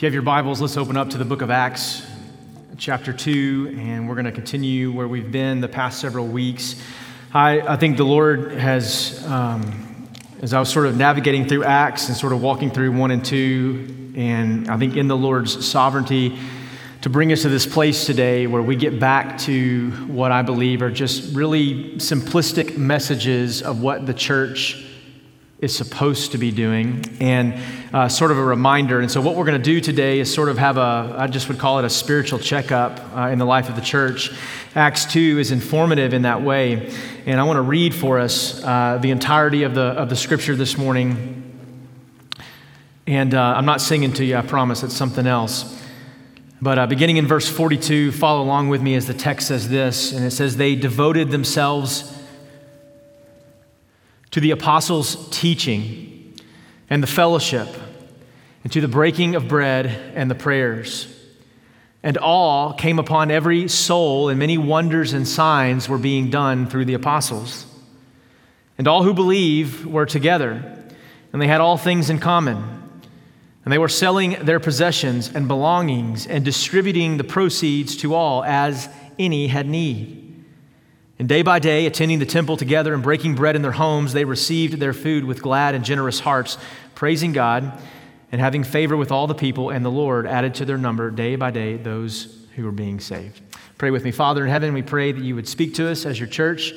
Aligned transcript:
If 0.00 0.04
you 0.04 0.06
have 0.06 0.14
your 0.14 0.22
Bibles, 0.22 0.62
let's 0.62 0.78
open 0.78 0.96
up 0.96 1.10
to 1.10 1.18
the 1.18 1.26
book 1.26 1.42
of 1.42 1.50
Acts, 1.50 2.06
chapter 2.78 3.12
2, 3.12 3.76
and 3.78 4.08
we're 4.08 4.14
going 4.14 4.24
to 4.24 4.32
continue 4.32 4.90
where 4.90 5.06
we've 5.06 5.30
been 5.30 5.60
the 5.60 5.68
past 5.68 6.00
several 6.00 6.26
weeks. 6.26 6.76
I, 7.34 7.60
I 7.60 7.76
think 7.76 7.98
the 7.98 8.04
Lord 8.04 8.52
has, 8.52 9.22
um, 9.26 10.08
as 10.40 10.54
I 10.54 10.58
was 10.58 10.70
sort 10.70 10.86
of 10.86 10.96
navigating 10.96 11.46
through 11.46 11.64
Acts 11.64 12.08
and 12.08 12.16
sort 12.16 12.32
of 12.32 12.40
walking 12.40 12.70
through 12.70 12.92
1 12.92 13.10
and 13.10 13.22
2, 13.22 14.14
and 14.16 14.70
I 14.70 14.78
think 14.78 14.96
in 14.96 15.06
the 15.06 15.18
Lord's 15.18 15.66
sovereignty, 15.68 16.38
to 17.02 17.10
bring 17.10 17.30
us 17.30 17.42
to 17.42 17.50
this 17.50 17.66
place 17.66 18.06
today 18.06 18.46
where 18.46 18.62
we 18.62 18.76
get 18.76 18.98
back 18.98 19.36
to 19.40 19.90
what 20.06 20.32
I 20.32 20.40
believe 20.40 20.80
are 20.80 20.90
just 20.90 21.36
really 21.36 21.96
simplistic 21.96 22.78
messages 22.78 23.60
of 23.60 23.82
what 23.82 24.06
the 24.06 24.14
church 24.14 24.82
is 25.60 25.76
supposed 25.76 26.32
to 26.32 26.38
be 26.38 26.50
doing 26.50 27.04
and 27.20 27.54
uh, 27.92 28.08
sort 28.08 28.30
of 28.30 28.38
a 28.38 28.42
reminder. 28.42 29.00
And 29.00 29.10
so, 29.10 29.20
what 29.20 29.36
we're 29.36 29.44
going 29.44 29.58
to 29.58 29.64
do 29.64 29.80
today 29.80 30.18
is 30.18 30.32
sort 30.32 30.48
of 30.48 30.56
have 30.56 30.78
a, 30.78 31.14
I 31.18 31.26
just 31.26 31.48
would 31.48 31.58
call 31.58 31.78
it 31.78 31.84
a 31.84 31.90
spiritual 31.90 32.38
checkup 32.38 33.00
uh, 33.14 33.28
in 33.28 33.38
the 33.38 33.44
life 33.44 33.68
of 33.68 33.76
the 33.76 33.82
church. 33.82 34.30
Acts 34.74 35.04
2 35.06 35.38
is 35.38 35.50
informative 35.50 36.14
in 36.14 36.22
that 36.22 36.42
way. 36.42 36.90
And 37.26 37.38
I 37.38 37.42
want 37.44 37.58
to 37.58 37.62
read 37.62 37.94
for 37.94 38.18
us 38.18 38.62
uh, 38.64 38.98
the 39.02 39.10
entirety 39.10 39.64
of 39.64 39.74
the, 39.74 39.82
of 39.82 40.08
the 40.08 40.16
scripture 40.16 40.56
this 40.56 40.78
morning. 40.78 41.36
And 43.06 43.34
uh, 43.34 43.54
I'm 43.56 43.66
not 43.66 43.80
singing 43.80 44.12
to 44.14 44.24
you, 44.24 44.36
I 44.36 44.42
promise, 44.42 44.82
it's 44.82 44.96
something 44.96 45.26
else. 45.26 45.78
But 46.62 46.78
uh, 46.78 46.86
beginning 46.86 47.16
in 47.16 47.26
verse 47.26 47.48
42, 47.48 48.12
follow 48.12 48.42
along 48.42 48.68
with 48.68 48.80
me 48.80 48.94
as 48.94 49.06
the 49.06 49.14
text 49.14 49.48
says 49.48 49.68
this. 49.68 50.12
And 50.12 50.24
it 50.24 50.30
says, 50.30 50.56
They 50.56 50.74
devoted 50.74 51.30
themselves 51.30 52.16
to 54.30 54.40
the 54.40 54.50
apostles' 54.50 55.28
teaching 55.30 56.34
and 56.88 57.02
the 57.02 57.06
fellowship, 57.06 57.68
and 58.62 58.72
to 58.72 58.80
the 58.80 58.88
breaking 58.88 59.34
of 59.34 59.48
bread 59.48 59.86
and 59.86 60.30
the 60.30 60.34
prayers. 60.34 61.06
And 62.02 62.18
awe 62.18 62.72
came 62.72 62.98
upon 62.98 63.30
every 63.30 63.68
soul, 63.68 64.28
and 64.28 64.38
many 64.38 64.58
wonders 64.58 65.12
and 65.12 65.26
signs 65.26 65.88
were 65.88 65.98
being 65.98 66.30
done 66.30 66.66
through 66.66 66.86
the 66.86 66.94
apostles. 66.94 67.66
And 68.78 68.88
all 68.88 69.02
who 69.02 69.12
believe 69.12 69.86
were 69.86 70.06
together, 70.06 70.76
and 71.32 71.40
they 71.40 71.46
had 71.46 71.60
all 71.60 71.76
things 71.76 72.10
in 72.10 72.18
common. 72.18 72.56
And 73.64 73.72
they 73.72 73.78
were 73.78 73.88
selling 73.88 74.36
their 74.42 74.58
possessions 74.58 75.30
and 75.32 75.46
belongings 75.46 76.26
and 76.26 76.44
distributing 76.44 77.18
the 77.18 77.24
proceeds 77.24 77.94
to 77.98 78.14
all 78.14 78.42
as 78.42 78.88
any 79.18 79.48
had 79.48 79.68
need. 79.68 80.19
And 81.20 81.28
day 81.28 81.42
by 81.42 81.58
day, 81.58 81.84
attending 81.84 82.18
the 82.18 82.24
temple 82.24 82.56
together 82.56 82.94
and 82.94 83.02
breaking 83.02 83.34
bread 83.34 83.54
in 83.54 83.60
their 83.60 83.72
homes, 83.72 84.14
they 84.14 84.24
received 84.24 84.80
their 84.80 84.94
food 84.94 85.22
with 85.22 85.42
glad 85.42 85.74
and 85.74 85.84
generous 85.84 86.18
hearts, 86.18 86.56
praising 86.94 87.34
God 87.34 87.78
and 88.32 88.40
having 88.40 88.64
favor 88.64 88.96
with 88.96 89.12
all 89.12 89.26
the 89.26 89.34
people. 89.34 89.68
And 89.68 89.84
the 89.84 89.90
Lord 89.90 90.26
added 90.26 90.54
to 90.54 90.64
their 90.64 90.78
number 90.78 91.10
day 91.10 91.36
by 91.36 91.50
day 91.50 91.76
those 91.76 92.46
who 92.56 92.64
were 92.64 92.72
being 92.72 93.00
saved. 93.00 93.42
Pray 93.76 93.90
with 93.90 94.02
me. 94.02 94.12
Father 94.12 94.44
in 94.44 94.50
heaven, 94.50 94.72
we 94.72 94.80
pray 94.80 95.12
that 95.12 95.22
you 95.22 95.34
would 95.34 95.46
speak 95.46 95.74
to 95.74 95.90
us 95.90 96.06
as 96.06 96.18
your 96.18 96.26
church. 96.26 96.72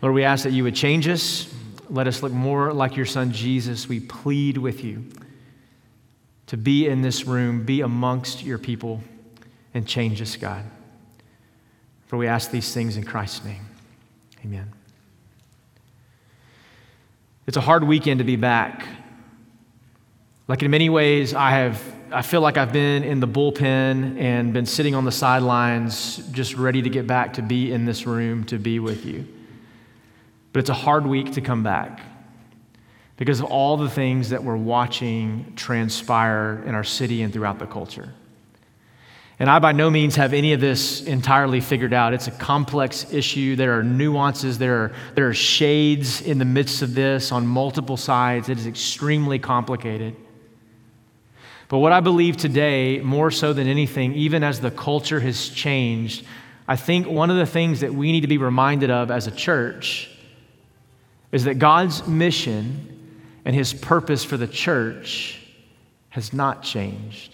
Lord, 0.00 0.14
we 0.14 0.24
ask 0.24 0.44
that 0.44 0.52
you 0.52 0.64
would 0.64 0.74
change 0.74 1.06
us. 1.06 1.52
Let 1.90 2.06
us 2.06 2.22
look 2.22 2.32
more 2.32 2.72
like 2.72 2.96
your 2.96 3.04
son 3.04 3.32
Jesus. 3.32 3.86
We 3.86 4.00
plead 4.00 4.56
with 4.56 4.82
you 4.82 5.04
to 6.46 6.56
be 6.56 6.88
in 6.88 7.02
this 7.02 7.26
room, 7.26 7.66
be 7.66 7.82
amongst 7.82 8.44
your 8.44 8.56
people, 8.56 9.02
and 9.74 9.86
change 9.86 10.22
us, 10.22 10.36
God. 10.36 10.64
For 12.06 12.16
we 12.16 12.26
ask 12.26 12.50
these 12.50 12.72
things 12.72 12.96
in 12.96 13.04
Christ's 13.04 13.44
name. 13.44 13.66
Amen. 14.44 14.70
It's 17.46 17.56
a 17.56 17.62
hard 17.62 17.84
weekend 17.84 18.18
to 18.18 18.24
be 18.24 18.36
back. 18.36 18.86
Like 20.48 20.62
in 20.62 20.70
many 20.70 20.90
ways, 20.90 21.34
I 21.34 21.50
have 21.50 21.82
I 22.12 22.22
feel 22.22 22.42
like 22.42 22.56
I've 22.56 22.72
been 22.72 23.02
in 23.02 23.18
the 23.18 23.26
bullpen 23.26 24.20
and 24.20 24.52
been 24.52 24.66
sitting 24.66 24.94
on 24.94 25.04
the 25.04 25.10
sidelines, 25.10 26.18
just 26.30 26.54
ready 26.54 26.80
to 26.82 26.88
get 26.88 27.08
back 27.08 27.32
to 27.34 27.42
be 27.42 27.72
in 27.72 27.86
this 27.86 28.06
room 28.06 28.44
to 28.44 28.58
be 28.58 28.78
with 28.78 29.04
you. 29.04 29.26
But 30.52 30.60
it's 30.60 30.70
a 30.70 30.74
hard 30.74 31.06
week 31.06 31.32
to 31.32 31.40
come 31.40 31.64
back 31.64 32.00
because 33.16 33.40
of 33.40 33.46
all 33.46 33.76
the 33.76 33.90
things 33.90 34.30
that 34.30 34.44
we're 34.44 34.56
watching 34.56 35.54
transpire 35.56 36.62
in 36.66 36.74
our 36.76 36.84
city 36.84 37.22
and 37.22 37.32
throughout 37.32 37.58
the 37.58 37.66
culture. 37.66 38.12
And 39.38 39.50
I 39.50 39.58
by 39.58 39.72
no 39.72 39.90
means 39.90 40.14
have 40.16 40.32
any 40.32 40.52
of 40.52 40.60
this 40.60 41.02
entirely 41.02 41.60
figured 41.60 41.92
out. 41.92 42.14
It's 42.14 42.28
a 42.28 42.32
complex 42.32 43.12
issue. 43.12 43.56
There 43.56 43.76
are 43.76 43.82
nuances, 43.82 44.58
there 44.58 44.76
are, 44.76 44.92
there 45.14 45.28
are 45.28 45.34
shades 45.34 46.22
in 46.22 46.38
the 46.38 46.44
midst 46.44 46.82
of 46.82 46.94
this 46.94 47.32
on 47.32 47.46
multiple 47.46 47.96
sides. 47.96 48.48
It 48.48 48.58
is 48.58 48.66
extremely 48.66 49.38
complicated. 49.38 50.14
But 51.68 51.78
what 51.78 51.92
I 51.92 52.00
believe 52.00 52.36
today, 52.36 53.00
more 53.00 53.30
so 53.30 53.52
than 53.52 53.66
anything, 53.66 54.14
even 54.14 54.44
as 54.44 54.60
the 54.60 54.70
culture 54.70 55.18
has 55.18 55.48
changed, 55.48 56.24
I 56.68 56.76
think 56.76 57.08
one 57.08 57.30
of 57.30 57.36
the 57.36 57.46
things 57.46 57.80
that 57.80 57.92
we 57.92 58.12
need 58.12 58.20
to 58.20 58.28
be 58.28 58.38
reminded 58.38 58.90
of 58.90 59.10
as 59.10 59.26
a 59.26 59.30
church 59.30 60.10
is 61.32 61.44
that 61.44 61.58
God's 61.58 62.06
mission 62.06 62.90
and 63.44 63.54
his 63.54 63.74
purpose 63.74 64.22
for 64.24 64.36
the 64.36 64.46
church 64.46 65.40
has 66.10 66.32
not 66.32 66.62
changed. 66.62 67.33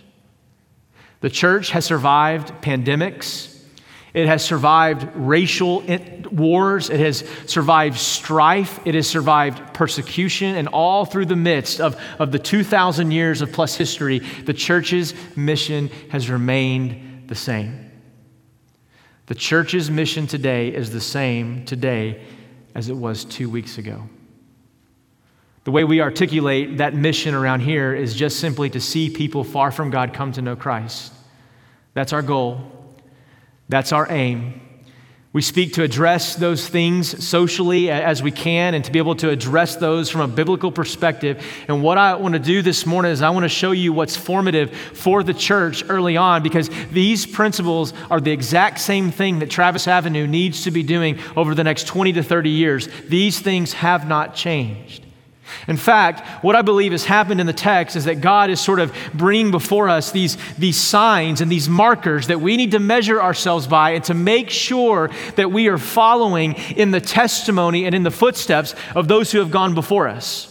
The 1.21 1.31
church 1.31 1.71
has 1.71 1.85
survived 1.85 2.49
pandemics. 2.63 3.59
It 4.13 4.27
has 4.27 4.45
survived 4.45 5.07
racial 5.15 5.85
wars. 6.33 6.91
It 6.91 7.01
has 7.01 7.25
survived 7.47 7.99
strife. 7.99 8.81
It 8.85 8.95
has 8.95 9.07
survived 9.07 9.75
persecution. 9.75 10.57
And 10.57 10.69
all 10.69 11.05
through 11.05 11.27
the 11.27 11.37
midst 11.37 11.81
of, 11.81 12.01
of 12.19 12.33
the 12.33 12.39
2,000 12.39 13.11
years 13.11 13.43
of 13.43 13.53
plus 13.53 13.77
history, 13.77 14.19
the 14.19 14.55
church's 14.55 15.15
mission 15.37 15.89
has 16.11 16.29
remained 16.29 17.29
the 17.29 17.35
same. 17.35 17.91
The 19.27 19.35
church's 19.37 19.91
mission 19.91 20.27
today 20.27 20.75
is 20.75 20.91
the 20.91 21.01
same 21.01 21.65
today 21.65 22.21
as 22.75 22.89
it 22.89 22.97
was 22.97 23.25
two 23.25 23.49
weeks 23.49 23.79
ago. 23.79 24.09
The 25.71 25.75
way 25.75 25.85
we 25.85 26.01
articulate 26.01 26.79
that 26.79 26.95
mission 26.95 27.33
around 27.33 27.61
here 27.61 27.95
is 27.95 28.13
just 28.13 28.41
simply 28.41 28.71
to 28.71 28.81
see 28.81 29.09
people 29.09 29.45
far 29.45 29.71
from 29.71 29.91
God 29.91 30.13
come 30.13 30.33
to 30.33 30.43
know 30.43 30.57
Christ. 30.57 31.13
That's 31.95 32.13
our 32.13 32.23
goal. 32.23 32.73
That's 33.69 33.93
our 33.93 34.11
aim. 34.11 34.61
We 35.33 35.43
speak 35.43 35.75
to 35.75 35.85
address 35.85 36.35
those 36.35 36.69
things 36.69 37.25
socially 37.25 37.89
as 37.89 38.21
we 38.21 38.33
can 38.33 38.75
and 38.75 38.85
to 38.85 38.91
be 38.91 38.99
able 38.99 39.15
to 39.15 39.31
address 39.31 39.77
those 39.77 40.11
from 40.11 40.23
a 40.23 40.27
biblical 40.27 40.73
perspective. 40.73 41.41
And 41.69 41.85
what 41.85 41.99
I 41.99 42.17
want 42.17 42.33
to 42.33 42.41
do 42.41 42.63
this 42.63 42.85
morning 42.85 43.13
is 43.13 43.23
I 43.23 43.31
want 43.31 43.45
to 43.45 43.49
show 43.49 43.71
you 43.71 43.93
what's 43.93 44.17
formative 44.17 44.77
for 44.77 45.23
the 45.23 45.35
church 45.35 45.85
early 45.89 46.17
on 46.17 46.43
because 46.43 46.69
these 46.91 47.27
principles 47.27 47.93
are 48.11 48.21
the 48.21 48.33
exact 48.33 48.81
same 48.81 49.13
thing 49.13 49.39
that 49.39 49.51
Travis 49.51 49.87
Avenue 49.87 50.27
needs 50.27 50.65
to 50.65 50.73
be 50.73 50.83
doing 50.83 51.21
over 51.37 51.55
the 51.55 51.63
next 51.63 51.87
20 51.87 52.15
to 52.15 52.25
30 52.25 52.51
years. 52.51 52.89
These 53.07 53.39
things 53.39 53.73
have 53.75 54.09
not 54.09 54.35
changed. 54.35 55.07
In 55.69 55.77
fact, 55.77 56.27
what 56.45 56.57
I 56.57 56.63
believe 56.63 56.93
has 56.93 57.05
happened 57.05 57.41
in 57.41 57.47
the 57.47 57.53
text 57.53 57.97
is 57.97 58.05
that 58.05 58.21
God 58.21 58.51
is 58.51 58.61
sort 58.61 58.81
of 58.81 58.95
bringing 59.15 59.51
before 59.51 59.89
us 59.89 60.11
these, 60.11 60.37
these 60.59 60.77
signs 60.77 61.41
and 61.41 61.51
these 61.51 61.69
markers 61.69 62.27
that 62.27 62.41
we 62.41 62.57
need 62.57 62.73
to 62.73 62.79
measure 62.79 63.21
ourselves 63.23 63.67
by 63.67 63.91
and 63.91 64.05
to 64.05 64.15
make 64.15 64.51
sure 64.51 65.11
that 65.37 65.53
we 65.53 65.69
are 65.69 65.79
following 65.79 66.55
in 66.77 66.91
the 66.91 67.01
testimony 67.01 67.87
and 67.87 67.95
in 67.95 68.03
the 68.03 68.11
footsteps 68.11 68.75
of 68.95 69.09
those 69.09 69.33
who 69.33 69.39
have 69.39 69.51
gone 69.51 69.75
before 69.75 70.09
us. 70.09 70.50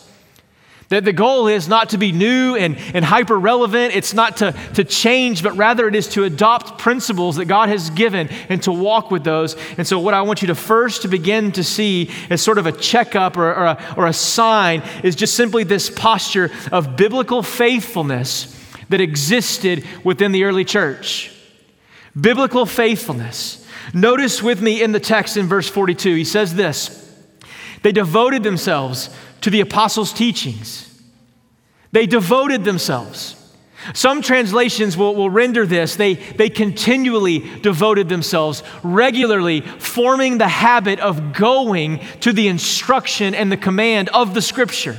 That 0.89 1.05
the 1.05 1.13
goal 1.13 1.47
is 1.47 1.67
not 1.67 1.89
to 1.89 1.99
be 1.99 2.11
new 2.11 2.55
and, 2.55 2.75
and 2.95 3.05
hyper 3.05 3.37
relevant. 3.37 3.95
It's 3.95 4.15
not 4.15 4.37
to, 4.37 4.53
to 4.73 4.83
change, 4.83 5.43
but 5.43 5.55
rather 5.55 5.87
it 5.87 5.93
is 5.93 6.07
to 6.09 6.23
adopt 6.23 6.79
principles 6.79 7.35
that 7.35 7.45
God 7.45 7.69
has 7.69 7.91
given 7.91 8.27
and 8.49 8.61
to 8.63 8.71
walk 8.71 9.11
with 9.11 9.23
those. 9.23 9.55
And 9.77 9.85
so, 9.85 9.99
what 9.99 10.15
I 10.15 10.23
want 10.23 10.41
you 10.41 10.47
to 10.47 10.55
first 10.55 11.03
to 11.03 11.07
begin 11.07 11.51
to 11.53 11.63
see 11.63 12.09
as 12.31 12.41
sort 12.41 12.57
of 12.57 12.65
a 12.65 12.71
checkup 12.71 13.37
or, 13.37 13.53
or, 13.53 13.65
a, 13.65 13.93
or 13.97 14.07
a 14.07 14.13
sign 14.13 14.81
is 15.03 15.15
just 15.15 15.35
simply 15.35 15.63
this 15.63 15.91
posture 15.91 16.49
of 16.71 16.95
biblical 16.95 17.43
faithfulness 17.43 18.55
that 18.89 18.99
existed 18.99 19.85
within 20.03 20.31
the 20.31 20.43
early 20.43 20.65
church. 20.65 21.31
Biblical 22.19 22.65
faithfulness. 22.65 23.65
Notice 23.93 24.43
with 24.43 24.61
me 24.61 24.81
in 24.81 24.91
the 24.91 24.99
text 24.99 25.37
in 25.37 25.45
verse 25.47 25.69
42, 25.69 26.15
he 26.15 26.23
says 26.23 26.55
this 26.55 27.13
They 27.83 27.91
devoted 27.91 28.41
themselves 28.43 29.09
to 29.41 29.49
the 29.49 29.61
apostles' 29.61 30.13
teachings. 30.13 30.85
They 31.91 32.05
devoted 32.05 32.63
themselves. 32.63 33.35
Some 33.93 34.21
translations 34.21 34.97
will, 34.97 35.15
will 35.15 35.29
render 35.29 35.65
this 35.65 35.95
they, 35.95 36.15
they 36.15 36.49
continually 36.49 37.39
devoted 37.61 38.09
themselves, 38.09 38.61
regularly 38.83 39.61
forming 39.61 40.37
the 40.37 40.47
habit 40.47 40.99
of 40.99 41.33
going 41.33 41.99
to 42.19 42.33
the 42.33 42.47
instruction 42.47 43.33
and 43.33 43.51
the 43.51 43.57
command 43.57 44.09
of 44.09 44.33
the 44.33 44.41
scripture. 44.41 44.97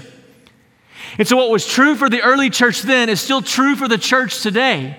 And 1.19 1.29
so, 1.29 1.37
what 1.37 1.51
was 1.51 1.67
true 1.67 1.95
for 1.95 2.09
the 2.09 2.23
early 2.23 2.51
church 2.51 2.83
then 2.83 3.09
is 3.09 3.21
still 3.21 3.43
true 3.43 3.77
for 3.77 3.89
the 3.89 3.99
church 3.99 4.43
today. 4.43 4.97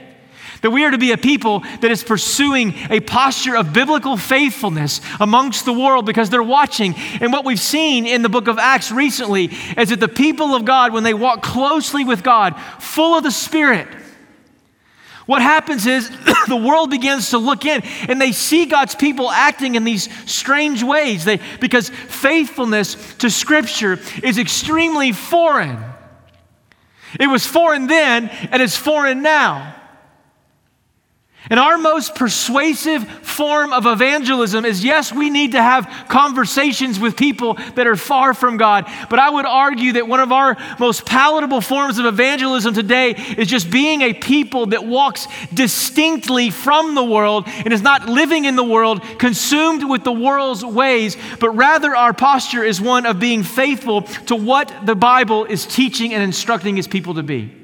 That 0.61 0.71
we 0.71 0.85
are 0.85 0.91
to 0.91 0.97
be 0.97 1.11
a 1.11 1.17
people 1.17 1.61
that 1.61 1.89
is 1.89 2.03
pursuing 2.03 2.75
a 2.89 2.99
posture 2.99 3.55
of 3.55 3.73
biblical 3.73 4.15
faithfulness 4.15 5.01
amongst 5.19 5.65
the 5.65 5.73
world 5.73 6.05
because 6.05 6.29
they're 6.29 6.43
watching. 6.43 6.93
And 7.19 7.33
what 7.33 7.45
we've 7.45 7.59
seen 7.59 8.05
in 8.05 8.21
the 8.21 8.29
book 8.29 8.47
of 8.47 8.59
Acts 8.59 8.91
recently 8.91 9.45
is 9.77 9.89
that 9.89 9.99
the 9.99 10.07
people 10.07 10.53
of 10.53 10.63
God, 10.63 10.93
when 10.93 11.03
they 11.03 11.15
walk 11.15 11.41
closely 11.41 12.05
with 12.05 12.21
God, 12.21 12.55
full 12.79 13.17
of 13.17 13.23
the 13.23 13.31
Spirit, 13.31 13.87
What 15.25 15.41
happens 15.41 15.85
is 15.85 16.09
the 16.47 16.57
world 16.57 16.89
begins 16.89 17.29
to 17.29 17.37
look 17.37 17.65
in 17.65 17.81
and 18.09 18.19
they 18.19 18.31
see 18.31 18.65
God's 18.65 18.95
people 18.95 19.31
acting 19.31 19.75
in 19.75 19.83
these 19.83 20.09
strange 20.29 20.83
ways 20.83 21.23
they, 21.25 21.39
because 21.59 21.89
faithfulness 21.89 23.15
to 23.19 23.29
Scripture 23.29 23.99
is 24.23 24.37
extremely 24.37 25.11
foreign. 25.11 25.77
It 27.19 27.27
was 27.27 27.45
foreign 27.45 27.87
then 27.87 28.29
and 28.29 28.61
it's 28.61 28.75
foreign 28.75 29.21
now. 29.21 29.75
And 31.49 31.59
our 31.59 31.77
most 31.77 32.13
persuasive 32.13 33.07
form 33.25 33.73
of 33.73 33.87
evangelism 33.87 34.63
is 34.63 34.83
yes, 34.83 35.11
we 35.11 35.31
need 35.31 35.53
to 35.53 35.61
have 35.61 36.05
conversations 36.07 36.99
with 36.99 37.17
people 37.17 37.55
that 37.75 37.87
are 37.87 37.95
far 37.95 38.35
from 38.35 38.57
God. 38.57 38.85
But 39.09 39.17
I 39.17 39.29
would 39.29 39.47
argue 39.47 39.93
that 39.93 40.07
one 40.07 40.19
of 40.19 40.31
our 40.31 40.55
most 40.79 41.05
palatable 41.05 41.61
forms 41.61 41.97
of 41.97 42.05
evangelism 42.05 42.75
today 42.75 43.15
is 43.37 43.47
just 43.47 43.71
being 43.71 44.01
a 44.03 44.13
people 44.13 44.67
that 44.67 44.85
walks 44.85 45.27
distinctly 45.51 46.51
from 46.51 46.93
the 46.93 47.03
world 47.03 47.45
and 47.47 47.73
is 47.73 47.81
not 47.81 48.07
living 48.07 48.45
in 48.45 48.55
the 48.55 48.63
world, 48.63 49.01
consumed 49.17 49.89
with 49.89 50.03
the 50.03 50.11
world's 50.11 50.63
ways, 50.63 51.17
but 51.39 51.49
rather 51.51 51.95
our 51.95 52.13
posture 52.13 52.63
is 52.63 52.79
one 52.79 53.07
of 53.07 53.19
being 53.19 53.41
faithful 53.41 54.03
to 54.03 54.35
what 54.35 54.71
the 54.85 54.95
Bible 54.95 55.45
is 55.45 55.65
teaching 55.65 56.13
and 56.13 56.21
instructing 56.21 56.77
its 56.77 56.87
people 56.87 57.15
to 57.15 57.23
be. 57.23 57.60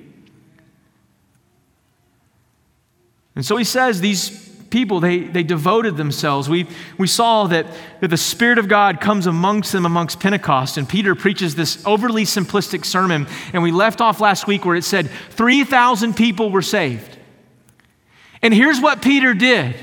And 3.38 3.46
so 3.46 3.56
he 3.56 3.64
says 3.64 4.02
these 4.02 4.32
people, 4.72 5.00
they, 5.00 5.20
they 5.20 5.44
devoted 5.44 5.96
themselves. 5.96 6.50
We, 6.50 6.66
we 6.98 7.06
saw 7.06 7.46
that, 7.46 7.68
that 8.02 8.08
the 8.08 8.18
Spirit 8.18 8.58
of 8.58 8.68
God 8.68 9.00
comes 9.00 9.28
amongst 9.28 9.72
them 9.72 9.86
amongst 9.86 10.20
Pentecost, 10.20 10.76
and 10.76 10.90
Peter 10.90 11.14
preaches 11.14 11.54
this 11.54 11.86
overly 11.86 12.24
simplistic 12.24 12.84
sermon. 12.84 13.28
And 13.54 13.62
we 13.62 13.72
left 13.72 14.02
off 14.02 14.20
last 14.20 14.48
week 14.48 14.66
where 14.66 14.76
it 14.76 14.84
said 14.84 15.12
3,000 15.30 16.16
people 16.16 16.50
were 16.50 16.64
saved. 16.64 17.16
And 18.42 18.56
here's 18.56 18.82
what 18.82 19.04
Peter 19.04 19.36
did 19.36 19.76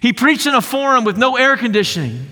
he 0.00 0.12
preached 0.12 0.46
in 0.46 0.54
a 0.54 0.60
forum 0.60 1.04
with 1.04 1.16
no 1.16 1.36
air 1.38 1.56
conditioning. 1.56 2.26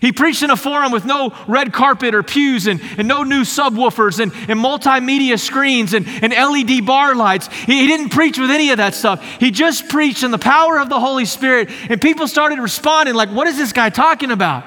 He 0.00 0.12
preached 0.12 0.42
in 0.42 0.50
a 0.50 0.56
forum 0.56 0.92
with 0.92 1.04
no 1.04 1.32
red 1.48 1.72
carpet 1.72 2.14
or 2.14 2.22
pews 2.22 2.66
and, 2.66 2.80
and 2.98 3.08
no 3.08 3.22
new 3.22 3.42
subwoofers 3.42 4.20
and, 4.20 4.32
and 4.48 4.60
multimedia 4.60 5.38
screens 5.38 5.94
and, 5.94 6.06
and 6.06 6.32
LED 6.32 6.84
bar 6.84 7.14
lights. 7.14 7.48
He, 7.48 7.80
he 7.80 7.86
didn't 7.86 8.10
preach 8.10 8.38
with 8.38 8.50
any 8.50 8.70
of 8.70 8.78
that 8.78 8.94
stuff. 8.94 9.24
He 9.40 9.50
just 9.50 9.88
preached 9.88 10.22
in 10.22 10.30
the 10.30 10.38
power 10.38 10.78
of 10.78 10.88
the 10.88 11.00
Holy 11.00 11.24
Spirit, 11.24 11.70
and 11.88 12.00
people 12.00 12.28
started 12.28 12.58
responding, 12.58 13.14
like, 13.14 13.30
what 13.30 13.46
is 13.46 13.56
this 13.56 13.72
guy 13.72 13.90
talking 13.90 14.30
about? 14.30 14.64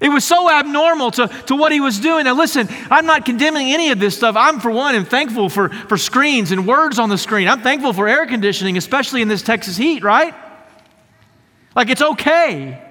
It 0.00 0.08
was 0.08 0.24
so 0.24 0.50
abnormal 0.50 1.10
to, 1.12 1.28
to 1.28 1.54
what 1.54 1.72
he 1.72 1.80
was 1.80 2.00
doing. 2.00 2.24
Now, 2.24 2.34
listen, 2.34 2.68
I'm 2.90 3.04
not 3.04 3.26
condemning 3.26 3.70
any 3.70 3.90
of 3.90 3.98
this 3.98 4.16
stuff. 4.16 4.34
I'm, 4.34 4.58
for 4.58 4.70
one, 4.70 4.94
am 4.94 5.04
thankful 5.04 5.50
for, 5.50 5.68
for 5.68 5.98
screens 5.98 6.52
and 6.52 6.66
words 6.66 6.98
on 6.98 7.10
the 7.10 7.18
screen. 7.18 7.48
I'm 7.48 7.60
thankful 7.60 7.92
for 7.92 8.08
air 8.08 8.26
conditioning, 8.26 8.78
especially 8.78 9.20
in 9.20 9.28
this 9.28 9.42
Texas 9.42 9.76
heat, 9.76 10.02
right? 10.02 10.34
Like, 11.76 11.90
it's 11.90 12.00
okay. 12.00 12.82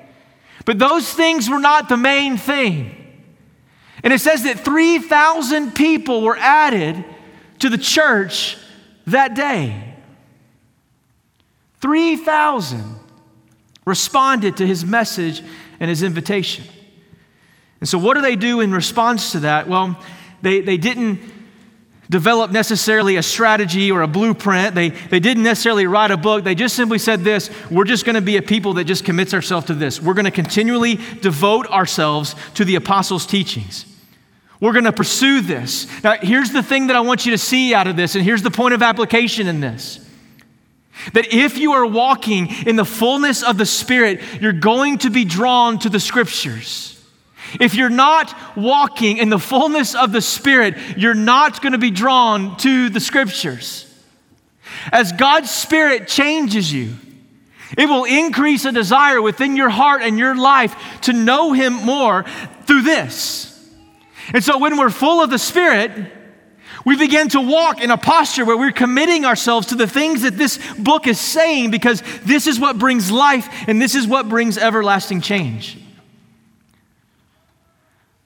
But 0.70 0.78
those 0.78 1.12
things 1.12 1.50
were 1.50 1.60
not 1.60 1.90
the 1.90 1.98
main 1.98 2.38
thing. 2.38 2.96
And 4.04 4.14
it 4.14 4.20
says 4.20 4.44
that 4.44 4.60
3,000 4.60 5.74
people 5.74 6.22
were 6.22 6.38
added 6.38 7.04
to 7.58 7.70
the 7.70 7.78
church 7.80 8.56
that 9.08 9.34
day. 9.34 9.96
3,000 11.82 12.84
responded 13.84 14.58
to 14.58 14.68
his 14.68 14.86
message 14.86 15.42
and 15.80 15.90
his 15.90 16.04
invitation. 16.04 16.66
And 17.80 17.90
so, 17.90 17.98
what 17.98 18.14
do 18.14 18.22
they 18.22 18.36
do 18.36 18.62
in 18.62 18.72
response 18.72 19.32
to 19.32 19.40
that? 19.40 19.68
Well, 19.68 20.00
they, 20.44 20.62
they 20.62 20.78
didn't 20.78 21.20
develop 22.10 22.52
necessarily 22.52 23.18
a 23.18 23.24
strategy 23.24 23.92
or 23.92 24.02
a 24.02 24.08
blueprint. 24.08 24.74
They, 24.74 24.90
they 24.90 25.20
didn't 25.20 25.44
necessarily 25.44 25.86
write 25.86 26.12
a 26.12 26.18
book. 26.18 26.44
They 26.44 26.56
just 26.56 26.76
simply 26.76 26.98
said 26.98 27.22
this 27.22 27.50
we're 27.70 27.84
just 27.86 28.06
going 28.06 28.16
to 28.16 28.22
be 28.22 28.38
a 28.38 28.42
people 28.42 28.74
that 28.76 28.86
just 28.86 29.06
commits 29.06 29.34
ourselves 29.34 29.68
to 29.68 29.76
this. 29.76 30.02
We're 30.02 30.16
going 30.16 30.26
to 30.26 30.32
continually 30.32 31.00
devote 31.22 31.68
ourselves 31.68 32.36
to 32.56 32.66
the 32.66 32.76
apostles' 32.76 33.26
teachings. 33.26 33.86
We're 34.60 34.74
going 34.74 34.86
to 34.86 34.92
pursue 34.92 35.42
this. 35.42 35.88
Now, 36.04 36.18
here's 36.22 36.52
the 36.52 36.64
thing 36.64 36.88
that 36.88 36.96
I 36.96 37.00
want 37.00 37.26
you 37.26 37.32
to 37.32 37.38
see 37.38 37.74
out 37.74 37.88
of 37.88 37.96
this, 37.96 38.16
and 38.16 38.24
here's 38.24 38.42
the 38.42 38.52
point 38.52 38.74
of 38.74 38.82
application 38.82 39.48
in 39.48 39.62
this. 39.62 40.06
That 41.14 41.34
if 41.34 41.58
you 41.58 41.74
are 41.74 41.86
walking 41.86 42.50
in 42.66 42.76
the 42.76 42.84
fullness 42.84 43.42
of 43.42 43.58
the 43.58 43.66
Spirit, 43.66 44.20
you're 44.42 44.52
going 44.52 44.98
to 45.00 45.10
be 45.10 45.24
drawn 45.24 45.80
to 45.80 45.90
the 45.90 46.00
scriptures. 46.00 46.99
If 47.60 47.76
you're 47.76 47.90
not 47.90 48.36
walking 48.56 49.18
in 49.18 49.30
the 49.30 49.40
fullness 49.40 49.96
of 49.96 50.12
the 50.12 50.22
Spirit, 50.22 50.76
you're 50.98 51.14
not 51.14 51.62
going 51.62 51.72
to 51.74 51.80
be 51.80 51.92
drawn 51.92 52.58
to 52.58 52.90
the 52.90 53.00
Scriptures. 53.00 53.86
As 54.92 55.12
God's 55.12 55.50
Spirit 55.50 56.08
changes 56.08 56.72
you, 56.72 56.96
it 57.78 57.88
will 57.88 58.06
increase 58.06 58.66
a 58.66 58.72
desire 58.72 59.22
within 59.22 59.56
your 59.56 59.70
heart 59.70 60.02
and 60.02 60.18
your 60.18 60.36
life 60.36 60.76
to 61.02 61.14
know 61.14 61.54
Him 61.54 61.74
more 61.74 62.26
through 62.66 62.82
this. 62.82 63.46
And 64.34 64.44
so 64.44 64.58
when 64.58 64.78
we're 64.78 64.90
full 64.90 65.22
of 65.22 65.30
the 65.30 65.40
Spirit, 65.40 65.92
we 66.86 66.96
begin 66.96 67.30
to 67.30 67.42
walk 67.42 67.82
in 67.82 67.92
a 67.92 67.98
posture 67.98 68.46
where 68.46 68.58
we're 68.58 68.72
committing 68.72 69.26
ourselves 69.26 69.68
to 69.68 69.76
the 69.76 69.88
things 69.88 70.22
that 70.22 70.38
this 70.38 70.60
book 70.78 71.08
is 71.08 71.20
saying 71.20 71.72
because 71.72 72.02
this 72.24 72.48
is 72.48 72.60
what 72.60 72.80
brings 72.80 73.12
life 73.12 73.48
and 73.68 73.82
this 73.82 73.96
is 73.96 74.08
what 74.08 74.30
brings 74.30 74.58
everlasting 74.58 75.22
change. 75.22 75.78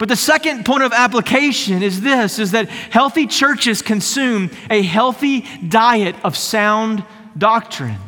But 0.04 0.10
the 0.10 0.18
second 0.18 0.66
point 0.66 0.84
of 0.84 0.92
application 0.92 1.82
is 1.82 2.02
this 2.02 2.38
is 2.38 2.52
that 2.52 2.68
healthy 2.68 3.26
churches 3.26 3.82
consume 3.82 4.52
a 4.70 4.82
healthy 4.82 5.46
diet 5.66 6.18
of 6.26 6.36
sound 6.36 7.06
doctrine. 7.38 8.02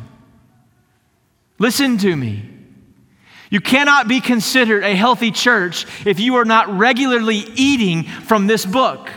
Listen 1.58 1.96
to 1.96 2.14
me. 2.14 2.42
You 3.48 3.62
cannot 3.62 4.08
be 4.08 4.20
considered 4.20 4.84
a 4.84 4.94
healthy 4.94 5.30
church 5.30 5.86
if 6.04 6.20
you 6.20 6.34
are 6.34 6.44
not 6.44 6.68
regularly 6.68 7.46
eating 7.54 8.02
from 8.02 8.46
this 8.46 8.66
book. 8.66 9.08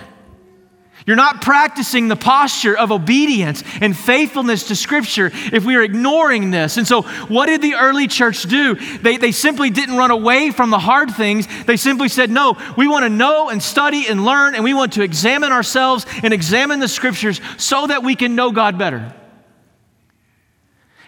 You're 1.09 1.15
not 1.15 1.41
practicing 1.41 2.07
the 2.07 2.15
posture 2.15 2.77
of 2.77 2.91
obedience 2.91 3.63
and 3.81 3.97
faithfulness 3.97 4.67
to 4.67 4.75
Scripture 4.75 5.31
if 5.51 5.65
we 5.65 5.75
are 5.75 5.81
ignoring 5.81 6.51
this. 6.51 6.77
And 6.77 6.87
so, 6.87 7.01
what 7.01 7.47
did 7.47 7.63
the 7.63 7.73
early 7.73 8.07
church 8.07 8.43
do? 8.43 8.75
They, 8.75 9.17
they 9.17 9.31
simply 9.31 9.71
didn't 9.71 9.97
run 9.97 10.11
away 10.11 10.51
from 10.51 10.69
the 10.69 10.77
hard 10.77 11.09
things. 11.09 11.47
They 11.65 11.77
simply 11.77 12.09
said, 12.09 12.29
No, 12.29 12.55
we 12.77 12.87
want 12.87 13.05
to 13.05 13.09
know 13.09 13.49
and 13.49 13.59
study 13.63 14.05
and 14.07 14.23
learn, 14.23 14.53
and 14.53 14.63
we 14.63 14.75
want 14.75 14.93
to 14.93 15.01
examine 15.01 15.51
ourselves 15.51 16.05
and 16.21 16.31
examine 16.31 16.79
the 16.79 16.87
Scriptures 16.87 17.41
so 17.57 17.87
that 17.87 18.03
we 18.03 18.15
can 18.15 18.35
know 18.35 18.51
God 18.51 18.77
better. 18.77 19.11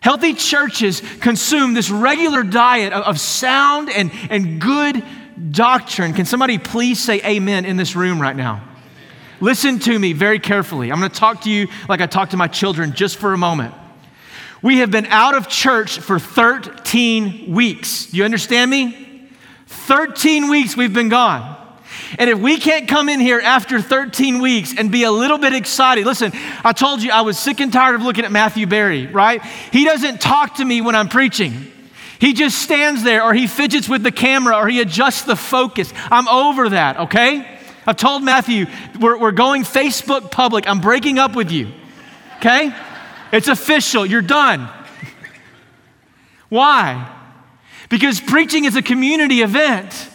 Healthy 0.01 0.33
churches 0.33 1.03
consume 1.19 1.75
this 1.75 1.91
regular 1.91 2.41
diet 2.41 2.91
of, 2.91 3.03
of 3.03 3.19
sound 3.19 3.91
and, 3.91 4.09
and 4.31 4.59
good 4.59 5.05
doctrine. 5.51 6.13
Can 6.13 6.25
somebody 6.25 6.57
please 6.57 6.99
say 6.99 7.21
amen 7.23 7.65
in 7.65 7.77
this 7.77 7.95
room 7.95 8.19
right 8.19 8.35
now? 8.35 8.69
Listen 9.41 9.79
to 9.79 9.97
me 9.99 10.13
very 10.13 10.39
carefully. 10.39 10.91
I'm 10.91 10.99
going 10.99 11.11
to 11.11 11.19
talk 11.19 11.41
to 11.41 11.49
you 11.49 11.67
like 11.89 11.99
I 11.99 12.05
talk 12.05 12.29
to 12.29 12.37
my 12.37 12.47
children 12.47 12.93
just 12.93 13.17
for 13.17 13.33
a 13.33 13.37
moment. 13.37 13.73
We 14.61 14.77
have 14.77 14.91
been 14.91 15.07
out 15.07 15.35
of 15.35 15.47
church 15.47 15.99
for 15.99 16.19
13 16.19 17.51
weeks. 17.51 18.05
Do 18.05 18.17
you 18.17 18.23
understand 18.23 18.69
me? 18.69 19.29
13 19.65 20.49
weeks 20.49 20.77
we've 20.77 20.93
been 20.93 21.09
gone. 21.09 21.57
And 22.19 22.29
if 22.29 22.39
we 22.39 22.57
can't 22.57 22.87
come 22.87 23.09
in 23.09 23.19
here 23.19 23.39
after 23.39 23.81
13 23.81 24.39
weeks 24.39 24.75
and 24.77 24.91
be 24.91 25.03
a 25.03 25.11
little 25.11 25.39
bit 25.39 25.53
excited, 25.53 26.05
listen, 26.05 26.31
I 26.63 26.73
told 26.73 27.01
you 27.01 27.11
I 27.11 27.21
was 27.21 27.39
sick 27.39 27.59
and 27.59 27.73
tired 27.73 27.95
of 27.95 28.03
looking 28.03 28.25
at 28.25 28.31
Matthew 28.31 28.67
Barry, 28.67 29.07
right? 29.07 29.43
He 29.71 29.85
doesn't 29.85 30.21
talk 30.21 30.55
to 30.55 30.65
me 30.65 30.81
when 30.81 30.95
I'm 30.95 31.09
preaching. 31.09 31.71
He 32.19 32.33
just 32.33 32.59
stands 32.59 33.01
there 33.01 33.23
or 33.23 33.33
he 33.33 33.47
fidgets 33.47 33.89
with 33.89 34.03
the 34.03 34.11
camera 34.11 34.55
or 34.55 34.67
he 34.67 34.79
adjusts 34.79 35.23
the 35.23 35.35
focus. 35.35 35.91
I'm 36.11 36.27
over 36.27 36.69
that, 36.69 36.97
okay? 36.99 37.59
I've 37.85 37.97
told 37.97 38.23
Matthew, 38.23 38.67
we're, 38.99 39.17
we're 39.17 39.31
going 39.31 39.63
Facebook 39.63 40.31
public. 40.31 40.67
I'm 40.67 40.81
breaking 40.81 41.17
up 41.17 41.35
with 41.35 41.51
you. 41.51 41.71
Okay? 42.37 42.73
It's 43.31 43.47
official. 43.47 44.05
You're 44.05 44.21
done. 44.21 44.69
Why? 46.49 47.17
Because 47.89 48.19
preaching 48.19 48.65
is 48.65 48.75
a 48.75 48.81
community 48.81 49.41
event. 49.41 50.09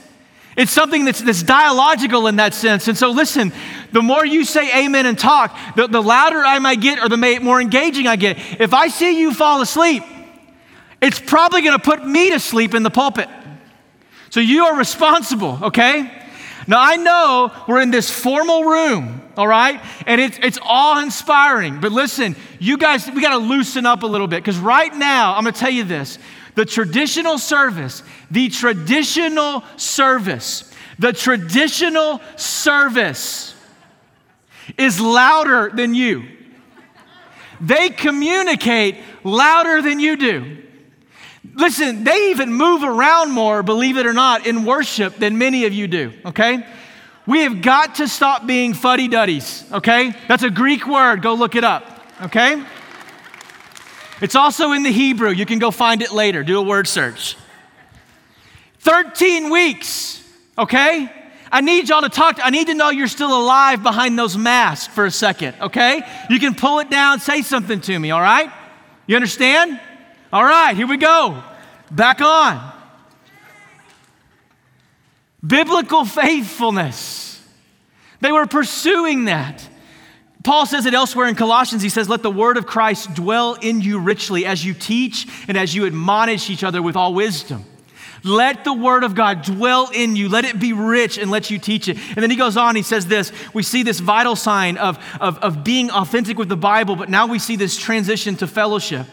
It's 0.56 0.73
something 0.73 1.04
that's, 1.04 1.20
that's 1.20 1.42
dialogical 1.42 2.26
in 2.26 2.37
that 2.37 2.54
sense. 2.54 2.88
And 2.88 2.96
so, 2.96 3.11
listen, 3.11 3.52
the 3.92 4.00
more 4.00 4.25
you 4.25 4.44
say 4.44 4.85
amen 4.85 5.04
and 5.06 5.18
talk, 5.18 5.56
the, 5.76 5.87
the 5.87 6.02
louder 6.02 6.38
I 6.38 6.58
might 6.58 6.80
get 6.80 6.99
or 6.99 7.08
the 7.08 7.40
more 7.42 7.61
engaging 7.61 8.06
I 8.06 8.16
get. 8.16 8.38
If 8.58 8.73
I 8.73 8.88
see 8.88 9.20
you 9.20 9.35
fall 9.35 9.61
asleep, 9.61 10.02
it's 11.02 11.20
probably 11.20 11.62
going 11.62 11.78
to 11.78 11.85
put 11.85 12.06
me 12.06 12.30
to 12.30 12.40
sleep 12.40 12.75
in 12.75 12.82
the 12.82 12.90
pulpit. 12.90 13.28
So 14.30 14.40
you 14.40 14.64
are 14.66 14.76
responsible, 14.76 15.58
okay? 15.64 16.11
Now, 16.66 16.78
I 16.80 16.96
know 16.96 17.52
we're 17.68 17.80
in 17.80 17.90
this 17.90 18.11
formal 18.11 18.64
room, 18.64 19.23
all 19.37 19.46
right? 19.46 19.80
And 20.06 20.20
it's, 20.20 20.38
it's 20.42 20.58
awe 20.62 21.00
inspiring. 21.00 21.80
But 21.80 21.92
listen, 21.92 22.35
you 22.58 22.76
guys, 22.76 23.08
we 23.11 23.23
got 23.23 23.38
to 23.38 23.44
loosen 23.44 23.87
up 23.87 24.02
a 24.02 24.06
little 24.06 24.26
bit 24.26 24.42
because 24.42 24.58
right 24.58 24.94
now, 24.94 25.35
I'm 25.35 25.44
going 25.44 25.54
to 25.54 25.61
tell 25.61 25.70
you 25.70 25.85
this 25.85 26.18
the 26.56 26.64
traditional 26.64 27.38
service, 27.38 28.02
the 28.30 28.49
traditional 28.49 29.62
service, 29.76 30.73
the 30.99 31.12
traditional 31.12 32.20
service 32.37 33.54
is 34.78 35.00
louder 35.00 35.70
than 35.73 35.94
you. 35.94 36.25
they 37.61 37.90
communicate 37.90 38.96
louder 39.23 39.82
than 39.82 40.00
you 40.00 40.16
do. 40.16 40.65
Listen, 41.55 42.05
they 42.05 42.31
even 42.31 42.53
move 42.53 42.83
around 42.83 43.33
more, 43.33 43.62
believe 43.62 43.97
it 43.97 44.07
or 44.07 44.12
not, 44.12 44.47
in 44.47 44.65
worship 44.65 45.17
than 45.17 45.38
many 45.38 45.65
of 45.65 45.73
you 45.73 45.88
do, 45.88 46.12
okay? 46.25 46.67
We 47.26 47.41
have 47.41 47.61
got 47.61 47.97
to 47.97 48.09
stop 48.09 48.47
being 48.47 48.73
fuddy 48.75 49.09
duddies, 49.09 49.65
okay? 49.73 50.15
That's 50.29 50.43
a 50.43 50.50
Greek 50.50 50.87
word. 50.87 51.23
Go 51.23 51.35
look 51.35 51.55
it 51.55 51.65
up, 51.65 51.85
okay? 52.23 52.62
It's 54.21 54.35
also 54.35 54.73
in 54.73 54.83
the 54.83 54.93
Hebrew. 54.93 55.31
You 55.31 55.45
can 55.45 55.59
go 55.59 55.71
find 55.71 56.03
it 56.03 56.11
later. 56.11 56.43
Do 56.43 56.59
a 56.59 56.62
word 56.62 56.88
search. 56.88 57.37
13 58.79 59.50
weeks, 59.50 60.23
okay? 60.57 61.12
I 61.50 61.61
need 61.61 61.88
y'all 61.88 62.03
to 62.03 62.09
talk. 62.09 62.37
To, 62.37 62.47
I 62.47 62.50
need 62.50 62.69
to 62.69 62.75
know 62.75 62.91
you're 62.91 63.09
still 63.09 63.37
alive 63.37 63.83
behind 63.83 64.19
those 64.19 64.37
masks 64.37 64.93
for 64.93 65.05
a 65.05 65.11
second, 65.11 65.57
okay? 65.61 66.03
You 66.31 66.38
can 66.38 66.55
pull 66.55 66.79
it 66.79 66.91
down, 66.91 67.21
say 67.21 67.43
something 67.43 67.81
to 67.83 67.99
me, 67.99 68.11
all 68.11 68.21
right? 68.21 68.50
You 69.07 69.17
understand? 69.17 69.81
All 70.33 70.45
right, 70.45 70.76
here 70.76 70.87
we 70.87 70.97
go. 70.97 71.42
Back 71.90 72.21
on. 72.21 72.73
Biblical 75.47 76.04
faithfulness. 76.04 77.42
They 78.21 78.33
were 78.33 78.47
pursuing 78.47 79.26
that. 79.26 79.68
Paul 80.42 80.64
says 80.64 80.87
it 80.87 80.95
elsewhere 80.95 81.26
in 81.26 81.35
Colossians. 81.35 81.83
He 81.83 81.88
says, 81.88 82.09
Let 82.09 82.23
the 82.23 82.30
word 82.30 82.56
of 82.56 82.66
Christ 82.66 83.14
dwell 83.14 83.54
in 83.54 83.80
you 83.80 83.99
richly 83.99 84.47
as 84.47 84.64
you 84.64 84.75
teach 84.75 85.26
and 85.49 85.56
as 85.56 85.75
you 85.75 85.87
admonish 85.87 86.50
each 86.50 86.64
other 86.64 86.80
with 86.80 86.97
all 86.97 87.14
wisdom. 87.14 87.64
Let 88.23 88.64
the 88.64 88.73
word 88.73 89.04
of 89.04 89.14
God 89.14 89.42
dwell 89.42 89.90
in 89.92 90.16
you. 90.16 90.28
Let 90.28 90.45
it 90.45 90.59
be 90.59 90.73
rich 90.73 91.18
and 91.18 91.30
let 91.30 91.50
you 91.50 91.59
teach 91.59 91.88
it. 91.88 91.97
And 92.09 92.16
then 92.16 92.30
he 92.30 92.37
goes 92.37 92.56
on, 92.56 92.75
he 92.75 92.83
says 92.83 93.06
this 93.06 93.33
we 93.54 93.62
see 93.62 93.83
this 93.83 94.00
vital 94.00 94.37
sign 94.37 94.76
of, 94.78 94.99
of, 95.21 95.38
of 95.38 95.62
being 95.62 95.90
authentic 95.90 96.38
with 96.38 96.49
the 96.49 96.56
Bible, 96.56 96.97
but 96.97 97.09
now 97.09 97.26
we 97.26 97.38
see 97.38 97.56
this 97.56 97.76
transition 97.76 98.37
to 98.37 98.47
fellowship. 98.47 99.06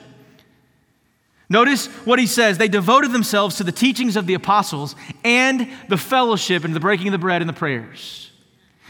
Notice 1.50 1.88
what 2.06 2.20
he 2.20 2.28
says. 2.28 2.58
They 2.58 2.68
devoted 2.68 3.12
themselves 3.12 3.58
to 3.58 3.64
the 3.64 3.72
teachings 3.72 4.16
of 4.16 4.28
the 4.28 4.34
apostles 4.34 4.96
and 5.24 5.70
the 5.90 5.98
fellowship 5.98 6.64
and 6.64 6.76
the 6.76 6.80
breaking 6.80 7.08
of 7.08 7.12
the 7.12 7.18
bread 7.18 7.42
and 7.42 7.50
the 7.50 7.54
prayers. 7.54 8.32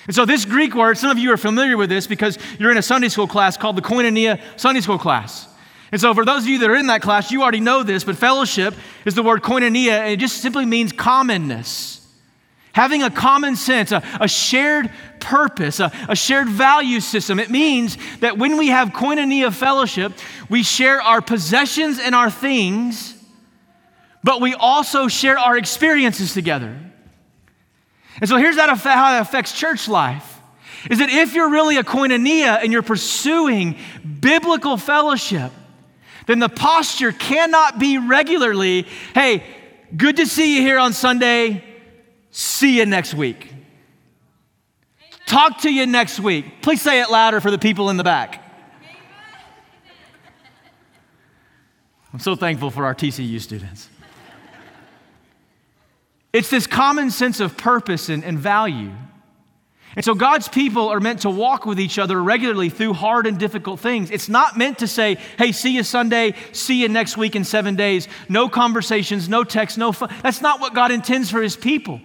And 0.06 0.16
so, 0.16 0.26
this 0.26 0.46
Greek 0.46 0.76
word, 0.76 0.98
some 0.98 1.10
of 1.10 1.18
you 1.18 1.32
are 1.32 1.38
familiar 1.38 1.78
with 1.78 1.90
this 1.90 2.08
because 2.08 2.38
you're 2.60 2.72
in 2.72 2.78
a 2.78 2.82
Sunday 2.82 3.10
school 3.10 3.28
class 3.28 3.56
called 3.56 3.78
the 3.78 3.82
Koinonia 3.82 4.40
Sunday 4.58 4.82
School 4.82 4.98
class. 4.98 5.48
And 5.94 6.02
so, 6.02 6.14
for 6.14 6.26
those 6.26 6.44
of 6.44 6.50
you 6.50 6.60
that 6.60 6.70
are 6.70 6.76
in 6.76 6.88
that 6.88 7.02
class, 7.02 7.32
you 7.32 7.42
already 7.42 7.62
know 7.62 7.84
this, 7.84 8.04
but 8.04 8.18
fellowship 8.18 8.74
is 9.06 9.16
the 9.16 9.24
word 9.24 9.42
koinonia, 9.42 9.92
and 9.92 10.12
it 10.12 10.20
just 10.20 10.42
simply 10.42 10.66
means 10.66 10.92
commonness. 10.92 12.03
Having 12.74 13.04
a 13.04 13.10
common 13.10 13.56
sense, 13.56 13.92
a, 13.92 14.04
a 14.20 14.28
shared 14.28 14.92
purpose, 15.20 15.80
a, 15.80 15.92
a 16.10 16.16
shared 16.16 16.50
value 16.50 17.00
system. 17.00 17.40
It 17.40 17.50
means 17.50 17.98
that 18.20 18.38
when 18.38 18.58
we 18.58 18.68
have 18.68 18.90
koinonia 18.90 19.54
fellowship, 19.54 20.12
we 20.50 20.64
share 20.64 21.02
our 21.02 21.22
possessions 21.22 22.00
and 22.00 22.14
our 22.14 22.30
things, 22.30 23.16
but 24.24 24.42
we 24.42 24.56
also 24.56 25.08
share 25.08 25.38
our 25.38 25.58
experiences 25.58 26.34
together. 26.34 26.76
And 28.20 28.30
so 28.30 28.38
here's 28.38 28.56
that 28.58 28.70
how 28.70 29.12
that 29.12 29.22
affects 29.22 29.58
church 29.58 29.88
life. 29.88 30.42
Is 30.90 31.00
that 31.00 31.10
if 31.10 31.34
you're 31.34 31.50
really 31.50 31.78
a 31.78 31.84
koinonia 31.84 32.62
and 32.62 32.74
you're 32.74 32.82
pursuing 32.82 33.78
biblical 34.20 34.78
fellowship, 34.78 35.52
then 36.26 36.40
the 36.40 36.50
posture 36.50 37.12
cannot 37.12 37.80
be 37.80 37.98
regularly, 37.98 38.88
hey, 39.14 39.44
good 39.96 40.18
to 40.18 40.26
see 40.26 40.56
you 40.56 40.62
here 40.62 40.80
on 40.80 40.94
Sunday. 40.94 41.64
See 42.34 42.80
you 42.80 42.88
next 42.88 43.14
week. 43.14 43.54
Talk 45.28 45.60
to 45.60 45.72
you 45.72 45.86
next 45.86 46.20
week. 46.20 46.64
Please 46.64 46.82
say 46.82 47.00
it 47.00 47.12
louder 47.12 47.40
for 47.40 47.52
the 47.52 47.60
people 47.60 47.92
in 47.92 47.98
the 47.98 48.04
back. 48.04 48.44
I'm 52.12 52.20
so 52.20 52.36
thankful 52.36 52.72
for 52.72 52.86
our 52.86 52.96
TCU 52.96 53.40
students. 53.40 53.88
It's 56.34 56.50
this 56.50 56.66
common 56.66 57.12
sense 57.12 57.40
of 57.40 57.56
purpose 57.56 58.10
and, 58.10 58.24
and 58.24 58.40
value. 58.40 58.92
And 59.96 60.04
so 60.04 60.16
God's 60.16 60.48
people 60.48 60.90
are 60.90 61.00
meant 61.00 61.22
to 61.22 61.30
walk 61.30 61.68
with 61.68 61.80
each 61.80 62.00
other 62.00 62.22
regularly 62.22 62.70
through 62.70 62.94
hard 62.94 63.28
and 63.28 63.38
difficult 63.38 63.80
things. 63.80 64.10
It's 64.10 64.28
not 64.28 64.58
meant 64.58 64.80
to 64.80 64.88
say, 64.88 65.20
hey, 65.38 65.52
see 65.52 65.76
you 65.76 65.84
Sunday, 65.84 66.34
see 66.52 66.82
you 66.82 66.90
next 66.90 67.16
week 67.16 67.36
in 67.36 67.44
seven 67.44 67.76
days. 67.76 68.08
No 68.28 68.50
conversations, 68.50 69.30
no 69.30 69.44
text, 69.44 69.78
no 69.78 69.92
fun. 69.92 70.12
That's 70.24 70.42
not 70.42 70.60
what 70.60 70.74
God 70.74 70.92
intends 70.92 71.30
for 71.30 71.44
his 71.44 71.56
people. 71.56 72.02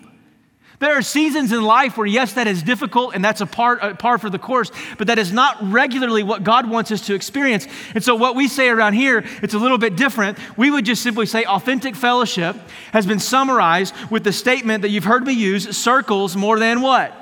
There 0.80 0.96
are 0.96 1.02
seasons 1.02 1.50
in 1.50 1.62
life 1.62 1.96
where, 1.96 2.06
yes, 2.06 2.34
that 2.34 2.46
is 2.46 2.62
difficult 2.62 3.14
and 3.14 3.24
that's 3.24 3.40
a 3.40 3.46
part, 3.46 3.80
a 3.82 3.96
part 3.96 4.20
for 4.20 4.30
the 4.30 4.38
course, 4.38 4.70
but 4.96 5.08
that 5.08 5.18
is 5.18 5.32
not 5.32 5.56
regularly 5.60 6.22
what 6.22 6.44
God 6.44 6.70
wants 6.70 6.92
us 6.92 7.04
to 7.06 7.14
experience. 7.14 7.66
And 7.94 8.04
so, 8.04 8.14
what 8.14 8.36
we 8.36 8.46
say 8.46 8.68
around 8.68 8.92
here, 8.92 9.24
it's 9.42 9.54
a 9.54 9.58
little 9.58 9.78
bit 9.78 9.96
different. 9.96 10.38
We 10.56 10.70
would 10.70 10.84
just 10.84 11.02
simply 11.02 11.26
say 11.26 11.44
authentic 11.44 11.96
fellowship 11.96 12.54
has 12.92 13.06
been 13.06 13.18
summarized 13.18 13.92
with 14.08 14.22
the 14.22 14.32
statement 14.32 14.82
that 14.82 14.90
you've 14.90 15.04
heard 15.04 15.26
me 15.26 15.32
use 15.32 15.76
circles 15.76 16.36
more 16.36 16.60
than 16.60 16.80
what? 16.80 17.12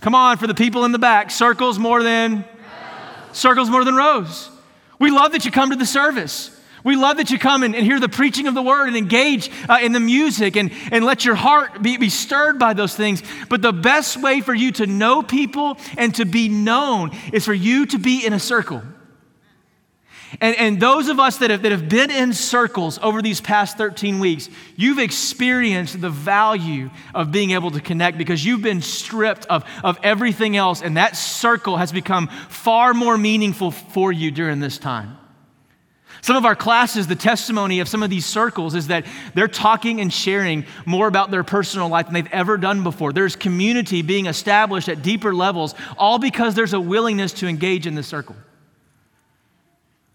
Come 0.00 0.14
on, 0.14 0.38
for 0.38 0.46
the 0.46 0.54
people 0.54 0.86
in 0.86 0.92
the 0.92 0.98
back, 0.98 1.30
circles 1.30 1.78
more 1.78 2.02
than 2.02 2.46
circles 3.32 3.68
more 3.68 3.84
than 3.84 3.94
rows. 3.94 4.50
We 4.98 5.10
love 5.10 5.32
that 5.32 5.44
you 5.44 5.50
come 5.50 5.70
to 5.70 5.76
the 5.76 5.86
service. 5.86 6.50
We 6.84 6.96
love 6.96 7.18
that 7.18 7.30
you 7.30 7.38
come 7.38 7.62
and, 7.62 7.76
and 7.76 7.84
hear 7.84 8.00
the 8.00 8.08
preaching 8.08 8.48
of 8.48 8.54
the 8.54 8.62
word 8.62 8.88
and 8.88 8.96
engage 8.96 9.50
uh, 9.68 9.78
in 9.80 9.92
the 9.92 10.00
music 10.00 10.56
and, 10.56 10.72
and 10.90 11.04
let 11.04 11.24
your 11.24 11.36
heart 11.36 11.82
be, 11.82 11.96
be 11.96 12.08
stirred 12.08 12.58
by 12.58 12.72
those 12.72 12.96
things. 12.96 13.22
But 13.48 13.62
the 13.62 13.72
best 13.72 14.16
way 14.20 14.40
for 14.40 14.54
you 14.54 14.72
to 14.72 14.86
know 14.86 15.22
people 15.22 15.78
and 15.96 16.14
to 16.16 16.24
be 16.24 16.48
known 16.48 17.12
is 17.32 17.44
for 17.44 17.54
you 17.54 17.86
to 17.86 17.98
be 17.98 18.26
in 18.26 18.32
a 18.32 18.40
circle. 18.40 18.82
And, 20.40 20.56
and 20.56 20.80
those 20.80 21.08
of 21.08 21.20
us 21.20 21.36
that 21.38 21.50
have, 21.50 21.62
that 21.62 21.72
have 21.72 21.88
been 21.88 22.10
in 22.10 22.32
circles 22.32 22.98
over 23.02 23.20
these 23.20 23.40
past 23.40 23.76
13 23.76 24.18
weeks, 24.18 24.48
you've 24.76 24.98
experienced 24.98 26.00
the 26.00 26.10
value 26.10 26.90
of 27.14 27.30
being 27.30 27.50
able 27.50 27.70
to 27.72 27.80
connect 27.80 28.18
because 28.18 28.44
you've 28.44 28.62
been 28.62 28.80
stripped 28.80 29.46
of, 29.46 29.64
of 29.84 29.98
everything 30.02 30.56
else, 30.56 30.82
and 30.82 30.96
that 30.96 31.16
circle 31.16 31.76
has 31.76 31.92
become 31.92 32.28
far 32.48 32.94
more 32.94 33.18
meaningful 33.18 33.70
for 33.70 34.10
you 34.10 34.30
during 34.30 34.60
this 34.60 34.78
time. 34.78 35.18
Some 36.22 36.36
of 36.36 36.44
our 36.44 36.54
classes, 36.54 37.08
the 37.08 37.16
testimony 37.16 37.80
of 37.80 37.88
some 37.88 38.04
of 38.04 38.08
these 38.08 38.24
circles 38.24 38.76
is 38.76 38.86
that 38.86 39.04
they're 39.34 39.48
talking 39.48 40.00
and 40.00 40.12
sharing 40.12 40.64
more 40.86 41.08
about 41.08 41.32
their 41.32 41.42
personal 41.42 41.88
life 41.88 42.06
than 42.06 42.14
they've 42.14 42.32
ever 42.32 42.56
done 42.56 42.84
before. 42.84 43.12
There's 43.12 43.34
community 43.34 44.02
being 44.02 44.26
established 44.26 44.88
at 44.88 45.02
deeper 45.02 45.34
levels, 45.34 45.74
all 45.98 46.20
because 46.20 46.54
there's 46.54 46.74
a 46.74 46.80
willingness 46.80 47.32
to 47.34 47.48
engage 47.48 47.88
in 47.88 47.96
the 47.96 48.04
circle. 48.04 48.36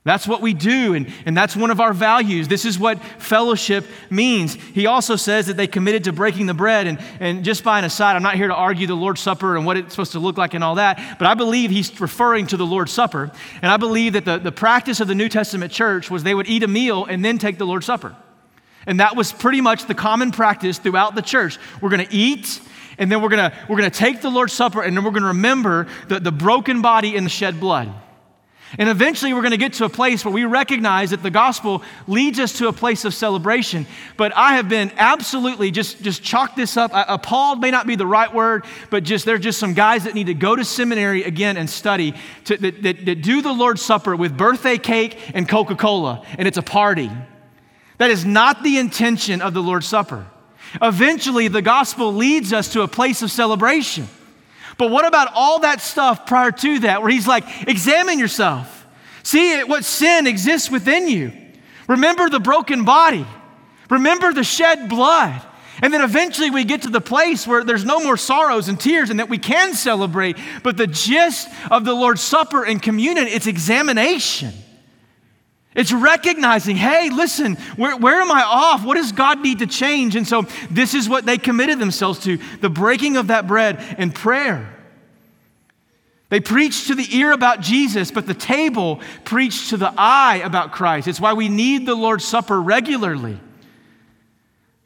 That's 0.08 0.26
what 0.26 0.40
we 0.40 0.54
do, 0.54 0.94
and, 0.94 1.12
and 1.26 1.36
that's 1.36 1.54
one 1.54 1.70
of 1.70 1.82
our 1.82 1.92
values. 1.92 2.48
This 2.48 2.64
is 2.64 2.80
what 2.80 3.04
fellowship 3.04 3.86
means. 4.10 4.54
He 4.54 4.86
also 4.86 5.18
says 5.18 5.48
that 5.48 5.58
they 5.58 5.68
committed 5.68 6.06
to 6.06 6.14
breaking 6.14 6.46
the 6.46 6.54
bread. 6.54 6.88
And, 6.88 6.98
and 7.20 7.44
just 7.44 7.62
by 7.62 7.78
an 7.78 7.84
aside, 7.84 8.16
I'm 8.16 8.24
not 8.24 8.36
here 8.36 8.48
to 8.48 8.56
argue 8.56 8.88
the 8.88 8.96
Lord's 8.96 9.20
Supper 9.20 9.58
and 9.58 9.66
what 9.66 9.76
it's 9.76 9.92
supposed 9.94 10.14
to 10.14 10.20
look 10.20 10.38
like 10.38 10.54
and 10.54 10.64
all 10.64 10.76
that, 10.76 11.18
but 11.20 11.28
I 11.28 11.34
believe 11.34 11.72
he's 11.72 12.00
referring 12.00 12.48
to 12.48 12.56
the 12.56 12.66
Lord's 12.66 12.94
Supper. 12.94 13.30
And 13.62 13.70
I 13.70 13.76
believe 13.76 14.14
that 14.14 14.24
the, 14.24 14.38
the 14.38 14.52
practice 14.54 15.02
of 15.02 15.10
the 15.10 15.16
New 15.16 15.28
Testament 15.28 15.74
church 15.74 16.10
was 16.10 16.24
they 16.24 16.34
would 16.34 16.48
eat 16.48 16.64
a 16.64 16.70
meal 16.70 17.04
and 17.04 17.26
then 17.26 17.38
take 17.38 17.58
the 17.58 17.66
Lord's 17.66 17.86
Supper. 17.86 18.16
And 18.86 19.02
that 19.02 19.18
was 19.18 19.34
pretty 19.34 19.60
much 19.60 19.88
the 19.88 19.94
common 19.94 20.32
practice 20.32 20.78
throughout 20.78 21.16
the 21.16 21.22
church. 21.22 21.60
We're 21.82 21.90
going 21.90 22.08
to 22.08 22.14
eat, 22.16 22.62
and 22.98 23.12
then 23.12 23.22
we're 23.22 23.28
going 23.28 23.52
to 23.52 23.58
we're 23.68 23.76
going 23.76 23.92
to 23.92 23.98
take 23.98 24.22
the 24.22 24.32
Lord's 24.32 24.54
Supper, 24.54 24.84
and 24.84 24.96
then 24.96 25.04
we're 25.04 25.12
going 25.12 25.24
to 25.24 25.28
remember 25.28 25.86
the, 26.08 26.22
the 26.22 26.32
broken 26.32 26.82
body 26.82 27.18
and 27.18 27.26
the 27.26 27.30
shed 27.30 27.60
blood. 27.60 27.94
And 28.78 28.90
eventually, 28.90 29.34
we're 29.34 29.42
going 29.42 29.52
to 29.52 29.58
get 29.58 29.74
to 29.74 29.86
a 29.86 29.90
place 29.90 30.26
where 30.26 30.34
we 30.34 30.44
recognize 30.44 31.12
that 31.12 31.24
the 31.24 31.32
gospel 31.32 31.84
leads 32.06 32.38
us 32.38 32.58
to 32.58 32.68
a 32.68 32.74
place 32.74 33.06
of 33.06 33.14
celebration. 33.14 33.86
But 34.18 34.36
I 34.36 34.56
have 34.56 34.68
been 34.68 34.92
absolutely 34.98 35.72
just, 35.72 36.02
just 36.02 36.22
chalk 36.22 36.56
this 36.56 36.76
up. 36.76 36.92
Appalled 36.94 37.62
may 37.62 37.72
not 37.72 37.88
be 37.88 37.96
the 37.96 38.06
right 38.06 38.34
word, 38.34 38.66
but 38.90 39.04
just 39.04 39.24
there's 39.26 39.40
just 39.40 39.58
some 39.58 39.74
guys 39.74 40.04
that 40.04 40.16
need 40.16 40.28
to 40.28 40.34
go 40.34 40.54
to 40.54 40.66
seminary 40.66 41.24
again 41.24 41.56
and 41.56 41.70
study 41.70 42.14
to, 42.46 42.58
that, 42.58 42.84
that, 42.84 43.06
that 43.06 43.22
do 43.22 43.42
the 43.42 43.54
Lord's 43.54 43.82
Supper 43.82 44.18
with 44.18 44.36
birthday 44.36 44.78
cake 44.78 45.18
and 45.34 45.48
Coca 45.48 45.76
Cola, 45.76 46.26
and 46.38 46.46
it's 46.46 46.58
a 46.58 46.64
party. 46.64 47.10
That 48.00 48.12
is 48.12 48.26
not 48.26 48.64
the 48.64 48.78
intention 48.78 49.42
of 49.42 49.54
the 49.54 49.64
Lord's 49.64 49.88
Supper. 49.88 50.26
Eventually, 50.82 51.48
the 51.48 51.62
gospel 51.62 52.14
leads 52.14 52.52
us 52.52 52.74
to 52.74 52.82
a 52.82 52.88
place 52.88 53.22
of 53.22 53.32
celebration. 53.32 54.10
But 54.78 54.92
what 54.92 55.06
about 55.06 55.30
all 55.34 55.60
that 55.60 55.82
stuff 55.82 56.26
prior 56.26 56.52
to 56.52 56.80
that, 56.80 57.02
where 57.02 57.12
he's 57.12 57.28
like, 57.28 57.68
examine 57.68 58.20
yourself, 58.20 58.86
see 59.24 59.64
what 59.64 59.84
sin 59.84 60.28
exists 60.28 60.70
within 60.70 61.08
you. 61.08 61.32
Remember 61.88 62.30
the 62.30 62.40
broken 62.40 62.86
body, 62.86 63.26
remember 63.90 64.34
the 64.34 64.44
shed 64.44 64.90
blood. 64.90 65.42
And 65.80 65.94
then 65.94 66.02
eventually 66.02 66.50
we 66.50 66.64
get 66.64 66.82
to 66.84 66.90
the 66.90 67.02
place 67.02 67.46
where 67.46 67.64
there's 67.64 67.86
no 67.86 68.00
more 68.00 68.18
sorrows 68.18 68.68
and 68.68 68.80
tears 68.80 69.12
and 69.12 69.20
that 69.20 69.30
we 69.30 69.38
can 69.38 69.76
celebrate. 69.76 70.36
But 70.64 70.76
the 70.76 70.88
gist 70.88 71.48
of 71.70 71.86
the 71.86 71.94
Lord's 71.94 72.22
Supper 72.22 72.64
and 72.64 72.82
communion, 72.82 73.28
it's 73.28 73.46
examination. 73.46 74.54
It's 75.78 75.94
recognizing, 75.94 76.76
hey, 76.76 77.12
listen, 77.12 77.54
where, 77.76 77.96
where 77.96 78.20
am 78.20 78.32
I 78.32 78.42
off? 78.42 78.84
What 78.84 78.96
does 78.96 79.12
God 79.12 79.42
need 79.42 79.60
to 79.60 79.68
change? 79.68 80.16
And 80.16 80.28
so 80.28 80.42
this 80.72 80.96
is 80.96 81.08
what 81.08 81.28
they 81.28 81.38
committed 81.38 81.78
themselves 81.78 82.18
to 82.24 82.40
the 82.62 82.70
breaking 82.70 83.16
of 83.16 83.28
that 83.28 83.46
bread 83.46 83.78
and 84.00 84.14
prayer. 84.14 84.74
They 86.30 86.40
preach 86.40 86.88
to 86.88 86.96
the 86.96 87.08
ear 87.16 87.32
about 87.32 87.62
Jesus, 87.62 88.10
but 88.10 88.26
the 88.26 88.34
table 88.34 89.02
preached 89.24 89.70
to 89.70 89.78
the 89.78 89.94
eye 89.96 90.42
about 90.44 90.72
Christ. 90.72 91.08
It's 91.08 91.22
why 91.22 91.34
we 91.34 91.48
need 91.48 91.86
the 91.86 91.96
Lord's 91.96 92.26
Supper 92.26 92.60
regularly. 92.60 93.40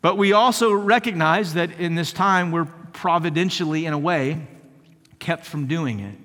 But 0.01 0.17
we 0.17 0.33
also 0.33 0.73
recognize 0.73 1.53
that 1.53 1.79
in 1.79 1.95
this 1.95 2.11
time 2.11 2.51
we're 2.51 2.65
providentially, 2.65 3.85
in 3.85 3.93
a 3.93 3.97
way, 3.97 4.45
kept 5.19 5.45
from 5.45 5.67
doing 5.67 6.01
it. 6.01 6.17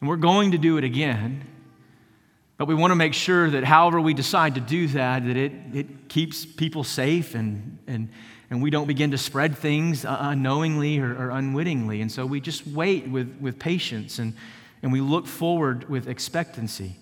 And 0.00 0.08
we're 0.08 0.16
going 0.16 0.50
to 0.50 0.58
do 0.58 0.78
it 0.78 0.84
again. 0.84 1.42
But 2.58 2.68
we 2.68 2.74
want 2.74 2.90
to 2.90 2.96
make 2.96 3.12
sure 3.12 3.50
that 3.50 3.64
however 3.64 4.00
we 4.00 4.14
decide 4.14 4.54
to 4.54 4.60
do 4.60 4.86
that, 4.88 5.24
that 5.26 5.36
it, 5.36 5.52
it 5.74 6.08
keeps 6.08 6.46
people 6.46 6.84
safe 6.84 7.34
and, 7.34 7.78
and, 7.86 8.08
and 8.50 8.62
we 8.62 8.70
don't 8.70 8.86
begin 8.86 9.10
to 9.10 9.18
spread 9.18 9.58
things 9.58 10.04
uh, 10.04 10.16
unknowingly 10.20 10.98
or, 10.98 11.14
or 11.14 11.30
unwittingly. 11.30 12.00
And 12.00 12.10
so 12.10 12.24
we 12.24 12.40
just 12.40 12.66
wait 12.66 13.08
with, 13.08 13.36
with 13.40 13.58
patience 13.58 14.18
and, 14.18 14.34
and 14.82 14.90
we 14.90 15.00
look 15.00 15.26
forward 15.26 15.88
with 15.90 16.08
expectancy. 16.08 16.96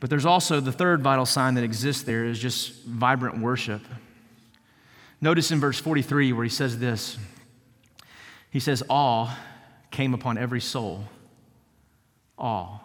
But 0.00 0.10
there's 0.10 0.26
also 0.26 0.60
the 0.60 0.72
third 0.72 1.02
vital 1.02 1.26
sign 1.26 1.54
that 1.54 1.64
exists 1.64 2.02
there 2.02 2.24
is 2.24 2.38
just 2.38 2.84
vibrant 2.84 3.38
worship. 3.38 3.82
Notice 5.20 5.50
in 5.50 5.60
verse 5.60 5.78
43 5.78 6.32
where 6.32 6.44
he 6.44 6.50
says 6.50 6.78
this 6.78 7.16
he 8.50 8.60
says, 8.60 8.82
Awe 8.88 9.36
came 9.90 10.14
upon 10.14 10.38
every 10.38 10.60
soul. 10.60 11.04
Awe. 12.38 12.80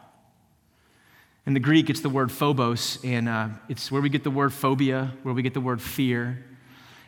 In 1.46 1.54
the 1.54 1.60
Greek, 1.60 1.90
it's 1.90 2.00
the 2.00 2.10
word 2.10 2.32
phobos, 2.32 3.00
and 3.04 3.28
uh, 3.28 3.50
it's 3.68 3.92
where 3.92 4.02
we 4.02 4.08
get 4.08 4.24
the 4.24 4.32
word 4.32 4.54
phobia, 4.54 5.12
where 5.24 5.34
we 5.34 5.42
get 5.42 5.54
the 5.54 5.60
word 5.60 5.82
fear. 5.82 6.42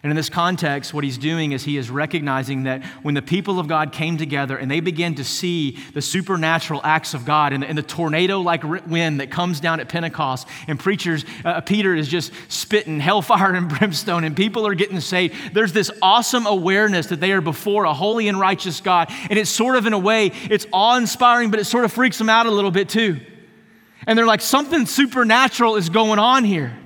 And 0.04 0.12
in 0.12 0.18
this 0.18 0.30
context, 0.30 0.94
what 0.94 1.06
he's 1.06 1.18
doing 1.18 1.54
is 1.54 1.64
he 1.64 1.78
is 1.78 1.90
recognizing 1.90 2.64
that 2.64 2.84
when 3.02 3.16
the 3.16 3.22
people 3.22 3.62
of 3.62 3.70
God 3.70 3.94
came 3.94 4.18
together 4.18 4.58
and 4.58 4.70
they 4.70 4.82
began 4.82 5.16
to 5.16 5.24
see 5.24 5.80
the 5.94 6.02
supernatural 6.02 6.82
acts 6.84 7.14
of 7.14 7.26
God 7.26 7.54
and 7.54 7.64
the, 7.64 7.74
the 7.74 7.82
tornado 7.82 8.42
like 8.42 8.64
wind 8.64 9.22
that 9.22 9.32
comes 9.32 9.62
down 9.62 9.80
at 9.80 9.88
Pentecost, 9.88 10.50
and 10.68 10.78
preachers, 10.78 11.24
uh, 11.46 11.62
Peter 11.62 11.96
is 11.96 12.10
just 12.10 12.34
spitting 12.50 13.00
hellfire 13.00 13.54
and 13.56 13.70
brimstone, 13.70 14.26
and 14.26 14.36
people 14.36 14.68
are 14.68 14.76
getting 14.76 15.00
saved, 15.00 15.34
there's 15.54 15.72
this 15.72 15.90
awesome 16.02 16.46
awareness 16.46 17.08
that 17.08 17.22
they 17.22 17.32
are 17.32 17.42
before 17.42 17.86
a 17.86 17.94
holy 17.94 18.28
and 18.28 18.38
righteous 18.38 18.82
God. 18.82 19.08
And 19.30 19.40
it's 19.40 19.50
sort 19.50 19.78
of, 19.78 19.86
in 19.88 19.94
a 19.94 19.98
way, 19.98 20.34
it's 20.52 20.68
awe 20.74 20.98
inspiring, 20.98 21.52
but 21.52 21.62
it 21.62 21.66
sort 21.66 21.86
of 21.86 21.94
freaks 21.94 22.18
them 22.18 22.30
out 22.30 22.48
a 22.48 22.52
little 22.52 22.70
bit 22.70 22.90
too. 22.90 23.22
And 24.08 24.18
they're 24.18 24.26
like, 24.26 24.42
something 24.42 24.86
supernatural 24.86 25.76
is 25.76 25.90
going 25.90 26.20
on 26.20 26.44
here. 26.44 26.78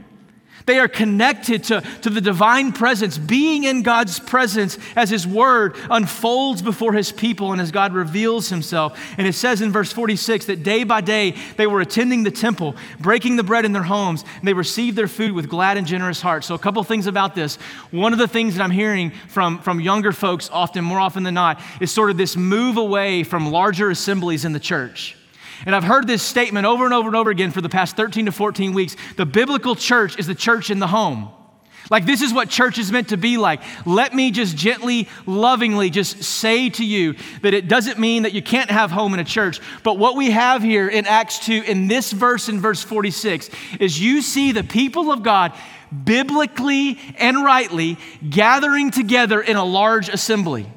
They 0.69 0.77
are 0.77 0.87
connected 0.87 1.63
to, 1.63 1.81
to 2.03 2.11
the 2.11 2.21
divine 2.21 2.73
presence, 2.73 3.17
being 3.17 3.63
in 3.63 3.81
God's 3.81 4.19
presence 4.19 4.77
as 4.95 5.09
His 5.09 5.25
word 5.25 5.75
unfolds 5.89 6.61
before 6.61 6.93
His 6.93 7.11
people 7.11 7.51
and 7.51 7.59
as 7.59 7.71
God 7.71 7.91
reveals 7.91 8.49
Himself. 8.49 8.99
And 9.17 9.25
it 9.25 9.33
says 9.33 9.63
in 9.63 9.71
verse 9.71 9.91
46 9.91 10.45
that 10.45 10.61
day 10.61 10.83
by 10.83 11.01
day 11.01 11.33
they 11.57 11.65
were 11.65 11.81
attending 11.81 12.21
the 12.21 12.29
temple, 12.29 12.75
breaking 12.99 13.35
the 13.35 13.41
bread 13.41 13.65
in 13.65 13.71
their 13.71 13.81
homes, 13.81 14.23
and 14.37 14.47
they 14.47 14.53
received 14.53 14.95
their 14.95 15.07
food 15.07 15.31
with 15.31 15.49
glad 15.49 15.77
and 15.77 15.87
generous 15.87 16.21
hearts. 16.21 16.45
So, 16.45 16.53
a 16.53 16.59
couple 16.59 16.83
things 16.83 17.07
about 17.07 17.33
this. 17.33 17.55
One 17.89 18.13
of 18.13 18.19
the 18.19 18.27
things 18.27 18.55
that 18.55 18.63
I'm 18.63 18.69
hearing 18.69 19.09
from, 19.27 19.57
from 19.63 19.81
younger 19.81 20.11
folks, 20.11 20.51
often, 20.51 20.83
more 20.83 20.99
often 20.99 21.23
than 21.23 21.33
not, 21.33 21.59
is 21.81 21.89
sort 21.89 22.11
of 22.11 22.17
this 22.17 22.37
move 22.37 22.77
away 22.77 23.23
from 23.23 23.49
larger 23.49 23.89
assemblies 23.89 24.45
in 24.45 24.53
the 24.53 24.59
church. 24.59 25.15
And 25.65 25.75
I've 25.75 25.83
heard 25.83 26.07
this 26.07 26.23
statement 26.23 26.65
over 26.65 26.85
and 26.85 26.93
over 26.93 27.07
and 27.07 27.15
over 27.15 27.29
again 27.29 27.51
for 27.51 27.61
the 27.61 27.69
past 27.69 27.95
13 27.95 28.25
to 28.25 28.31
14 28.31 28.73
weeks. 28.73 28.95
The 29.17 29.25
biblical 29.25 29.75
church 29.75 30.17
is 30.17 30.27
the 30.27 30.35
church 30.35 30.69
in 30.69 30.79
the 30.79 30.87
home. 30.87 31.29
Like, 31.89 32.05
this 32.05 32.21
is 32.21 32.31
what 32.33 32.49
church 32.49 32.77
is 32.77 32.91
meant 32.91 33.09
to 33.09 33.17
be 33.17 33.37
like. 33.37 33.61
Let 33.85 34.13
me 34.13 34.29
just 34.29 34.55
gently, 34.55 35.07
lovingly 35.25 35.89
just 35.89 36.23
say 36.23 36.69
to 36.69 36.85
you 36.85 37.15
that 37.41 37.53
it 37.53 37.67
doesn't 37.67 37.97
mean 37.97 38.23
that 38.23 38.33
you 38.33 38.43
can't 38.43 38.69
have 38.69 38.91
home 38.91 39.13
in 39.13 39.19
a 39.19 39.23
church. 39.23 39.59
But 39.83 39.97
what 39.97 40.15
we 40.15 40.29
have 40.29 40.61
here 40.61 40.87
in 40.87 41.07
Acts 41.07 41.39
2, 41.45 41.63
in 41.65 41.87
this 41.87 42.11
verse, 42.11 42.47
in 42.47 42.59
verse 42.59 42.83
46, 42.83 43.49
is 43.79 43.99
you 43.99 44.21
see 44.21 44.51
the 44.51 44.63
people 44.63 45.11
of 45.11 45.23
God 45.23 45.53
biblically 46.03 46.99
and 47.17 47.43
rightly 47.43 47.97
gathering 48.29 48.91
together 48.91 49.41
in 49.41 49.55
a 49.55 49.65
large 49.65 50.09
assembly. 50.09 50.71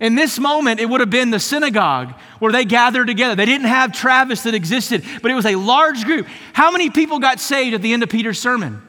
In 0.00 0.14
this 0.14 0.38
moment, 0.38 0.78
it 0.78 0.86
would 0.86 1.00
have 1.00 1.10
been 1.10 1.30
the 1.30 1.40
synagogue 1.40 2.12
where 2.38 2.52
they 2.52 2.64
gathered 2.64 3.06
together. 3.06 3.34
They 3.34 3.46
didn't 3.46 3.68
have 3.68 3.92
Travis 3.92 4.42
that 4.42 4.54
existed, 4.54 5.04
but 5.22 5.30
it 5.30 5.34
was 5.34 5.46
a 5.46 5.56
large 5.56 6.04
group. 6.04 6.26
How 6.52 6.70
many 6.70 6.90
people 6.90 7.18
got 7.18 7.40
saved 7.40 7.74
at 7.74 7.82
the 7.82 7.92
end 7.92 8.02
of 8.02 8.10
Peter's 8.10 8.38
sermon? 8.38 8.82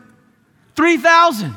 3,000. 0.76 1.56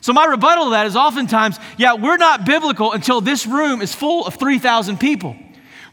So, 0.00 0.12
my 0.12 0.24
rebuttal 0.24 0.64
to 0.64 0.70
that 0.70 0.86
is 0.86 0.96
oftentimes, 0.96 1.58
yeah, 1.76 1.94
we're 1.94 2.16
not 2.16 2.46
biblical 2.46 2.92
until 2.92 3.20
this 3.20 3.46
room 3.46 3.82
is 3.82 3.94
full 3.94 4.26
of 4.26 4.36
3,000 4.36 4.98
people. 4.98 5.36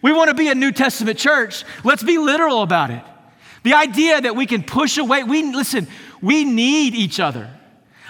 We 0.02 0.14
want 0.14 0.30
to 0.30 0.36
be 0.36 0.48
a 0.48 0.56
New 0.56 0.72
Testament 0.72 1.20
church. 1.20 1.66
Let's 1.84 2.04
be 2.04 2.18
literal 2.18 2.62
about 2.62 2.90
it. 2.90 3.04
The 3.64 3.74
idea 3.74 4.22
that 4.22 4.36
we 4.36 4.46
can 4.46 4.64
push 4.64 4.98
away, 4.98 5.24
we 5.24 5.44
listen, 5.44 5.88
we 6.22 6.46
need 6.46 6.96
each 6.96 7.20
other. 7.20 7.50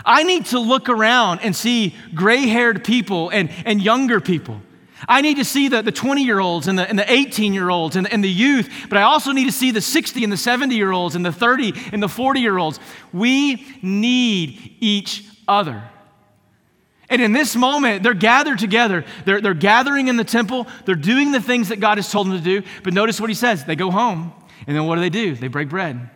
I 0.06 0.23
need 0.23 0.45
to 0.47 0.60
look 0.60 0.88
around 0.88 1.39
and 1.41 1.56
see 1.56 1.95
gray 2.13 2.47
haired 2.47 2.84
people 2.84 3.30
and, 3.30 3.50
and 3.65 3.82
younger 3.82 4.21
people. 4.21 4.62
I 5.07 5.21
need 5.21 5.38
to 5.38 5.45
see 5.45 5.67
the, 5.67 5.81
the 5.81 5.91
20 5.91 6.23
year 6.23 6.39
olds 6.39 6.67
and 6.67 6.79
the, 6.79 6.88
and 6.88 6.97
the 6.97 7.12
18 7.12 7.53
year 7.53 7.69
olds 7.69 7.95
and, 7.95 8.12
and 8.12 8.23
the 8.23 8.29
youth, 8.29 8.69
but 8.89 8.97
I 8.97 9.03
also 9.03 9.31
need 9.31 9.45
to 9.45 9.51
see 9.51 9.71
the 9.71 9.81
60 9.81 10.23
and 10.23 10.31
the 10.31 10.38
70 10.38 10.75
year 10.75 10.91
olds 10.91 11.15
and 11.15 11.25
the 11.25 11.31
30 11.31 11.73
and 11.91 12.01
the 12.01 12.10
40 12.10 12.39
year 12.39 12.57
olds. 12.57 12.79
We 13.12 13.65
need 13.81 14.75
each 14.79 15.25
other. 15.47 15.83
And 17.10 17.21
in 17.21 17.31
this 17.31 17.55
moment, 17.55 18.03
they're 18.03 18.13
gathered 18.13 18.60
together. 18.60 19.05
They're, 19.25 19.39
they're 19.39 19.53
gathering 19.53 20.07
in 20.07 20.17
the 20.17 20.25
temple. 20.25 20.67
They're 20.86 20.95
doing 20.95 21.31
the 21.31 21.41
things 21.41 21.69
that 21.69 21.79
God 21.79 21.97
has 21.97 22.12
told 22.12 22.27
them 22.27 22.38
to 22.38 22.43
do. 22.43 22.67
But 22.83 22.93
notice 22.93 23.21
what 23.21 23.29
he 23.29 23.36
says 23.36 23.63
they 23.65 23.75
go 23.75 23.91
home, 23.91 24.33
and 24.65 24.75
then 24.75 24.86
what 24.86 24.95
do 24.95 25.01
they 25.01 25.10
do? 25.10 25.36
They 25.36 25.47
break 25.47 25.69
bread, 25.69 26.10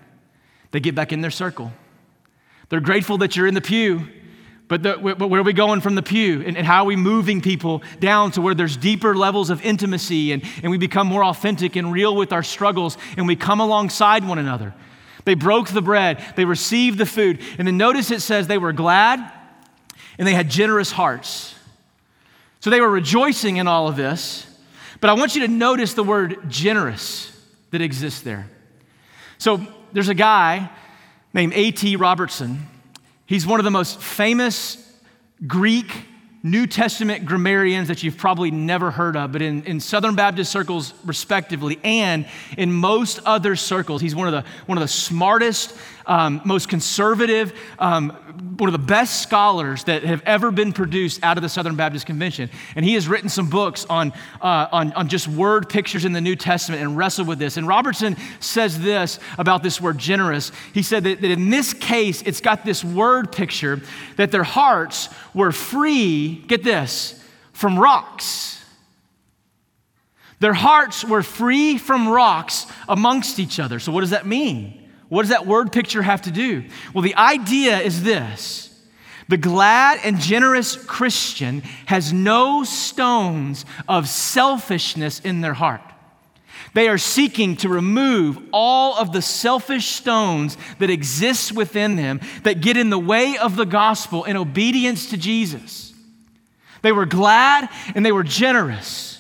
they 0.72 0.80
get 0.80 0.96
back 0.96 1.14
in 1.14 1.22
their 1.22 1.32
circle. 1.32 1.72
They're 2.70 2.80
grateful 2.80 3.18
that 3.20 3.36
you're 3.36 3.48
in 3.48 3.54
the 3.54 3.62
pew. 3.62 4.08
But, 4.72 4.84
the, 4.84 5.16
but 5.18 5.28
where 5.28 5.42
are 5.42 5.44
we 5.44 5.52
going 5.52 5.82
from 5.82 5.96
the 5.96 6.02
pew? 6.02 6.44
And, 6.46 6.56
and, 6.56 6.66
how 6.66 6.84
are 6.84 6.86
we 6.86 6.96
moving 6.96 7.42
people 7.42 7.84
down 8.00 8.32
to 8.32 8.42
where 8.42 8.56
there's 8.56 8.78
deeper 8.78 9.14
levels 9.14 9.50
of 9.50 9.62
intimacy 9.66 10.32
and, 10.32 10.42
and 10.64 10.72
we 10.72 10.78
become 10.78 11.08
more 11.08 11.26
authentic 11.26 11.76
and 11.76 11.92
real 11.92 12.16
with 12.16 12.32
our 12.32 12.42
struggles 12.42 12.98
and 13.18 13.28
we 13.28 13.36
come 13.36 13.60
alongside 13.60 14.26
one 14.26 14.40
another? 14.40 14.74
They 15.26 15.34
broke 15.34 15.68
the 15.68 15.82
bread, 15.82 16.24
they 16.38 16.46
received 16.46 17.00
the 17.00 17.06
food. 17.06 17.42
And 17.58 17.68
then 17.68 17.76
notice 17.76 18.12
it 18.12 18.22
says 18.22 18.48
they 18.48 18.58
were 18.58 18.72
glad 18.72 19.20
and 20.18 20.26
they 20.26 20.34
had 20.34 20.50
generous 20.50 20.94
hearts. 20.94 21.54
So 22.62 22.70
they 22.70 22.80
were 22.80 22.90
rejoicing 22.90 23.58
in 23.58 23.68
all 23.68 23.90
of 23.90 23.98
this. 23.98 24.48
But 25.02 25.10
I 25.10 25.16
want 25.16 25.36
you 25.36 25.42
to 25.42 25.50
notice 25.50 25.96
the 25.96 26.04
word 26.06 26.50
generous 26.50 27.30
that 27.72 27.82
exists 27.82 28.22
there. 28.22 28.50
So 29.38 29.60
there's 29.92 30.08
a 30.08 30.14
guy 30.14 30.70
named 31.34 31.52
A.T. 31.56 31.98
Robertson 31.98 32.68
He's 33.32 33.48
one 33.48 33.62
of 33.62 33.64
the 33.64 33.72
most 33.72 34.02
famous 34.02 34.78
Greek 35.48 35.90
New 36.44 36.68
Testament 36.68 37.26
grammarians 37.26 37.88
that 37.88 38.04
you've 38.04 38.18
probably 38.18 38.52
never 38.52 38.92
heard 38.92 39.16
of, 39.16 39.32
but 39.32 39.42
in, 39.42 39.64
in 39.64 39.80
Southern 39.80 40.16
Baptist 40.16 40.52
circles, 40.52 40.94
respectively, 41.06 41.80
and 41.82 42.26
in 42.58 42.74
most 42.74 43.22
other 43.26 43.56
circles, 43.56 44.02
he's 44.02 44.14
one 44.14 44.28
of 44.28 44.34
the, 44.34 44.44
one 44.66 44.78
of 44.78 44.82
the 44.82 44.90
smartest, 44.90 45.74
um, 46.06 46.42
most 46.46 46.70
conservative, 46.70 47.54
um, 47.80 48.12
one 48.58 48.68
of 48.68 48.74
the 48.74 48.80
best 48.80 49.22
scholars 49.22 49.84
that 49.86 50.04
have 50.04 50.22
ever 50.26 50.52
been 50.52 50.74
produced 50.74 51.24
out 51.24 51.38
of 51.38 51.44
the 51.44 51.50
Southern 51.50 51.76
Baptist 51.76 52.06
Convention. 52.06 52.50
And 52.76 52.86
he 52.86 52.94
has 52.96 53.08
written 53.08 53.30
some 53.30 53.50
books 53.50 53.86
on, 53.90 54.14
uh, 54.42 54.68
on, 54.72 54.94
on 54.94 55.08
just 55.08 55.28
word 55.28 55.70
pictures 55.70 56.06
in 56.06 56.14
the 56.14 56.22
New 56.22 56.36
Testament 56.36 56.82
and 56.82 56.98
wrestled 56.98 57.28
with 57.28 57.40
this. 57.40 57.58
And 57.58 57.68
Robertson 57.68 58.18
says 58.40 58.80
this 58.80 59.20
about 59.38 59.64
this 59.64 59.80
word 59.80 59.98
generous. 59.98 60.52
He 60.74 60.84
said 60.84 61.04
that, 61.04 61.22
that 61.22 61.32
in 61.32 61.50
this 61.50 61.74
case, 61.74 62.22
it's 62.24 62.42
got 62.42 62.66
this 62.66 62.84
word 62.84 63.32
picture 63.32 63.82
that 64.18 64.32
their 64.32 64.44
hearts 64.44 65.10
were 65.34 65.52
free, 65.52 66.36
get 66.48 66.64
this, 66.64 67.22
from 67.54 67.78
rocks. 67.78 68.60
Their 70.40 70.54
hearts 70.54 71.06
were 71.06 71.22
free 71.22 71.78
from 71.78 72.10
rocks 72.10 72.66
amongst 72.90 73.38
each 73.38 73.60
other. 73.60 73.80
So, 73.80 73.92
what 73.92 74.02
does 74.02 74.10
that 74.10 74.26
mean? 74.26 74.81
What 75.12 75.24
does 75.24 75.32
that 75.32 75.46
word 75.46 75.74
picture 75.74 76.02
have 76.02 76.22
to 76.22 76.32
do? 76.32 76.64
Well, 76.94 77.02
the 77.02 77.18
idea 77.18 77.80
is 77.80 78.02
this 78.02 78.70
the 79.28 79.36
glad 79.36 80.00
and 80.06 80.18
generous 80.18 80.78
Christian 80.78 81.64
has 81.88 82.14
no 82.14 82.64
stones 82.64 83.66
of 83.90 84.08
selfishness 84.08 85.20
in 85.20 85.42
their 85.42 85.54
heart. 85.54 85.82
They 86.74 86.88
are 86.88 86.98
seeking 86.98 87.58
to 87.58 87.68
remove 87.68 88.42
all 88.54 88.98
of 88.98 89.12
the 89.12 89.22
selfish 89.22 89.88
stones 89.88 90.56
that 90.80 90.90
exist 90.90 91.52
within 91.52 91.98
them 91.98 92.22
that 92.44 92.62
get 92.62 92.78
in 92.78 92.90
the 92.90 92.98
way 92.98 93.38
of 93.38 93.58
the 93.58 93.66
gospel 93.66 94.24
in 94.24 94.38
obedience 94.38 95.10
to 95.10 95.18
Jesus. 95.18 95.94
They 96.84 96.94
were 96.94 97.06
glad 97.06 97.68
and 97.96 98.06
they 98.06 98.14
were 98.14 98.24
generous. 98.24 99.11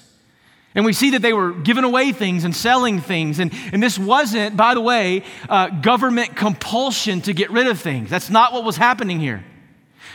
And 0.73 0.85
we 0.85 0.93
see 0.93 1.11
that 1.11 1.21
they 1.21 1.33
were 1.33 1.51
giving 1.51 1.83
away 1.83 2.13
things 2.13 2.45
and 2.45 2.55
selling 2.55 3.01
things. 3.01 3.39
And, 3.39 3.51
and 3.73 3.83
this 3.83 3.99
wasn't, 3.99 4.55
by 4.55 4.73
the 4.73 4.81
way, 4.81 5.23
uh, 5.49 5.67
government 5.67 6.35
compulsion 6.35 7.21
to 7.21 7.33
get 7.33 7.51
rid 7.51 7.67
of 7.67 7.79
things. 7.79 8.09
That's 8.09 8.29
not 8.29 8.53
what 8.53 8.63
was 8.63 8.77
happening 8.77 9.19
here. 9.19 9.43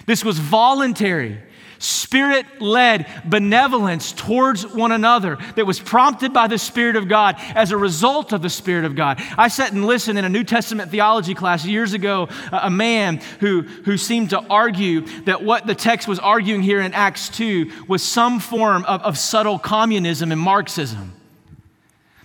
This 0.07 0.25
was 0.25 0.39
voluntary. 0.39 1.41
Spirit 1.79 2.47
led 2.61 3.07
benevolence 3.25 4.13
towards 4.13 4.67
one 4.67 4.93
another 4.93 5.39
that 5.57 5.67
was 5.67 5.79
prompted 5.79 6.33
by 6.33 6.47
the 6.47 6.59
Spirit 6.59 6.97
of 6.97 7.09
God 7.09 7.37
as 7.55 7.73
a 7.73 7.77
result 7.77 8.33
of 8.33 8.43
the 8.43 8.51
Spirit 8.51 8.85
of 8.85 8.95
God. 8.95 9.23
I 9.37 9.49
sat 9.49 9.73
and 9.73 9.85
listened 9.85 10.19
in 10.19 10.25
a 10.25 10.29
New 10.29 10.45
Testament 10.45 10.91
theology 10.91 11.35
class 11.35 11.65
years 11.65 11.93
ago, 11.93 12.29
a 12.53 12.71
man 12.71 13.21
who, 13.41 13.63
who 13.63 13.97
seemed 13.97 14.31
to 14.31 14.41
argue 14.41 15.03
that 15.25 15.43
what 15.43 15.67
the 15.67 15.75
text 15.75 16.09
was 16.09 16.19
arguing 16.19 16.63
here 16.63 16.81
in 16.81 16.95
Acts 16.95 17.29
2 17.31 17.87
was 17.89 18.03
some 18.03 18.41
form 18.41 18.85
of, 18.85 19.03
of 19.03 19.19
subtle 19.19 19.59
communism 19.59 20.33
and 20.33 20.41
Marxism. 20.41 21.13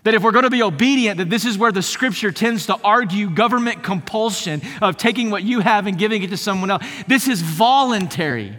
That 0.03 0.15
if 0.15 0.23
we're 0.23 0.31
going 0.31 0.45
to 0.45 0.49
be 0.49 0.63
obedient, 0.63 1.17
that 1.17 1.29
this 1.29 1.45
is 1.45 1.57
where 1.57 1.71
the 1.71 1.83
scripture 1.83 2.31
tends 2.31 2.65
to 2.65 2.75
argue 2.83 3.29
government 3.29 3.83
compulsion 3.83 4.61
of 4.81 4.97
taking 4.97 5.29
what 5.29 5.43
you 5.43 5.59
have 5.59 5.85
and 5.85 5.97
giving 5.97 6.23
it 6.23 6.31
to 6.31 6.37
someone 6.37 6.71
else. 6.71 6.83
This 7.07 7.27
is 7.27 7.41
voluntary 7.41 8.57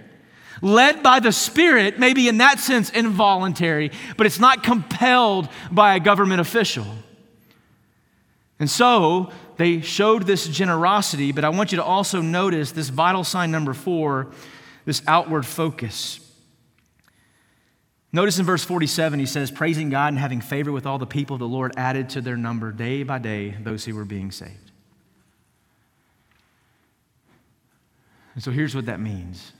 led 0.63 1.03
by 1.03 1.21
the 1.21 1.33
Spirit, 1.33 1.99
maybe 1.99 2.29
in 2.29 2.39
that 2.39 2.61
sense 2.61 2.89
involuntary, 2.89 3.91
but 4.17 4.27
it's 4.27 4.39
not 4.39 4.63
compelled 4.63 5.49
by 5.71 5.97
a 5.97 6.01
government 6.01 6.41
official. 6.41 6.87
And 8.59 8.71
so 8.71 9.31
they 9.57 9.81
showed 9.81 10.23
this 10.23 10.47
generosity, 10.47 11.33
but 11.33 11.45
I 11.45 11.49
want 11.51 11.73
you 11.73 11.77
to 11.77 11.85
also 11.85 12.23
notice 12.23 12.71
this 12.71 12.89
vital 12.89 13.25
sign 13.25 13.51
number 13.51 13.75
four, 13.75 14.29
this 14.85 15.03
outward 15.07 15.45
focus. 15.45 16.21
Notice 18.13 18.39
in 18.39 18.45
verse 18.45 18.63
47, 18.63 19.19
he 19.19 19.27
says, 19.27 19.51
Praising 19.51 19.91
God 19.91 20.09
and 20.09 20.19
having 20.19 20.41
favor 20.41 20.71
with 20.71 20.87
all 20.87 20.99
the 20.99 21.07
people, 21.07 21.39
the 21.39 21.45
Lord 21.49 21.73
added 21.77 22.11
to 22.11 22.21
their 22.21 22.37
number 22.37 22.71
day 22.71 23.03
by 23.03 23.19
day 23.19 23.57
those 23.63 23.85
who 23.85 23.95
were 23.95 24.05
being 24.05 24.31
saved. 24.31 24.71
And 28.35 28.43
so 28.43 28.51
here's 28.51 28.75
what 28.75 28.87
that 28.87 29.01
means 29.01 29.53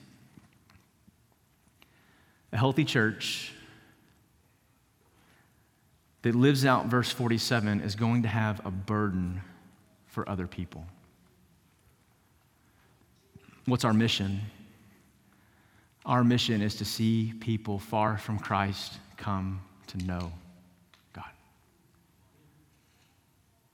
a 2.53 2.57
healthy 2.57 2.85
church 2.85 3.53
that 6.23 6.35
lives 6.35 6.65
out 6.65 6.87
verse 6.87 7.11
47 7.11 7.81
is 7.81 7.95
going 7.95 8.23
to 8.23 8.29
have 8.29 8.65
a 8.65 8.71
burden 8.71 9.41
for 10.07 10.29
other 10.29 10.47
people. 10.47 10.85
What's 13.65 13.85
our 13.85 13.95
mission? 13.95 14.41
Our 16.05 16.25
mission 16.25 16.63
is 16.63 16.77
to 16.77 16.85
see 16.85 17.33
people 17.41 17.79
far 17.79 18.19
from 18.19 18.39
Christ 18.39 18.99
come 19.17 19.63
to 19.89 19.99
know 19.99 20.33
God. 21.13 21.25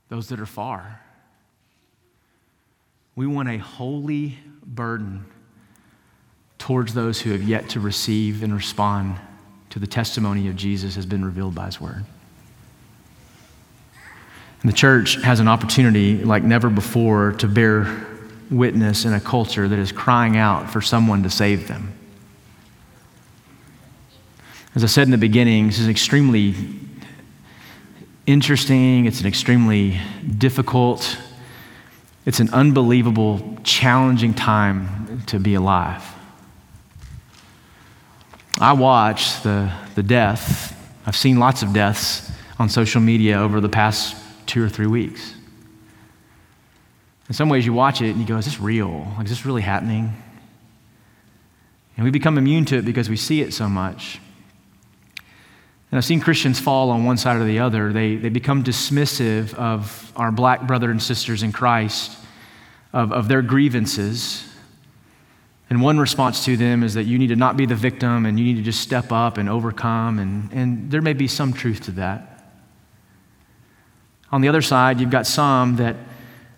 Those 0.08 0.28
that 0.28 0.38
are 0.38 0.46
far. 0.46 1.00
We 3.16 3.26
want 3.26 3.48
a 3.48 3.58
holy 3.58 4.38
burden 4.64 5.24
towards 6.58 6.94
those 6.94 7.20
who 7.20 7.32
have 7.32 7.42
yet 7.42 7.70
to 7.70 7.80
receive 7.80 8.42
and 8.42 8.54
respond 8.54 9.16
to 9.70 9.78
the 9.78 9.86
testimony 9.86 10.48
of 10.48 10.56
Jesus 10.56 10.94
has 10.96 11.06
been 11.06 11.24
revealed 11.24 11.54
by 11.54 11.66
his 11.66 11.80
word. 11.80 12.04
And 14.62 14.70
the 14.70 14.76
church 14.76 15.16
has 15.22 15.40
an 15.40 15.48
opportunity 15.48 16.24
like 16.24 16.42
never 16.42 16.68
before 16.68 17.32
to 17.34 17.46
bear 17.46 18.06
witness 18.50 19.04
in 19.04 19.12
a 19.12 19.20
culture 19.20 19.68
that 19.68 19.78
is 19.78 19.92
crying 19.92 20.36
out 20.36 20.70
for 20.70 20.80
someone 20.80 21.22
to 21.22 21.30
save 21.30 21.68
them. 21.68 21.92
As 24.74 24.82
I 24.82 24.86
said 24.86 25.02
in 25.02 25.10
the 25.10 25.18
beginning, 25.18 25.68
this 25.68 25.78
is 25.78 25.88
extremely 25.88 26.54
interesting, 28.26 29.06
it's 29.06 29.20
an 29.20 29.26
extremely 29.26 30.00
difficult, 30.36 31.18
it's 32.26 32.40
an 32.40 32.50
unbelievable, 32.52 33.58
challenging 33.64 34.34
time 34.34 35.22
to 35.26 35.38
be 35.38 35.54
alive. 35.54 36.04
I 38.60 38.72
watch 38.72 39.40
the, 39.42 39.72
the 39.94 40.02
death. 40.02 40.76
I've 41.06 41.16
seen 41.16 41.38
lots 41.38 41.62
of 41.62 41.72
deaths 41.72 42.30
on 42.58 42.68
social 42.68 43.00
media 43.00 43.38
over 43.38 43.60
the 43.60 43.68
past 43.68 44.16
two 44.46 44.62
or 44.64 44.68
three 44.68 44.88
weeks. 44.88 45.34
In 47.28 47.34
some 47.34 47.48
ways, 47.48 47.64
you 47.64 47.72
watch 47.72 48.00
it 48.00 48.10
and 48.10 48.18
you 48.18 48.26
go, 48.26 48.36
is 48.36 48.46
this 48.46 48.58
real? 48.58 49.12
Like, 49.16 49.26
is 49.26 49.30
this 49.30 49.46
really 49.46 49.62
happening? 49.62 50.12
And 51.96 52.04
we 52.04 52.10
become 52.10 52.36
immune 52.36 52.64
to 52.66 52.78
it 52.78 52.84
because 52.84 53.08
we 53.08 53.16
see 53.16 53.42
it 53.42 53.52
so 53.52 53.68
much. 53.68 54.18
And 55.90 55.98
I've 55.98 56.04
seen 56.04 56.20
Christians 56.20 56.58
fall 56.58 56.90
on 56.90 57.04
one 57.04 57.16
side 57.16 57.36
or 57.36 57.44
the 57.44 57.60
other. 57.60 57.92
They, 57.92 58.16
they 58.16 58.28
become 58.28 58.64
dismissive 58.64 59.54
of 59.54 60.12
our 60.16 60.32
black 60.32 60.66
brothers 60.66 60.90
and 60.90 61.02
sisters 61.02 61.42
in 61.44 61.52
Christ, 61.52 62.18
of, 62.92 63.12
of 63.12 63.28
their 63.28 63.42
grievances, 63.42 64.47
and 65.70 65.82
one 65.82 65.98
response 65.98 66.44
to 66.46 66.56
them 66.56 66.82
is 66.82 66.94
that 66.94 67.04
you 67.04 67.18
need 67.18 67.26
to 67.26 67.36
not 67.36 67.56
be 67.56 67.66
the 67.66 67.74
victim 67.74 68.24
and 68.24 68.38
you 68.38 68.44
need 68.44 68.56
to 68.56 68.62
just 68.62 68.80
step 68.80 69.12
up 69.12 69.36
and 69.36 69.48
overcome. 69.48 70.18
And, 70.18 70.50
and 70.52 70.90
there 70.90 71.02
may 71.02 71.12
be 71.12 71.28
some 71.28 71.52
truth 71.52 71.82
to 71.82 71.90
that. 71.92 72.56
On 74.32 74.40
the 74.40 74.48
other 74.48 74.62
side, 74.62 75.00
you've 75.00 75.10
got 75.10 75.26
some 75.26 75.76
that 75.76 75.96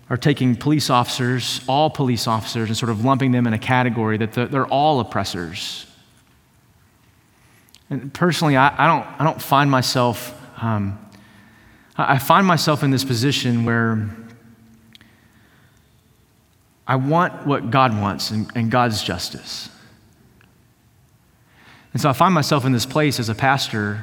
are 0.08 0.16
taking 0.16 0.56
police 0.56 0.90
officers, 0.90 1.60
all 1.68 1.90
police 1.90 2.26
officers, 2.26 2.68
and 2.68 2.76
sort 2.76 2.90
of 2.90 3.04
lumping 3.04 3.32
them 3.32 3.46
in 3.46 3.52
a 3.52 3.58
category 3.58 4.16
that 4.18 4.32
they're 4.32 4.66
all 4.66 5.00
oppressors. 5.00 5.86
And 7.88 8.12
personally, 8.12 8.56
I, 8.56 8.74
I 8.76 8.86
don't, 8.86 9.20
I 9.20 9.24
don't 9.24 9.42
find 9.42 9.70
myself, 9.70 10.34
um, 10.62 10.98
I 11.96 12.18
find 12.18 12.46
myself 12.46 12.82
in 12.84 12.90
this 12.90 13.04
position 13.04 13.64
where 13.64 14.08
I 16.90 16.96
want 16.96 17.46
what 17.46 17.70
God 17.70 17.96
wants 17.96 18.32
and, 18.32 18.50
and 18.56 18.68
God's 18.68 19.04
justice. 19.04 19.68
And 21.92 22.02
so 22.02 22.10
I 22.10 22.12
find 22.12 22.34
myself 22.34 22.64
in 22.64 22.72
this 22.72 22.84
place 22.84 23.20
as 23.20 23.28
a 23.28 23.34
pastor. 23.34 24.02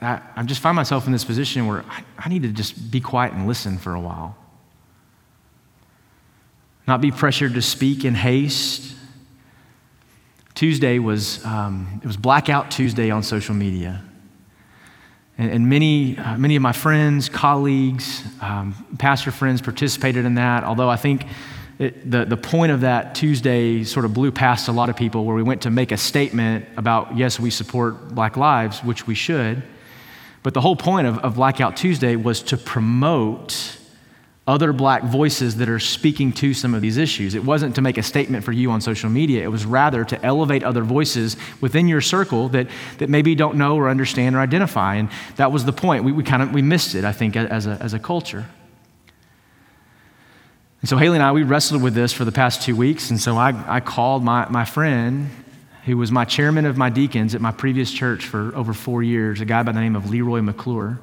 I, 0.00 0.22
I 0.34 0.42
just 0.44 0.62
find 0.62 0.74
myself 0.74 1.04
in 1.04 1.12
this 1.12 1.26
position 1.26 1.66
where 1.66 1.84
I, 1.86 2.02
I 2.16 2.30
need 2.30 2.44
to 2.44 2.48
just 2.48 2.90
be 2.90 3.02
quiet 3.02 3.34
and 3.34 3.46
listen 3.46 3.76
for 3.76 3.92
a 3.92 4.00
while. 4.00 4.38
Not 6.86 7.02
be 7.02 7.10
pressured 7.10 7.52
to 7.52 7.60
speak 7.60 8.06
in 8.06 8.14
haste. 8.14 8.96
Tuesday 10.54 10.98
was, 10.98 11.44
um, 11.44 12.00
it 12.02 12.06
was 12.06 12.16
Blackout 12.16 12.70
Tuesday 12.70 13.10
on 13.10 13.22
social 13.22 13.54
media. 13.54 14.02
And, 15.36 15.50
and 15.50 15.68
many, 15.68 16.16
uh, 16.16 16.38
many 16.38 16.56
of 16.56 16.62
my 16.62 16.72
friends, 16.72 17.28
colleagues, 17.28 18.24
um, 18.40 18.96
pastor 18.98 19.30
friends 19.30 19.60
participated 19.60 20.24
in 20.24 20.36
that, 20.36 20.64
although 20.64 20.88
I 20.88 20.96
think 20.96 21.26
it, 21.78 22.10
the, 22.10 22.24
the 22.24 22.36
point 22.36 22.72
of 22.72 22.80
that 22.80 23.14
Tuesday 23.14 23.84
sort 23.84 24.04
of 24.04 24.12
blew 24.12 24.32
past 24.32 24.68
a 24.68 24.72
lot 24.72 24.88
of 24.88 24.96
people 24.96 25.24
where 25.24 25.36
we 25.36 25.42
went 25.42 25.62
to 25.62 25.70
make 25.70 25.92
a 25.92 25.96
statement 25.96 26.64
about, 26.76 27.16
yes, 27.16 27.38
we 27.38 27.50
support 27.50 28.08
Black 28.08 28.36
Lives, 28.36 28.82
which 28.82 29.06
we 29.06 29.14
should. 29.14 29.62
But 30.42 30.54
the 30.54 30.60
whole 30.60 30.76
point 30.76 31.06
of, 31.06 31.18
of 31.18 31.36
Blackout 31.36 31.76
Tuesday 31.76 32.16
was 32.16 32.42
to 32.44 32.56
promote 32.56 33.76
other 34.48 34.72
black 34.72 35.04
voices 35.04 35.56
that 35.56 35.68
are 35.68 35.78
speaking 35.78 36.32
to 36.32 36.54
some 36.54 36.74
of 36.74 36.80
these 36.80 36.96
issues. 36.96 37.34
It 37.34 37.44
wasn't 37.44 37.74
to 37.74 37.82
make 37.82 37.98
a 37.98 38.02
statement 38.02 38.44
for 38.44 38.52
you 38.52 38.70
on 38.70 38.80
social 38.80 39.10
media, 39.10 39.44
it 39.44 39.48
was 39.48 39.66
rather 39.66 40.04
to 40.06 40.24
elevate 40.24 40.64
other 40.64 40.82
voices 40.82 41.36
within 41.60 41.86
your 41.86 42.00
circle 42.00 42.48
that, 42.48 42.66
that 42.96 43.10
maybe 43.10 43.34
don't 43.34 43.56
know 43.56 43.76
or 43.76 43.90
understand 43.90 44.34
or 44.34 44.40
identify. 44.40 44.94
And 44.94 45.10
that 45.36 45.52
was 45.52 45.66
the 45.66 45.72
point. 45.72 46.02
We, 46.02 46.12
we 46.12 46.24
kind 46.24 46.42
of 46.42 46.52
we 46.54 46.62
missed 46.62 46.94
it, 46.94 47.04
I 47.04 47.12
think, 47.12 47.36
as 47.36 47.66
a, 47.66 47.72
as 47.72 47.92
a 47.92 47.98
culture. 47.98 48.46
And 50.80 50.88
so 50.88 50.96
Haley 50.96 51.16
and 51.16 51.24
I, 51.24 51.32
we 51.32 51.42
wrestled 51.42 51.82
with 51.82 51.94
this 51.94 52.12
for 52.12 52.24
the 52.24 52.32
past 52.32 52.62
two 52.62 52.76
weeks. 52.76 53.10
And 53.10 53.20
so 53.20 53.36
I, 53.36 53.52
I 53.66 53.80
called 53.80 54.22
my, 54.22 54.48
my 54.48 54.64
friend, 54.64 55.28
who 55.84 55.96
was 55.96 56.12
my 56.12 56.24
chairman 56.24 56.66
of 56.66 56.76
my 56.76 56.88
deacons 56.88 57.34
at 57.34 57.40
my 57.40 57.50
previous 57.50 57.90
church 57.90 58.26
for 58.26 58.54
over 58.54 58.72
four 58.72 59.02
years, 59.02 59.40
a 59.40 59.44
guy 59.44 59.62
by 59.64 59.72
the 59.72 59.80
name 59.80 59.96
of 59.96 60.08
Leroy 60.08 60.40
McClure, 60.40 61.00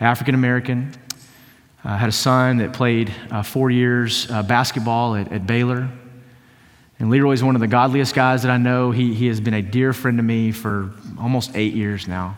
African 0.00 0.34
American. 0.34 0.92
Uh, 1.82 1.96
had 1.96 2.08
a 2.08 2.12
son 2.12 2.58
that 2.58 2.74
played 2.74 3.14
uh, 3.30 3.42
four 3.42 3.70
years 3.70 4.30
uh, 4.30 4.42
basketball 4.42 5.14
at, 5.14 5.32
at 5.32 5.46
Baylor. 5.46 5.88
And 6.98 7.08
Leroy 7.08 7.32
is 7.32 7.42
one 7.42 7.54
of 7.54 7.60
the 7.60 7.68
godliest 7.68 8.14
guys 8.14 8.42
that 8.42 8.50
I 8.50 8.58
know. 8.58 8.90
He, 8.90 9.14
he 9.14 9.28
has 9.28 9.40
been 9.40 9.54
a 9.54 9.62
dear 9.62 9.92
friend 9.92 10.18
to 10.18 10.22
me 10.22 10.52
for 10.52 10.90
almost 11.18 11.52
eight 11.54 11.72
years 11.72 12.06
now 12.06 12.36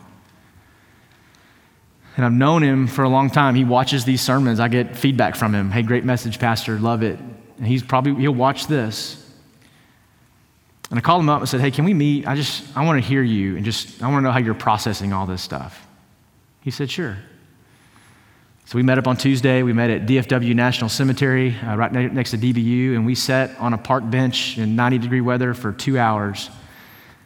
and 2.21 2.27
I've 2.27 2.33
known 2.33 2.63
him 2.63 2.87
for 2.87 3.03
a 3.03 3.09
long 3.09 3.31
time. 3.31 3.55
He 3.55 3.65
watches 3.65 4.05
these 4.05 4.21
sermons. 4.21 4.61
I 4.61 4.69
get 4.69 4.95
feedback 4.95 5.37
from 5.37 5.55
him. 5.55 5.71
Hey, 5.71 5.81
great 5.81 6.05
message, 6.05 6.39
Pastor. 6.39 6.79
Love 6.79 7.03
it. 7.03 7.19
And 7.57 7.67
he's 7.67 7.83
probably, 7.83 8.15
he'll 8.17 8.35
watch 8.35 8.67
this. 8.67 9.27
And 10.91 10.99
I 10.99 11.01
called 11.01 11.23
him 11.23 11.31
up 11.31 11.41
and 11.41 11.49
said, 11.49 11.63
Hey, 11.63 11.71
can 11.71 11.87
we 11.87 11.95
meet? 11.95 12.29
I 12.29 12.35
just, 12.37 12.77
I 12.77 12.85
want 12.85 13.03
to 13.03 13.09
hear 13.09 13.23
you 13.23 13.57
and 13.57 13.65
just, 13.65 14.03
I 14.03 14.09
want 14.09 14.19
to 14.19 14.25
know 14.25 14.33
how 14.33 14.39
you're 14.39 14.53
processing 14.53 15.15
all 15.15 15.25
this 15.25 15.41
stuff. 15.41 15.87
He 16.61 16.71
said, 16.71 16.91
Sure. 16.91 17.17
So 18.67 18.77
we 18.77 18.83
met 18.83 18.99
up 18.99 19.07
on 19.07 19.17
Tuesday. 19.17 19.63
We 19.63 19.73
met 19.73 19.89
at 19.89 20.05
DFW 20.05 20.55
National 20.55 20.91
Cemetery, 20.91 21.57
uh, 21.67 21.75
right 21.75 21.91
next 21.91 22.33
to 22.33 22.37
DBU, 22.37 22.97
and 22.97 23.07
we 23.07 23.15
sat 23.15 23.59
on 23.59 23.73
a 23.73 23.79
park 23.79 24.11
bench 24.11 24.59
in 24.59 24.77
90 24.77 24.99
degree 24.99 25.23
weather 25.23 25.55
for 25.55 25.73
two 25.73 25.99
hours. 25.99 26.51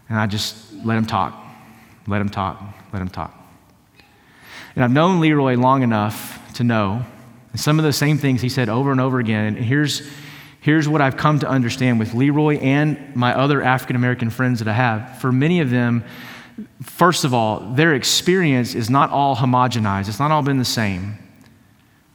And 0.09 0.21
I 0.21 0.29
just 0.29 0.73
let 0.85 0.97
him 0.97 1.05
talk, 1.05 1.35
let 2.07 2.21
him 2.21 2.29
talk, 2.29 2.63
let 2.93 3.03
him 3.03 3.09
talk. 3.09 3.44
And 4.75 4.85
I've 4.85 4.93
known 4.93 5.21
Leroy 5.21 5.57
long 5.57 5.83
enough 5.83 6.41
to 6.55 6.65
know 6.65 7.05
some 7.55 7.79
of 7.79 7.85
the 7.85 7.93
same 7.93 8.19
things 8.19 8.41
he 8.41 8.49
said 8.49 8.69
over 8.69 8.91
and 8.91 9.01
over 9.01 9.21
again. 9.21 9.47
And 9.47 9.57
here's, 9.57 10.09
here's 10.61 10.89
what 10.89 11.01
I've 11.01 11.17
come 11.17 11.39
to 11.41 11.49
understand 11.49 11.99
with 11.99 12.15
Leroy 12.15 12.59
and 12.59 13.15
my 13.15 13.35
other 13.35 13.63
African 13.63 13.97
American 13.97 14.31
friends 14.31 14.59
that 14.59 14.69
I 14.69 14.73
have. 14.73 15.21
For 15.21 15.31
many 15.31 15.61
of 15.61 15.71
them, 15.71 16.05
first 16.83 17.25
of 17.25 17.33
all, 17.33 17.61
their 17.61 17.95
experience 17.95 18.75
is 18.75 18.91
not 18.91 19.11
all 19.11 19.37
homogenized, 19.37 20.09
it's 20.09 20.19
not 20.19 20.33
all 20.33 20.43
been 20.43 20.59
the 20.59 20.65
same. 20.65 21.19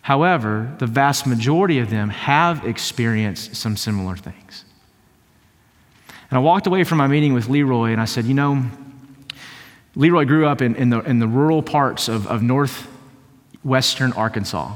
However, 0.01 0.75
the 0.79 0.87
vast 0.87 1.27
majority 1.27 1.79
of 1.79 1.89
them 1.89 2.09
have 2.09 2.65
experienced 2.65 3.55
some 3.55 3.77
similar 3.77 4.15
things. 4.15 4.65
And 6.31 6.37
I 6.37 6.41
walked 6.41 6.67
away 6.67 6.83
from 6.83 6.97
my 6.97 7.07
meeting 7.07 7.33
with 7.33 7.47
Leroy 7.47 7.91
and 7.91 8.01
I 8.01 8.05
said, 8.05 8.25
You 8.25 8.33
know, 8.33 8.65
Leroy 9.95 10.25
grew 10.25 10.45
up 10.45 10.61
in, 10.61 10.75
in, 10.75 10.89
the, 10.89 10.99
in 11.01 11.19
the 11.19 11.27
rural 11.27 11.61
parts 11.61 12.07
of, 12.07 12.27
of 12.27 12.41
northwestern 12.41 14.13
Arkansas. 14.13 14.75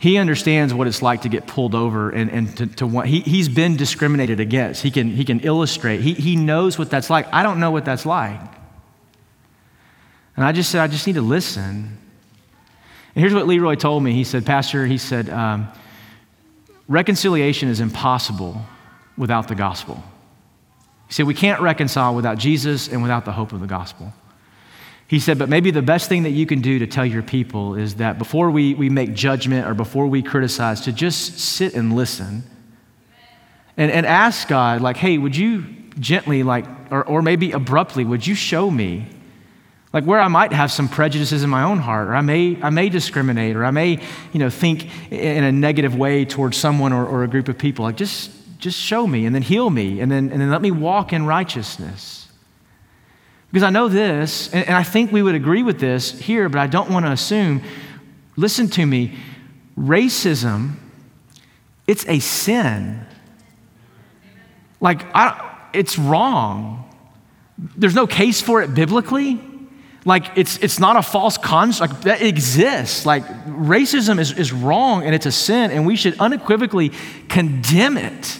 He 0.00 0.16
understands 0.16 0.72
what 0.72 0.86
it's 0.86 1.02
like 1.02 1.22
to 1.22 1.28
get 1.28 1.46
pulled 1.46 1.74
over 1.74 2.10
and, 2.10 2.30
and 2.30 2.56
to, 2.56 2.66
to 2.66 2.86
want, 2.86 3.08
he, 3.08 3.20
he's 3.20 3.50
been 3.50 3.76
discriminated 3.76 4.40
against. 4.40 4.82
He 4.82 4.90
can, 4.90 5.10
he 5.10 5.24
can 5.24 5.40
illustrate. 5.40 6.00
He, 6.00 6.14
he 6.14 6.36
knows 6.36 6.78
what 6.78 6.88
that's 6.88 7.10
like. 7.10 7.26
I 7.32 7.42
don't 7.42 7.60
know 7.60 7.70
what 7.70 7.84
that's 7.84 8.06
like. 8.06 8.40
And 10.36 10.44
I 10.44 10.52
just 10.52 10.70
said, 10.70 10.80
I 10.80 10.86
just 10.86 11.06
need 11.06 11.16
to 11.16 11.22
listen. 11.22 11.98
And 13.14 13.22
here's 13.22 13.34
what 13.34 13.46
Leroy 13.46 13.74
told 13.74 14.02
me. 14.02 14.12
He 14.14 14.24
said, 14.24 14.46
Pastor, 14.46 14.86
he 14.86 14.96
said, 14.96 15.28
um, 15.28 15.68
reconciliation 16.88 17.68
is 17.68 17.80
impossible 17.80 18.62
without 19.18 19.48
the 19.48 19.54
gospel. 19.54 20.02
He 21.10 21.14
said, 21.14 21.26
We 21.26 21.34
can't 21.34 21.60
reconcile 21.60 22.14
without 22.14 22.38
Jesus 22.38 22.86
and 22.86 23.02
without 23.02 23.24
the 23.24 23.32
hope 23.32 23.52
of 23.52 23.58
the 23.58 23.66
gospel. 23.66 24.12
He 25.08 25.18
said, 25.18 25.40
But 25.40 25.48
maybe 25.48 25.72
the 25.72 25.82
best 25.82 26.08
thing 26.08 26.22
that 26.22 26.30
you 26.30 26.46
can 26.46 26.60
do 26.60 26.78
to 26.78 26.86
tell 26.86 27.04
your 27.04 27.24
people 27.24 27.74
is 27.74 27.96
that 27.96 28.16
before 28.16 28.48
we, 28.52 28.74
we 28.74 28.88
make 28.88 29.12
judgment 29.12 29.66
or 29.66 29.74
before 29.74 30.06
we 30.06 30.22
criticize, 30.22 30.82
to 30.82 30.92
just 30.92 31.40
sit 31.40 31.74
and 31.74 31.96
listen 31.96 32.44
and, 33.76 33.90
and 33.90 34.06
ask 34.06 34.46
God, 34.46 34.82
like, 34.82 34.96
hey, 34.96 35.18
would 35.18 35.36
you 35.36 35.66
gently, 35.98 36.44
like, 36.44 36.64
or, 36.92 37.02
or 37.02 37.22
maybe 37.22 37.50
abruptly, 37.50 38.04
would 38.04 38.24
you 38.24 38.36
show 38.36 38.70
me? 38.70 39.08
Like 39.92 40.04
where 40.04 40.20
I 40.20 40.28
might 40.28 40.52
have 40.52 40.70
some 40.70 40.88
prejudices 40.88 41.42
in 41.42 41.50
my 41.50 41.64
own 41.64 41.78
heart, 41.78 42.06
or 42.06 42.14
I 42.14 42.20
may, 42.20 42.56
I 42.62 42.70
may 42.70 42.88
discriminate, 42.88 43.56
or 43.56 43.64
I 43.64 43.72
may, 43.72 43.98
you 44.32 44.38
know, 44.38 44.48
think 44.48 44.88
in 45.10 45.42
a 45.42 45.50
negative 45.50 45.96
way 45.96 46.24
towards 46.24 46.56
someone 46.56 46.92
or, 46.92 47.04
or 47.04 47.24
a 47.24 47.28
group 47.28 47.48
of 47.48 47.58
people. 47.58 47.84
Like 47.84 47.96
just 47.96 48.30
just 48.60 48.78
show 48.78 49.06
me 49.06 49.26
and 49.26 49.34
then 49.34 49.42
heal 49.42 49.70
me 49.70 50.00
and 50.00 50.10
then, 50.10 50.30
and 50.30 50.40
then 50.40 50.50
let 50.50 50.62
me 50.62 50.70
walk 50.70 51.12
in 51.12 51.26
righteousness. 51.26 52.28
Because 53.50 53.64
I 53.64 53.70
know 53.70 53.88
this, 53.88 54.52
and, 54.52 54.66
and 54.66 54.76
I 54.76 54.82
think 54.82 55.10
we 55.10 55.22
would 55.22 55.34
agree 55.34 55.62
with 55.62 55.80
this 55.80 56.18
here, 56.20 56.48
but 56.48 56.60
I 56.60 56.66
don't 56.66 56.90
want 56.90 57.06
to 57.06 57.12
assume. 57.12 57.62
Listen 58.36 58.68
to 58.68 58.86
me 58.86 59.16
racism, 59.76 60.74
it's 61.86 62.06
a 62.06 62.20
sin. 62.20 63.04
Like, 64.80 65.04
I, 65.14 65.68
it's 65.72 65.98
wrong. 65.98 66.88
There's 67.58 67.94
no 67.94 68.06
case 68.06 68.40
for 68.40 68.62
it 68.62 68.74
biblically. 68.74 69.40
Like, 70.04 70.38
it's, 70.38 70.58
it's 70.58 70.78
not 70.78 70.96
a 70.96 71.02
false 71.02 71.36
concept. 71.36 71.92
Like, 71.92 72.00
that 72.02 72.22
exists. 72.22 73.04
Like, 73.04 73.26
racism 73.46 74.18
is, 74.18 74.32
is 74.32 74.52
wrong 74.52 75.04
and 75.04 75.14
it's 75.14 75.26
a 75.26 75.32
sin, 75.32 75.70
and 75.70 75.86
we 75.86 75.96
should 75.96 76.18
unequivocally 76.18 76.92
condemn 77.28 77.98
it. 77.98 78.38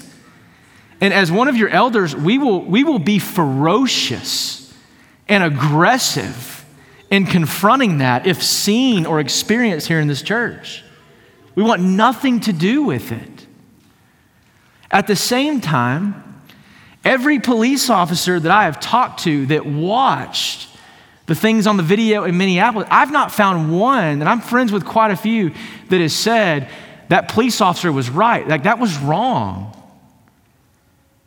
And 1.01 1.15
as 1.15 1.33
one 1.33 1.49
of 1.49 1.57
your 1.57 1.69
elders, 1.71 2.15
we 2.15 2.39
will, 2.39 2.63
we 2.63 2.85
will 2.85 2.99
be 2.99 3.19
ferocious 3.19 4.73
and 5.29 5.43
aggressive 5.43 6.65
in 7.11 7.27
confronting 7.27 7.99
that 7.99 8.27
if 8.27 8.43
seen 8.43 9.07
or 9.07 9.19
experienced 9.19 9.89
here 9.89 10.01
in 10.01 10.09
this 10.09 10.23
church. 10.23 10.85
We 11.55 11.63
want 11.63 11.83
nothing 11.83 12.41
to 12.41 12.53
do 12.53 12.85
with 12.85 13.13
it. 13.13 13.47
At 14.91 15.07
the 15.07 15.17
same 15.17 15.61
time, 15.61 16.43
every 17.05 17.39
police 17.39 17.91
officer 17.91 18.39
that 18.39 18.51
I 18.51 18.65
have 18.65 18.81
talked 18.81 19.25
to 19.25 19.47
that 19.47 19.65
watched 19.67 20.69
the 21.27 21.35
things 21.35 21.67
on 21.67 21.77
the 21.77 21.83
video 21.83 22.25
in 22.25 22.37
Minneapolis, 22.37 22.89
I've 22.91 23.13
not 23.13 23.31
found 23.31 23.79
one, 23.79 24.21
and 24.21 24.25
I'm 24.25 24.41
friends 24.41 24.73
with 24.73 24.85
quite 24.85 25.13
a 25.13 25.17
few, 25.17 25.53
that 25.89 26.01
has 26.01 26.13
said 26.13 26.69
that 27.09 27.29
police 27.29 27.61
officer 27.61 27.93
was 27.93 28.11
right. 28.11 28.47
Like 28.47 28.65
that 28.65 28.79
was 28.79 28.99
wrong. 28.99 29.80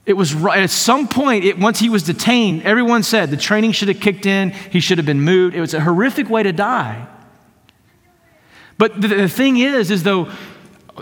It 0.06 0.14
was 0.14 0.34
right. 0.34 0.64
At 0.64 0.70
some 0.70 1.08
point, 1.08 1.46
it, 1.46 1.58
once 1.58 1.80
he 1.80 1.90
was 1.90 2.04
detained, 2.04 2.64
everyone 2.64 3.04
said 3.04 3.32
the 3.32 3.38
training 3.38 3.72
should 3.72 3.88
have 3.88 4.02
kicked 4.02 4.26
in, 4.26 4.52
he 4.52 4.80
should 4.80 4.98
have 4.98 5.06
been 5.06 5.22
moved. 5.22 5.56
It 5.56 5.62
was 5.62 5.74
a 5.74 5.80
horrific 5.80 6.30
way 6.30 6.44
to 6.44 6.52
die. 6.52 7.08
But 8.78 9.00
the, 9.00 9.08
the 9.08 9.30
thing 9.30 9.58
is, 9.58 9.92
is 9.92 10.04
though 10.04 10.30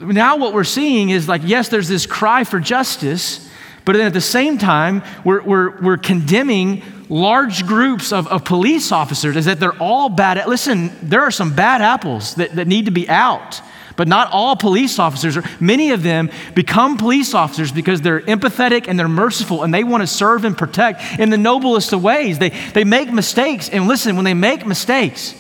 now 0.02 0.38
what 0.38 0.54
we're 0.54 0.64
seeing 0.64 1.10
is 1.10 1.28
like, 1.28 1.42
yes, 1.44 1.70
there's 1.70 1.88
this 1.88 2.06
cry 2.06 2.44
for 2.44 2.60
justice, 2.60 3.50
but 3.86 3.94
then 3.94 4.06
at 4.06 4.14
the 4.14 4.22
same 4.22 4.58
time, 4.58 5.04
we're, 5.26 5.42
we're, 5.42 5.82
we're 5.82 5.98
condemning 5.98 6.84
large 7.10 7.66
groups 7.66 8.14
of, 8.14 8.28
of 8.28 8.46
police 8.46 8.92
officers 8.92 9.36
as 9.36 9.46
that 9.46 9.60
they're 9.60 9.78
all 9.82 10.10
bad. 10.10 10.38
At, 10.38 10.48
Listen, 10.48 10.92
there 11.02 11.22
are 11.22 11.32
some 11.32 11.56
bad 11.56 11.82
apples 11.82 12.36
that, 12.36 12.56
that 12.56 12.68
need 12.68 12.86
to 12.86 12.92
be 12.92 13.10
out. 13.10 13.62
But 14.02 14.08
not 14.08 14.32
all 14.32 14.56
police 14.56 14.98
officers, 14.98 15.38
or 15.38 15.44
many 15.60 15.92
of 15.92 16.02
them 16.02 16.32
become 16.56 16.98
police 16.98 17.36
officers 17.36 17.72
because 17.72 18.02
they're 18.02 18.22
empathetic 18.22 18.88
and 18.88 18.98
they're 18.98 19.08
merciful 19.08 19.62
and 19.62 19.72
they 19.72 19.84
want 19.84 20.02
to 20.02 20.08
serve 20.08 20.44
and 20.44 20.58
protect 20.58 21.20
in 21.20 21.30
the 21.30 21.38
noblest 21.38 21.94
of 21.94 22.02
ways. 22.02 22.40
They, 22.40 22.50
they 22.50 22.84
make 22.84 23.14
mistakes. 23.14 23.70
And 23.70 23.88
listen, 23.88 24.16
when 24.16 24.26
they 24.26 24.34
make 24.34 24.66
mistakes, 24.66 25.36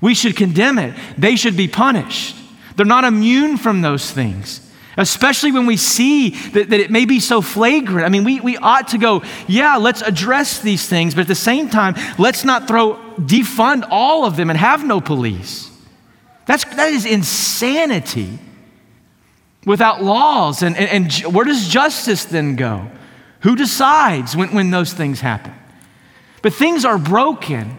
we 0.00 0.12
should 0.12 0.34
condemn 0.34 0.76
it. 0.80 0.92
They 1.16 1.36
should 1.36 1.56
be 1.56 1.68
punished. 1.68 2.34
They're 2.74 2.84
not 2.84 3.04
immune 3.04 3.58
from 3.58 3.80
those 3.80 4.10
things. 4.10 4.60
Especially 4.96 5.52
when 5.52 5.66
we 5.66 5.76
see 5.76 6.30
that, 6.30 6.70
that 6.70 6.80
it 6.80 6.90
may 6.90 7.04
be 7.04 7.20
so 7.20 7.40
flagrant. 7.40 8.04
I 8.04 8.08
mean, 8.08 8.24
we, 8.24 8.40
we 8.40 8.56
ought 8.56 8.88
to 8.88 8.98
go, 8.98 9.22
yeah, 9.46 9.76
let's 9.76 10.02
address 10.02 10.58
these 10.58 10.88
things, 10.88 11.14
but 11.14 11.20
at 11.20 11.28
the 11.28 11.36
same 11.36 11.68
time, 11.68 11.94
let's 12.18 12.42
not 12.42 12.66
throw, 12.66 12.96
defund 13.18 13.86
all 13.88 14.24
of 14.24 14.34
them 14.34 14.50
and 14.50 14.58
have 14.58 14.84
no 14.84 15.00
police. 15.00 15.70
That's, 16.46 16.64
that 16.64 16.92
is 16.92 17.06
insanity 17.06 18.38
without 19.64 20.02
laws. 20.02 20.62
And, 20.62 20.76
and, 20.76 20.88
and 20.90 21.34
where 21.34 21.44
does 21.44 21.68
justice 21.68 22.24
then 22.24 22.56
go? 22.56 22.90
Who 23.40 23.56
decides 23.56 24.36
when, 24.36 24.54
when 24.54 24.70
those 24.70 24.92
things 24.92 25.20
happen? 25.20 25.54
But 26.42 26.52
things 26.52 26.84
are 26.84 26.98
broken. 26.98 27.78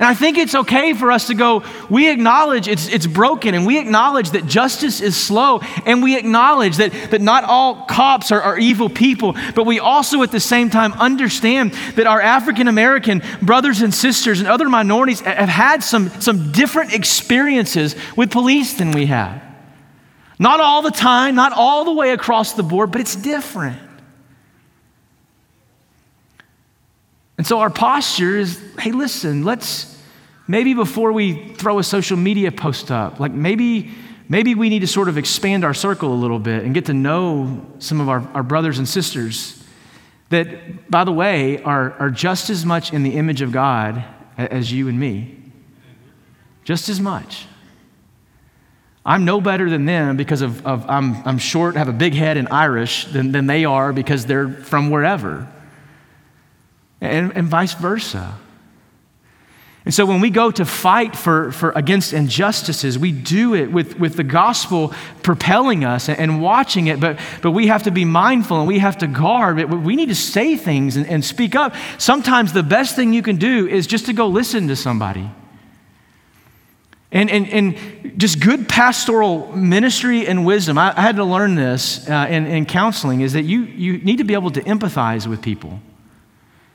And 0.00 0.06
I 0.06 0.14
think 0.14 0.38
it's 0.38 0.54
okay 0.54 0.94
for 0.94 1.10
us 1.10 1.26
to 1.26 1.34
go, 1.34 1.64
we 1.90 2.08
acknowledge 2.08 2.68
it's, 2.68 2.86
it's 2.88 3.06
broken, 3.06 3.54
and 3.56 3.66
we 3.66 3.80
acknowledge 3.80 4.30
that 4.30 4.46
justice 4.46 5.00
is 5.00 5.16
slow, 5.16 5.60
and 5.86 6.04
we 6.04 6.16
acknowledge 6.16 6.76
that, 6.76 6.92
that 7.10 7.20
not 7.20 7.42
all 7.42 7.84
cops 7.86 8.30
are, 8.30 8.40
are 8.40 8.56
evil 8.56 8.88
people, 8.88 9.34
but 9.56 9.66
we 9.66 9.80
also 9.80 10.22
at 10.22 10.30
the 10.30 10.38
same 10.38 10.70
time 10.70 10.92
understand 10.92 11.72
that 11.96 12.06
our 12.06 12.20
African 12.20 12.68
American 12.68 13.22
brothers 13.42 13.80
and 13.82 13.92
sisters 13.92 14.38
and 14.38 14.48
other 14.48 14.68
minorities 14.68 15.20
have 15.20 15.48
had 15.48 15.82
some, 15.82 16.10
some 16.20 16.52
different 16.52 16.92
experiences 16.92 17.96
with 18.16 18.30
police 18.30 18.74
than 18.74 18.92
we 18.92 19.06
have. 19.06 19.42
Not 20.38 20.60
all 20.60 20.82
the 20.82 20.92
time, 20.92 21.34
not 21.34 21.52
all 21.52 21.84
the 21.84 21.92
way 21.92 22.12
across 22.12 22.52
the 22.52 22.62
board, 22.62 22.92
but 22.92 23.00
it's 23.00 23.16
different. 23.16 23.87
And 27.38 27.46
so 27.46 27.60
our 27.60 27.70
posture 27.70 28.36
is 28.36 28.60
hey, 28.78 28.92
listen, 28.92 29.44
let's 29.44 29.96
maybe 30.48 30.74
before 30.74 31.12
we 31.12 31.52
throw 31.54 31.78
a 31.78 31.84
social 31.84 32.16
media 32.16 32.50
post 32.50 32.90
up, 32.90 33.20
like 33.20 33.32
maybe, 33.32 33.92
maybe 34.28 34.54
we 34.54 34.68
need 34.68 34.80
to 34.80 34.86
sort 34.86 35.08
of 35.08 35.16
expand 35.16 35.64
our 35.64 35.74
circle 35.74 36.12
a 36.12 36.16
little 36.16 36.38
bit 36.38 36.64
and 36.64 36.74
get 36.74 36.86
to 36.86 36.94
know 36.94 37.64
some 37.78 38.00
of 38.00 38.08
our, 38.08 38.20
our 38.34 38.42
brothers 38.42 38.78
and 38.78 38.88
sisters 38.88 39.62
that, 40.30 40.90
by 40.90 41.04
the 41.04 41.12
way, 41.12 41.62
are, 41.62 41.92
are 41.94 42.10
just 42.10 42.50
as 42.50 42.64
much 42.66 42.92
in 42.92 43.02
the 43.02 43.14
image 43.14 43.40
of 43.40 43.52
God 43.52 44.04
as 44.36 44.72
you 44.72 44.88
and 44.88 44.98
me. 44.98 45.36
Just 46.64 46.88
as 46.88 47.00
much. 47.00 47.46
I'm 49.06 49.24
no 49.24 49.40
better 49.40 49.70
than 49.70 49.86
them 49.86 50.18
because 50.18 50.42
of, 50.42 50.66
of 50.66 50.84
I'm, 50.88 51.16
I'm 51.26 51.38
short, 51.38 51.76
have 51.76 51.88
a 51.88 51.94
big 51.94 52.12
head, 52.12 52.36
and 52.36 52.46
Irish 52.48 53.06
than, 53.06 53.32
than 53.32 53.46
they 53.46 53.64
are 53.64 53.92
because 53.92 54.26
they're 54.26 54.48
from 54.48 54.90
wherever 54.90 55.50
and, 57.00 57.36
and 57.36 57.48
vice 57.48 57.74
versa. 57.74 58.34
And 59.88 59.94
so 59.94 60.04
when 60.04 60.20
we 60.20 60.28
go 60.28 60.50
to 60.50 60.66
fight 60.66 61.16
for, 61.16 61.50
for 61.50 61.70
against 61.70 62.12
injustices, 62.12 62.98
we 62.98 63.10
do 63.10 63.54
it 63.54 63.72
with, 63.72 63.98
with 63.98 64.16
the 64.16 64.22
gospel 64.22 64.92
propelling 65.22 65.82
us 65.82 66.10
and, 66.10 66.18
and, 66.18 66.42
watching 66.42 66.88
it, 66.88 67.00
but, 67.00 67.18
but 67.40 67.52
we 67.52 67.68
have 67.68 67.84
to 67.84 67.90
be 67.90 68.04
mindful 68.04 68.58
and 68.58 68.68
we 68.68 68.80
have 68.80 68.98
to 68.98 69.06
guard. 69.06 69.56
We 69.72 69.96
need 69.96 70.10
to 70.10 70.14
say 70.14 70.56
things 70.56 70.96
and, 70.96 71.06
and 71.06 71.24
speak 71.24 71.54
up. 71.54 71.74
Sometimes 71.96 72.52
the 72.52 72.62
best 72.62 72.96
thing 72.96 73.14
you 73.14 73.22
can 73.22 73.36
do 73.36 73.66
is 73.66 73.86
just 73.86 74.04
to 74.06 74.12
go 74.12 74.26
listen 74.26 74.68
to 74.68 74.76
somebody. 74.76 75.30
And, 77.10 77.30
and, 77.30 77.48
and 77.48 78.20
just 78.20 78.40
good 78.40 78.68
pastoral 78.68 79.56
ministry 79.56 80.26
and 80.26 80.44
wisdom. 80.44 80.76
I, 80.76 80.92
I 80.94 81.00
had 81.00 81.16
to 81.16 81.24
learn 81.24 81.54
this 81.54 82.06
uh, 82.10 82.26
in, 82.28 82.46
in 82.46 82.66
counseling 82.66 83.22
is 83.22 83.32
that 83.32 83.44
you, 83.44 83.62
you 83.62 83.96
need 83.98 84.18
to 84.18 84.24
be 84.24 84.34
able 84.34 84.50
to 84.50 84.60
empathize 84.60 85.26
with 85.26 85.40
people. 85.40 85.80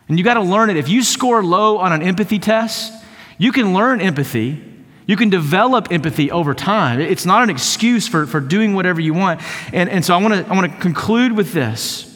And 0.08 0.18
you 0.18 0.24
got 0.24 0.36
to 0.36 0.42
learn 0.42 0.70
it. 0.70 0.78
If 0.78 0.90
you 0.90 1.02
score 1.04 1.44
low 1.44 1.78
on 1.78 1.94
an 1.94 2.02
empathy 2.02 2.40
test, 2.40 2.94
you 3.38 3.52
can 3.52 3.74
learn 3.74 4.02
empathy, 4.02 4.62
You 5.06 5.18
can 5.18 5.30
develop 5.30 5.92
empathy 5.92 6.32
over 6.32 6.54
time. 6.54 7.02
It's 7.02 7.26
not 7.26 7.44
an 7.44 7.50
excuse 7.50 8.08
for, 8.08 8.26
for 8.26 8.40
doing 8.40 8.74
whatever 8.74 9.02
you 9.02 9.14
want. 9.14 9.42
And, 9.74 9.90
and 9.90 10.04
so 10.06 10.14
I 10.14 10.22
want 10.22 10.34
to 10.34 10.52
I 10.52 10.56
want 10.56 10.72
to 10.72 10.80
conclude 10.80 11.34
with 11.34 11.54
this. 11.54 12.10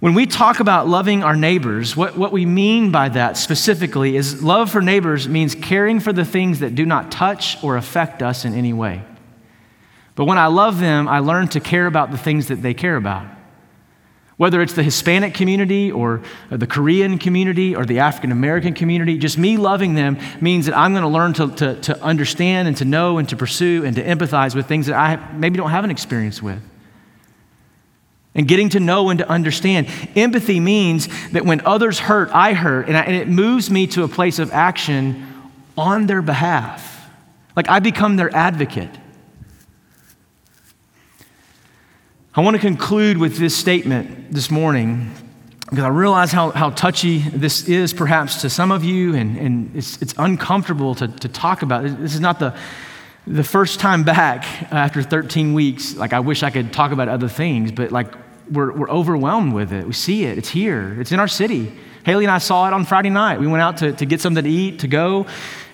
When 0.00 0.14
we 0.14 0.26
talk 0.26 0.60
about 0.60 0.88
loving 0.88 1.22
our 1.22 1.36
neighbors, 1.36 1.94
what, 1.94 2.16
what 2.16 2.32
we 2.32 2.46
mean 2.46 2.90
by 2.90 3.10
that 3.10 3.36
specifically 3.36 4.16
is 4.16 4.42
love 4.42 4.70
for 4.70 4.80
neighbors 4.80 5.28
means 5.28 5.54
caring 5.54 6.00
for 6.00 6.10
the 6.10 6.24
things 6.24 6.60
that 6.60 6.74
do 6.74 6.86
not 6.86 7.10
touch 7.12 7.62
or 7.62 7.76
affect 7.76 8.22
us 8.22 8.46
in 8.46 8.54
any 8.54 8.72
way. 8.72 9.02
But 10.14 10.24
when 10.24 10.38
I 10.38 10.46
love 10.46 10.80
them, 10.80 11.06
I 11.06 11.18
learn 11.18 11.48
to 11.48 11.60
care 11.60 11.86
about 11.86 12.12
the 12.12 12.18
things 12.18 12.48
that 12.48 12.62
they 12.62 12.72
care 12.72 12.96
about. 12.96 13.26
Whether 14.40 14.62
it's 14.62 14.72
the 14.72 14.82
Hispanic 14.82 15.34
community 15.34 15.92
or 15.92 16.22
uh, 16.50 16.56
the 16.56 16.66
Korean 16.66 17.18
community 17.18 17.76
or 17.76 17.84
the 17.84 17.98
African 17.98 18.32
American 18.32 18.72
community, 18.72 19.18
just 19.18 19.36
me 19.36 19.58
loving 19.58 19.96
them 19.96 20.16
means 20.40 20.64
that 20.64 20.74
I'm 20.74 20.94
going 20.94 21.02
to 21.02 21.10
learn 21.10 21.34
to, 21.34 21.48
to, 21.56 21.74
to 21.82 22.02
understand 22.02 22.66
and 22.66 22.74
to 22.78 22.86
know 22.86 23.18
and 23.18 23.28
to 23.28 23.36
pursue 23.36 23.84
and 23.84 23.94
to 23.96 24.02
empathize 24.02 24.54
with 24.54 24.64
things 24.64 24.86
that 24.86 24.94
I 24.94 25.30
maybe 25.34 25.58
don't 25.58 25.68
have 25.68 25.84
an 25.84 25.90
experience 25.90 26.42
with 26.42 26.58
and 28.34 28.48
getting 28.48 28.70
to 28.70 28.80
know 28.80 29.10
and 29.10 29.18
to 29.18 29.28
understand. 29.28 29.88
Empathy 30.16 30.58
means 30.58 31.08
that 31.32 31.44
when 31.44 31.60
others 31.66 31.98
hurt, 31.98 32.30
I 32.32 32.54
hurt, 32.54 32.88
and, 32.88 32.96
I, 32.96 33.02
and, 33.02 33.14
it 33.14 33.28
moves 33.28 33.70
me 33.70 33.88
to 33.88 34.04
a 34.04 34.08
place 34.08 34.38
of 34.38 34.52
action 34.52 35.52
on 35.76 36.06
their 36.06 36.22
behalf. 36.22 37.10
Like 37.56 37.68
I 37.68 37.78
become 37.80 38.16
their 38.16 38.34
advocate. 38.34 38.99
I 42.32 42.42
want 42.42 42.54
to 42.54 42.60
conclude 42.60 43.18
with 43.18 43.38
this 43.38 43.56
statement 43.56 44.32
this 44.32 44.50
morning 44.52 45.12
because 45.68 45.84
I 45.84 45.88
realize 45.88 46.30
how, 46.30 46.50
how 46.50 46.70
touchy 46.70 47.18
this 47.18 47.68
is 47.68 47.92
perhaps 47.92 48.42
to 48.42 48.50
some 48.50 48.70
of 48.70 48.84
you, 48.84 49.14
and, 49.14 49.36
and 49.36 49.76
it's, 49.76 50.00
it's 50.00 50.14
uncomfortable 50.16 50.94
to, 50.96 51.08
to 51.08 51.28
talk 51.28 51.62
about. 51.62 51.82
This 51.82 52.14
is 52.14 52.20
not 52.20 52.38
the 52.38 52.56
the 53.26 53.44
first 53.44 53.80
time 53.80 54.02
back 54.02 54.44
after 54.72 55.02
13 55.02 55.54
weeks, 55.54 55.94
like 55.96 56.12
I 56.12 56.20
wish 56.20 56.42
I 56.42 56.50
could 56.50 56.72
talk 56.72 56.90
about 56.90 57.08
other 57.08 57.28
things, 57.28 57.70
but 57.70 57.92
like 57.92 58.12
we're, 58.50 58.72
we're 58.72 58.90
overwhelmed 58.90 59.52
with 59.52 59.72
it. 59.72 59.86
We 59.86 59.92
see 59.92 60.24
it, 60.24 60.38
it's 60.38 60.48
here, 60.48 61.00
it's 61.00 61.12
in 61.12 61.20
our 61.20 61.28
city. 61.28 61.72
Haley 62.04 62.24
and 62.24 62.32
I 62.32 62.38
saw 62.38 62.66
it 62.66 62.72
on 62.72 62.84
Friday 62.84 63.10
night. 63.10 63.40
We 63.40 63.46
went 63.46 63.62
out 63.62 63.78
to, 63.78 63.92
to 63.92 64.06
get 64.06 64.20
something 64.20 64.44
to 64.44 64.50
eat, 64.50 64.80
to 64.80 64.88
go, 64.88 65.26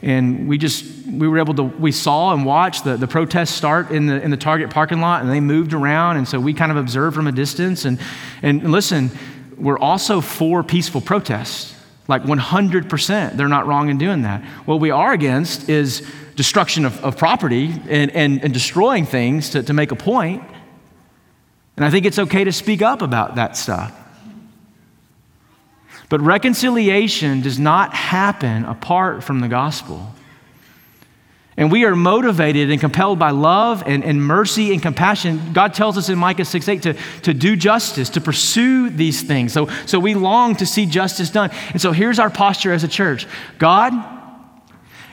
and 0.03 0.49
we 0.49 0.59
just, 0.59 0.85
we 1.07 1.29
were 1.29 1.39
able 1.39 1.55
to, 1.55 1.62
we 1.62 1.93
saw 1.93 2.33
and 2.33 2.45
watched 2.45 2.85
the, 2.85 2.97
the 2.97 3.07
protests 3.07 3.51
start 3.51 3.91
in 3.91 4.07
the, 4.07 4.21
in 4.21 4.31
the 4.31 4.37
Target 4.37 4.71
parking 4.71 5.01
lot, 5.01 5.23
and 5.23 5.31
they 5.31 5.41
moved 5.41 5.73
around, 5.73 6.17
and 6.17 6.27
so 6.27 6.41
we 6.41 6.53
kind 6.53 6.73
of 6.73 6.79
observed 6.79 7.15
from 7.15 7.27
a 7.27 7.33
distance. 7.33 7.85
And, 7.85 8.01
and 8.43 8.73
listen, 8.73 9.11
we're 9.57 9.79
also 9.79 10.21
for 10.21 10.62
peaceful 10.62 11.01
protests. 11.01 11.75
Like 12.09 12.23
100%, 12.23 13.37
they're 13.37 13.49
not 13.49 13.67
wrong 13.67 13.89
in 13.89 13.99
doing 13.99 14.23
that. 14.23 14.45
What 14.65 14.81
we 14.81 14.91
are 14.91 15.12
against 15.12 15.69
is 15.69 16.07
destruction 16.37 16.85
of, 16.85 17.03
of 17.05 17.17
property 17.17 17.73
and, 17.89 18.11
and, 18.12 18.45
and 18.45 18.55
destroying 18.55 19.07
things 19.07 19.51
to, 19.51 19.62
to 19.62 19.73
make 19.73 19.91
a 19.91 19.97
point. 19.97 20.45
And 21.77 21.85
I 21.85 21.91
think 21.91 22.07
it's 22.07 22.19
okay 22.19 22.45
to 22.45 22.53
speak 22.53 22.81
up 22.81 23.03
about 23.03 23.37
that 23.37 23.57
stuff. 23.57 23.93
But 26.09 26.21
reconciliation 26.21 27.40
does 27.40 27.59
not 27.59 27.95
happen 27.95 28.64
apart 28.64 29.25
from 29.25 29.40
the 29.40 29.49
gospel. 29.49 30.12
And 31.59 31.73
we 31.73 31.85
are 31.87 31.97
motivated 31.97 32.71
and 32.71 32.79
compelled 32.79 33.19
by 33.19 33.31
love 33.31 33.83
and, 33.87 34.05
and 34.05 34.23
mercy 34.23 34.73
and 34.73 34.83
compassion. 34.83 35.55
God 35.55 35.73
tells 35.73 35.97
us 35.97 36.11
in 36.11 36.19
Micah 36.19 36.45
6 36.45 36.69
8 36.69 36.83
to, 36.83 36.92
to 37.23 37.33
do 37.33 37.57
justice, 37.57 38.11
to 38.11 38.21
pursue 38.21 38.90
these 38.90 39.23
things. 39.23 39.55
So, 39.55 39.66
so 39.87 39.99
we 39.99 40.14
long 40.14 40.55
to 40.57 40.66
see 40.66 40.85
justice 40.85 41.31
done. 41.31 41.51
And 41.71 41.81
so 41.81 41.92
here's 41.92 42.19
our 42.19 42.29
posture 42.29 42.73
as 42.73 42.85
a 42.85 42.88
church 42.88 43.27
God, 43.59 43.95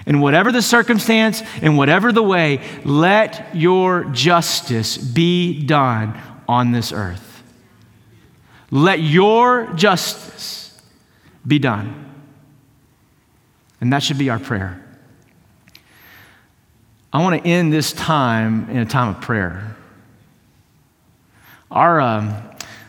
in 0.05 0.19
whatever 0.19 0.51
the 0.51 0.61
circumstance, 0.61 1.41
in 1.61 1.77
whatever 1.77 2.11
the 2.11 2.23
way, 2.23 2.59
let 2.83 3.55
your 3.55 4.03
justice 4.05 4.97
be 4.97 5.65
done 5.65 6.19
on 6.47 6.73
this 6.73 6.91
earth. 6.91 7.41
Let 8.69 8.99
your 8.99 9.71
justice 9.75 10.62
be 11.45 11.59
done. 11.59 12.11
And 13.81 13.91
that 13.91 14.01
should 14.01 14.17
be 14.17 14.29
our 14.29 14.39
prayer. 14.39 14.79
I 17.11 17.21
want 17.21 17.41
to 17.41 17.47
end 17.47 17.71
this 17.71 17.93
time 17.93 18.69
in 18.69 18.77
a 18.77 18.85
time 18.85 19.15
of 19.15 19.21
prayer. 19.21 19.75
Our, 21.69 22.01
um, 22.01 22.33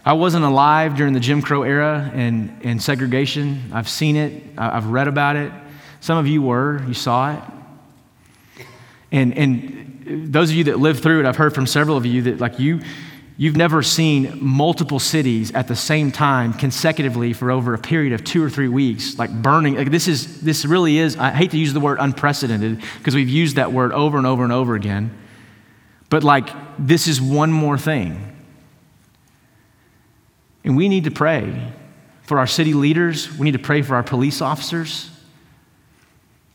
I 0.04 0.12
wasn't 0.12 0.44
alive 0.44 0.96
during 0.96 1.12
the 1.12 1.20
Jim 1.20 1.42
Crow 1.42 1.62
era 1.62 2.10
and, 2.14 2.58
and 2.62 2.82
segregation. 2.82 3.70
I've 3.72 3.88
seen 3.88 4.16
it, 4.16 4.42
I've 4.56 4.86
read 4.86 5.08
about 5.08 5.36
it. 5.36 5.52
Some 6.00 6.18
of 6.18 6.26
you 6.26 6.42
were, 6.42 6.82
you 6.86 6.94
saw 6.94 7.34
it. 7.34 7.42
And, 9.10 9.36
and 9.36 10.32
those 10.32 10.50
of 10.50 10.56
you 10.56 10.64
that 10.64 10.78
lived 10.78 11.02
through 11.02 11.20
it, 11.20 11.26
I've 11.26 11.36
heard 11.36 11.54
from 11.54 11.66
several 11.66 11.96
of 11.96 12.04
you 12.04 12.22
that, 12.22 12.40
like, 12.40 12.58
you, 12.58 12.80
You've 13.36 13.56
never 13.56 13.82
seen 13.82 14.38
multiple 14.40 15.00
cities 15.00 15.50
at 15.52 15.66
the 15.66 15.74
same 15.74 16.12
time 16.12 16.52
consecutively 16.52 17.32
for 17.32 17.50
over 17.50 17.74
a 17.74 17.78
period 17.78 18.12
of 18.12 18.22
two 18.22 18.44
or 18.44 18.48
three 18.48 18.68
weeks, 18.68 19.18
like 19.18 19.30
burning. 19.42 19.74
Like 19.74 19.90
this 19.90 20.06
is 20.06 20.40
this 20.40 20.64
really 20.64 20.98
is. 20.98 21.16
I 21.16 21.30
hate 21.30 21.50
to 21.50 21.58
use 21.58 21.72
the 21.72 21.80
word 21.80 21.98
unprecedented 22.00 22.80
because 22.98 23.14
we've 23.14 23.28
used 23.28 23.56
that 23.56 23.72
word 23.72 23.92
over 23.92 24.18
and 24.18 24.26
over 24.26 24.44
and 24.44 24.52
over 24.52 24.76
again. 24.76 25.16
But 26.10 26.22
like 26.22 26.48
this 26.78 27.08
is 27.08 27.20
one 27.20 27.50
more 27.50 27.76
thing. 27.76 28.30
And 30.62 30.76
we 30.76 30.88
need 30.88 31.04
to 31.04 31.10
pray 31.10 31.72
for 32.22 32.38
our 32.38 32.46
city 32.46 32.72
leaders. 32.72 33.36
We 33.36 33.44
need 33.44 33.52
to 33.52 33.58
pray 33.58 33.82
for 33.82 33.96
our 33.96 34.04
police 34.04 34.40
officers 34.40 35.10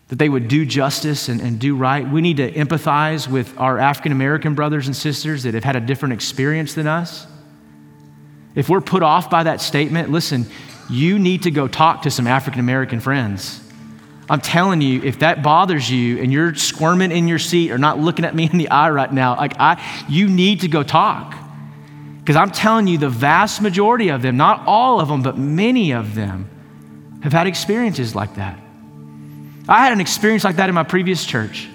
that 0.09 0.17
they 0.17 0.27
would 0.27 0.47
do 0.47 0.65
justice 0.65 1.29
and, 1.29 1.39
and 1.39 1.59
do 1.59 1.75
right. 1.75 2.07
We 2.07 2.21
need 2.21 2.37
to 2.37 2.51
empathize 2.51 3.27
with 3.27 3.57
our 3.59 3.77
African 3.77 4.11
American 4.11 4.55
brothers 4.55 4.87
and 4.87 4.95
sisters 4.95 5.43
that 5.43 5.53
have 5.53 5.63
had 5.63 5.75
a 5.75 5.79
different 5.79 6.13
experience 6.13 6.73
than 6.73 6.87
us. 6.87 7.25
If 8.55 8.69
we're 8.69 8.81
put 8.81 9.03
off 9.03 9.29
by 9.29 9.43
that 9.43 9.61
statement, 9.61 10.09
listen, 10.09 10.47
you 10.89 11.19
need 11.19 11.43
to 11.43 11.51
go 11.51 11.67
talk 11.67 12.01
to 12.01 12.11
some 12.11 12.25
African 12.25 12.59
American 12.59 12.99
friends. 12.99 13.61
I'm 14.31 14.41
telling 14.41 14.81
you, 14.81 15.01
if 15.03 15.19
that 15.19 15.41
bothers 15.41 15.89
you 15.89 16.19
and 16.19 16.31
you're 16.31 16.53
squirming 16.55 17.11
in 17.11 17.27
your 17.27 17.39
seat 17.39 17.71
or 17.71 17.77
not 17.77 17.99
looking 17.99 18.25
at 18.25 18.35
me 18.35 18.49
in 18.51 18.57
the 18.57 18.69
eye 18.69 18.89
right 18.89 19.11
now, 19.11 19.37
like 19.37 19.59
I, 19.59 20.05
you 20.09 20.27
need 20.27 20.61
to 20.61 20.67
go 20.67 20.81
talk. 20.81 21.35
Because 22.19 22.35
I'm 22.35 22.51
telling 22.51 22.87
you, 22.87 22.97
the 22.97 23.09
vast 23.09 23.61
majority 23.61 24.09
of 24.09 24.21
them, 24.21 24.37
not 24.37 24.63
all 24.67 24.99
of 24.99 25.07
them, 25.07 25.23
but 25.23 25.37
many 25.37 25.93
of 25.93 26.13
them, 26.13 26.49
have 27.23 27.33
had 27.33 27.47
experiences 27.47 28.15
like 28.15 28.35
that. 28.35 28.59
I 29.69 29.83
had 29.83 29.93
an 29.93 30.01
experience 30.01 30.43
like 30.43 30.55
that 30.55 30.67
in 30.67 30.73
my 30.73 30.83
previous 30.83 31.23
church. 31.23 31.69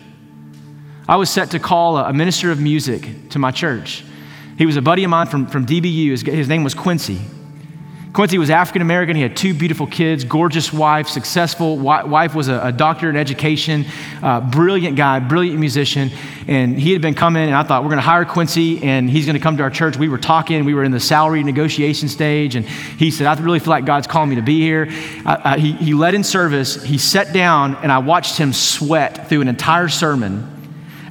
I 1.08 1.14
was 1.14 1.30
set 1.30 1.52
to 1.52 1.60
call 1.60 1.96
a, 1.96 2.12
minister 2.12 2.50
of 2.50 2.60
music 2.60 3.30
to 3.30 3.38
my 3.38 3.52
church. 3.52 4.04
He 4.58 4.66
was 4.66 4.76
a 4.76 4.82
buddy 4.82 5.04
of 5.04 5.10
mine 5.10 5.28
from, 5.28 5.46
from 5.46 5.64
DBU. 5.64 6.10
His, 6.10 6.22
his 6.22 6.48
name 6.48 6.64
was 6.64 6.74
Quincy. 6.74 7.20
Quincy 8.14 8.38
was 8.38 8.48
African 8.48 8.80
American. 8.80 9.16
He 9.16 9.22
had 9.22 9.36
two 9.36 9.52
beautiful 9.54 9.88
kids, 9.88 10.22
gorgeous 10.22 10.72
wife, 10.72 11.08
successful 11.08 11.76
wife 11.76 12.32
was 12.32 12.46
a, 12.46 12.60
a 12.66 12.70
doctor 12.70 13.10
in 13.10 13.16
education, 13.16 13.84
uh, 14.22 14.40
brilliant 14.40 14.96
guy, 14.96 15.18
brilliant 15.18 15.58
musician. 15.58 16.12
And 16.46 16.78
he 16.78 16.92
had 16.92 17.02
been 17.02 17.16
coming, 17.16 17.42
and 17.42 17.56
I 17.56 17.64
thought, 17.64 17.82
we're 17.82 17.88
going 17.88 17.98
to 17.98 18.02
hire 18.02 18.24
Quincy, 18.24 18.80
and 18.84 19.10
he's 19.10 19.26
going 19.26 19.34
to 19.34 19.42
come 19.42 19.56
to 19.56 19.64
our 19.64 19.70
church. 19.70 19.96
We 19.96 20.08
were 20.08 20.18
talking, 20.18 20.64
we 20.64 20.74
were 20.74 20.84
in 20.84 20.92
the 20.92 21.00
salary 21.00 21.42
negotiation 21.42 22.08
stage, 22.08 22.54
and 22.54 22.64
he 22.64 23.10
said, 23.10 23.26
I 23.26 23.34
really 23.42 23.58
feel 23.58 23.70
like 23.70 23.84
God's 23.84 24.06
calling 24.06 24.30
me 24.30 24.36
to 24.36 24.42
be 24.42 24.60
here. 24.60 24.84
He, 24.84 25.72
he 25.72 25.94
led 25.94 26.14
in 26.14 26.22
service, 26.22 26.80
he 26.84 26.98
sat 26.98 27.32
down, 27.32 27.74
and 27.82 27.90
I 27.90 27.98
watched 27.98 28.38
him 28.38 28.52
sweat 28.52 29.28
through 29.28 29.40
an 29.40 29.48
entire 29.48 29.88
sermon 29.88 30.53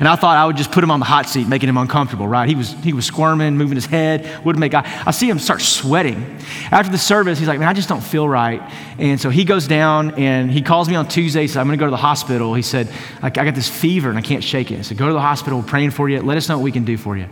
and 0.04 0.10
I 0.10 0.18
thought 0.18 0.36
I 0.36 0.46
would 0.46 0.58
just 0.58 0.74
put 0.74 0.84
him 0.84 0.92
on 0.92 1.00
the 1.00 1.06
hot 1.06 1.30
seat, 1.30 1.48
making 1.48 1.70
him 1.70 1.78
uncomfortable, 1.78 2.28
right? 2.28 2.50
He 2.50 2.56
was, 2.56 2.74
he 2.84 2.92
was 2.92 3.06
squirming, 3.06 3.56
moving 3.56 3.76
his 3.76 3.86
head, 3.86 4.44
wouldn't 4.44 4.60
make 4.60 4.74
eye. 4.74 4.84
I 5.06 5.12
see 5.12 5.30
him 5.30 5.39
start 5.39 5.62
sweating. 5.62 6.38
After 6.72 6.92
the 6.92 6.98
service, 6.98 7.39
he's 7.39 7.48
like, 7.48 7.58
man, 7.58 7.70
I 7.70 7.74
just 7.74 7.88
don't 7.88 8.04
feel 8.04 8.28
right. 8.28 8.62
And 8.98 9.18
so 9.18 9.30
he 9.30 9.46
goes 9.46 9.66
down 9.66 10.16
and 10.16 10.52
he 10.52 10.62
calls 10.62 10.89
me 10.89 10.96
on 10.96 11.08
Tuesday. 11.08 11.48
Said, 11.48 11.62
I'm 11.62 11.68
going 11.68 11.80
to 11.80 11.82
go 11.82 11.88
to 11.88 11.92
the 11.92 11.96
hospital. 11.96 12.54
He 12.54 12.63
said, 12.63 12.89
I 13.22 13.30
got 13.30 13.56
this 13.56 13.70
fever 13.70 14.10
and 14.10 14.18
I 14.18 14.22
can't 14.22 14.44
shake 14.44 14.72
it. 14.72 14.80
I 14.80 14.82
said, 14.82 14.98
go 14.98 15.08
to 15.08 15.13
the 15.13 15.22
hospital. 15.22 15.60
We're 15.60 15.68
praying 15.68 15.92
for 15.92 16.10
you. 16.10 16.22
Let 16.22 16.36
us 16.36 16.50
know 16.50 16.58
what 16.58 16.66
we 16.66 16.74
can 16.74 16.84
do 16.84 16.98
for 16.98 17.16
you. 17.16 17.30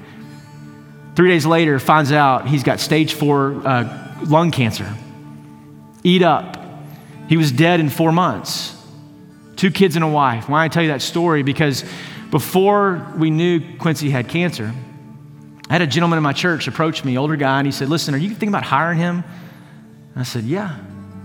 Three 1.17 1.27
days 1.27 1.45
later, 1.45 1.77
finds 1.77 2.13
out 2.13 2.47
he's 2.47 2.63
got 2.63 2.79
stage 2.79 3.15
four 3.15 3.51
uh, 3.67 4.17
lung 4.27 4.49
cancer. 4.49 4.95
Eat 6.05 6.21
up. 6.21 6.55
He 7.27 7.35
was 7.35 7.51
dead 7.51 7.81
in 7.81 7.89
four 7.89 8.13
months. 8.13 8.77
Two 9.57 9.71
kids 9.71 9.97
and 9.97 10.05
a 10.05 10.07
wife. 10.07 10.47
Why 10.47 10.63
I 10.63 10.69
tell 10.69 10.83
you 10.83 10.89
that 10.89 11.01
story? 11.01 11.43
Because 11.43 11.83
before 12.31 13.13
we 13.17 13.29
knew 13.29 13.77
Quincy 13.77 14.09
had 14.09 14.29
cancer, 14.29 14.73
I 15.69 15.73
had 15.73 15.81
a 15.81 15.87
gentleman 15.87 16.17
in 16.17 16.23
my 16.23 16.33
church 16.33 16.67
approach 16.67 17.03
me, 17.05 17.17
older 17.17 17.35
guy, 17.35 17.59
and 17.59 17.67
he 17.67 17.71
said, 17.71 17.89
Listen, 17.89 18.15
are 18.15 18.17
you 18.17 18.29
thinking 18.29 18.49
about 18.49 18.63
hiring 18.63 18.97
him? 18.97 19.23
And 20.13 20.19
I 20.19 20.23
said, 20.23 20.45
Yeah, 20.45 20.77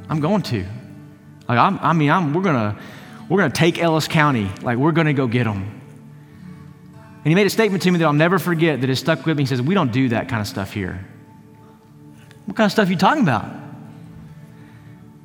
I'm 0.09 0.21
going 0.21 0.43
to. 0.43 0.67
Like, 1.49 1.59
I'm, 1.59 1.79
i 1.79 1.93
mean, 1.93 2.11
I'm, 2.11 2.35
we're 2.35 2.43
going 2.43 2.57
to 2.57 2.81
we're 3.29 3.49
to 3.49 3.51
take 3.51 3.79
Ellis 3.81 4.07
County. 4.07 4.51
Like, 4.63 4.79
we're 4.79 4.93
going 4.93 5.09
to 5.09 5.13
go 5.13 5.27
get 5.27 5.47
him. 5.47 5.63
And 7.27 7.27
he 7.33 7.35
made 7.35 7.47
a 7.47 7.51
statement 7.51 7.83
to 7.83 7.91
me 7.91 7.99
that 7.99 8.05
I'll 8.05 8.13
never 8.13 8.39
forget 8.39 8.81
that 8.81 8.89
has 8.89 9.01
stuck 9.01 9.27
with 9.27 9.37
me. 9.37 9.43
He 9.43 9.49
says, 9.49 9.61
We 9.61 9.75
don't 9.75 9.91
do 9.91 10.11
that 10.11 10.29
kind 10.29 10.41
of 10.41 10.47
stuff 10.47 10.73
here. 10.73 11.05
What 12.45 12.57
kind 12.57 12.67
of 12.67 12.73
stuff 12.73 12.87
are 12.87 12.91
you 12.93 12.97
talking 12.97 13.25
about? 13.25 13.45
I 13.45 13.59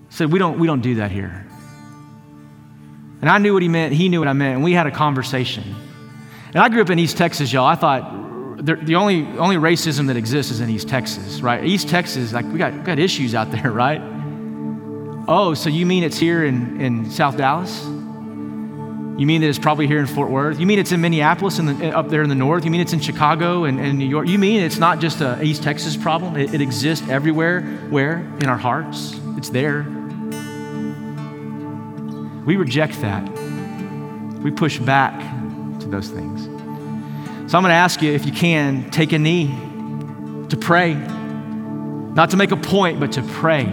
said, 0.09 0.31
We 0.31 0.39
don't, 0.39 0.57
we 0.57 0.65
don't 0.65 0.81
do 0.81 0.95
that 0.95 1.11
here. 1.11 1.45
And 3.21 3.29
I 3.29 3.37
knew 3.37 3.53
what 3.53 3.61
he 3.61 3.69
meant, 3.69 3.93
he 3.93 4.09
knew 4.09 4.19
what 4.19 4.27
I 4.27 4.33
meant, 4.33 4.55
and 4.55 4.63
we 4.63 4.73
had 4.73 4.87
a 4.87 4.91
conversation. 4.91 5.63
And 6.47 6.57
I 6.57 6.69
grew 6.69 6.81
up 6.81 6.89
in 6.89 6.99
East 6.99 7.17
Texas, 7.17 7.53
y'all. 7.53 7.65
I 7.65 7.75
thought 7.75 8.65
the 8.65 8.95
only, 8.95 9.25
only 9.37 9.55
racism 9.55 10.07
that 10.07 10.17
exists 10.17 10.51
is 10.51 10.59
in 10.59 10.69
East 10.69 10.87
Texas, 10.89 11.41
right? 11.41 11.63
East 11.63 11.87
Texas, 11.87 12.33
like 12.33 12.45
we 12.45 12.57
got, 12.57 12.73
we 12.73 12.79
got 12.79 12.99
issues 12.99 13.33
out 13.35 13.51
there, 13.51 13.71
right? 13.71 14.01
Oh, 15.27 15.53
so 15.53 15.69
you 15.69 15.85
mean 15.85 16.03
it's 16.03 16.17
here 16.17 16.43
in, 16.45 16.81
in 16.81 17.11
South 17.11 17.37
Dallas? 17.37 17.83
You 17.85 19.27
mean 19.27 19.41
that 19.41 19.49
it's 19.49 19.59
probably 19.59 19.85
here 19.85 19.99
in 19.99 20.07
Fort 20.07 20.31
Worth? 20.31 20.59
You 20.59 20.65
mean 20.65 20.79
it's 20.79 20.91
in 20.91 20.99
Minneapolis 20.99 21.59
and 21.59 21.83
up 21.83 22.09
there 22.09 22.23
in 22.23 22.29
the 22.29 22.35
north? 22.35 22.65
You 22.65 22.71
mean 22.71 22.81
it's 22.81 22.93
in 22.93 22.99
Chicago 22.99 23.65
and, 23.65 23.79
and 23.79 23.99
New 23.99 24.07
York? 24.07 24.27
You 24.27 24.39
mean 24.39 24.61
it's 24.61 24.79
not 24.79 24.99
just 24.99 25.21
a 25.21 25.41
East 25.43 25.61
Texas 25.61 25.95
problem? 25.95 26.35
It, 26.37 26.55
it 26.55 26.61
exists 26.61 27.07
everywhere. 27.07 27.61
Where? 27.89 28.17
In 28.39 28.45
our 28.45 28.57
hearts. 28.57 29.19
It's 29.37 29.49
there. 29.49 29.85
We 32.45 32.55
reject 32.57 33.01
that. 33.01 33.27
We 34.39 34.51
push 34.51 34.79
back 34.79 35.19
to 35.79 35.87
those 35.87 36.09
things. 36.09 36.45
So 37.51 37.57
I'm 37.57 37.63
going 37.63 37.71
to 37.71 37.73
ask 37.73 38.01
you, 38.01 38.11
if 38.11 38.25
you 38.25 38.31
can, 38.31 38.89
take 38.91 39.11
a 39.11 39.19
knee 39.19 39.47
to 40.49 40.57
pray. 40.57 40.93
Not 40.95 42.31
to 42.31 42.37
make 42.37 42.51
a 42.51 42.57
point, 42.57 42.99
but 42.99 43.11
to 43.13 43.21
pray 43.23 43.65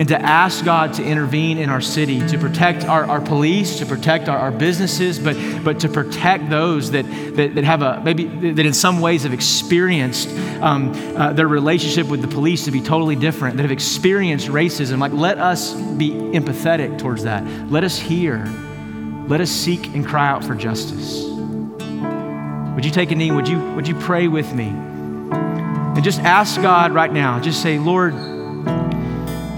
and 0.00 0.08
to 0.08 0.18
ask 0.18 0.64
God 0.64 0.94
to 0.94 1.04
intervene 1.04 1.58
in 1.58 1.68
our 1.68 1.82
city, 1.82 2.26
to 2.28 2.38
protect 2.38 2.86
our, 2.86 3.04
our 3.04 3.20
police, 3.20 3.80
to 3.80 3.86
protect 3.86 4.30
our, 4.30 4.38
our 4.38 4.50
businesses, 4.50 5.18
but, 5.18 5.36
but 5.62 5.80
to 5.80 5.90
protect 5.90 6.48
those 6.48 6.92
that, 6.92 7.04
that, 7.36 7.54
that 7.54 7.64
have 7.64 7.82
a, 7.82 8.00
maybe 8.02 8.24
that 8.24 8.64
in 8.64 8.72
some 8.72 9.02
ways 9.02 9.24
have 9.24 9.34
experienced 9.34 10.30
um, 10.62 10.92
uh, 11.18 11.34
their 11.34 11.46
relationship 11.46 12.06
with 12.06 12.22
the 12.22 12.28
police 12.28 12.64
to 12.64 12.70
be 12.70 12.80
totally 12.80 13.14
different, 13.14 13.58
that 13.58 13.62
have 13.62 13.70
experienced 13.70 14.48
racism. 14.48 15.00
Like, 15.00 15.12
let 15.12 15.36
us 15.36 15.74
be 15.74 16.12
empathetic 16.12 16.98
towards 16.98 17.24
that. 17.24 17.44
Let 17.70 17.84
us 17.84 17.98
hear. 17.98 18.46
Let 19.28 19.42
us 19.42 19.50
seek 19.50 19.84
and 19.88 20.06
cry 20.06 20.28
out 20.28 20.42
for 20.42 20.54
justice. 20.54 21.24
Would 22.74 22.86
you 22.86 22.90
take 22.90 23.10
a 23.10 23.14
knee? 23.14 23.32
Would 23.32 23.48
you, 23.48 23.60
would 23.74 23.86
you 23.86 23.96
pray 23.96 24.28
with 24.28 24.54
me? 24.54 24.68
And 24.68 26.02
just 26.02 26.20
ask 26.20 26.62
God 26.62 26.92
right 26.92 27.12
now, 27.12 27.38
just 27.38 27.60
say, 27.60 27.78
Lord, 27.78 28.14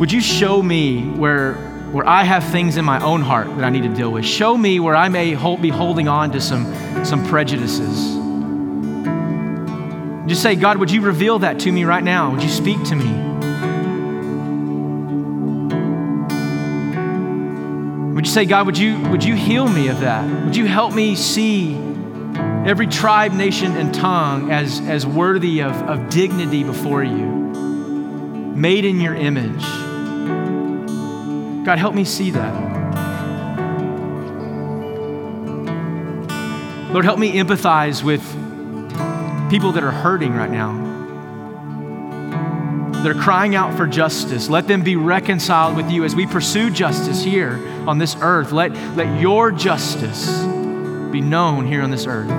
would 0.03 0.11
you 0.11 0.21
show 0.21 0.61
me 0.61 1.05
where, 1.11 1.55
where 1.93 2.05
I 2.05 2.25
have 2.25 2.43
things 2.43 2.77
in 2.77 2.85
my 2.85 3.01
own 3.05 3.21
heart 3.21 3.47
that 3.47 3.63
I 3.63 3.71
need 3.71 3.85
to 3.85 3.95
deal 3.95 4.11
with? 4.11 4.25
Show 4.25 4.59
me 4.59 4.81
where 4.81 4.97
I 4.97 5.09
may 5.09 5.33
hold, 5.33 5.63
be 5.63 5.69
holding 5.69 6.09
on 6.09 6.33
to 6.33 6.41
some, 6.41 6.65
some 7.05 7.25
prejudices. 7.25 8.17
Just 10.29 10.43
say, 10.43 10.57
God, 10.57 10.79
would 10.79 10.91
you 10.91 11.03
reveal 11.03 11.39
that 11.39 11.61
to 11.61 11.71
me 11.71 11.85
right 11.85 12.03
now? 12.03 12.33
Would 12.33 12.43
you 12.43 12.49
speak 12.49 12.83
to 12.83 12.97
me? 12.97 13.05
Would 18.15 18.27
you 18.27 18.33
say, 18.33 18.45
God, 18.45 18.67
would 18.67 18.79
you, 18.79 18.99
would 19.03 19.23
you 19.23 19.37
heal 19.37 19.69
me 19.69 19.87
of 19.87 20.01
that? 20.01 20.45
Would 20.47 20.57
you 20.57 20.67
help 20.67 20.97
me 20.97 21.15
see 21.15 21.77
every 22.67 22.89
tribe, 22.89 23.35
nation, 23.35 23.77
and 23.77 23.95
tongue 23.95 24.51
as, 24.51 24.81
as 24.81 25.07
worthy 25.07 25.61
of, 25.61 25.81
of 25.89 26.11
dignity 26.11 26.65
before 26.65 27.05
you, 27.05 27.25
made 28.57 28.85
in 28.85 29.01
your 29.01 29.15
image? 29.15 29.82
God, 31.65 31.79
help 31.79 31.95
me 31.95 32.05
see 32.05 32.31
that. 32.33 32.73
Lord, 36.93 37.05
help 37.05 37.19
me 37.19 37.33
empathize 37.35 38.03
with 38.03 38.21
people 39.51 39.73
that 39.73 39.85
are 39.85 39.91
hurting 39.91 40.35
right 40.35 40.51
now. 40.51 40.91
They're 43.03 43.15
crying 43.15 43.55
out 43.55 43.77
for 43.77 43.87
justice. 43.87 44.49
Let 44.49 44.69
them 44.69 44.83
be 44.83 44.97
reconciled 44.97 45.77
with 45.77 45.91
you 45.91 46.05
as 46.05 46.15
we 46.15 46.27
pursue 46.27 46.71
justice 46.71 47.23
here 47.23 47.55
on 47.87 47.99
this 47.99 48.17
earth. 48.21 48.53
Let, 48.53 48.73
let 48.97 49.21
your 49.21 49.51
justice 49.51 50.27
be 51.11 51.21
known 51.21 51.67
here 51.67 51.83
on 51.83 51.91
this 51.91 52.07
earth. 52.07 52.31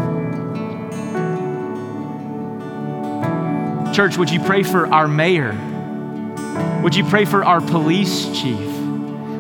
Church, 3.96 4.18
would 4.18 4.30
you 4.30 4.40
pray 4.40 4.64
for 4.64 4.88
our 4.88 5.08
mayor? 5.08 5.52
Would 6.84 6.96
you 6.96 7.04
pray 7.06 7.26
for 7.26 7.46
our 7.46 7.62
police 7.62 8.26
chief? 8.40 8.73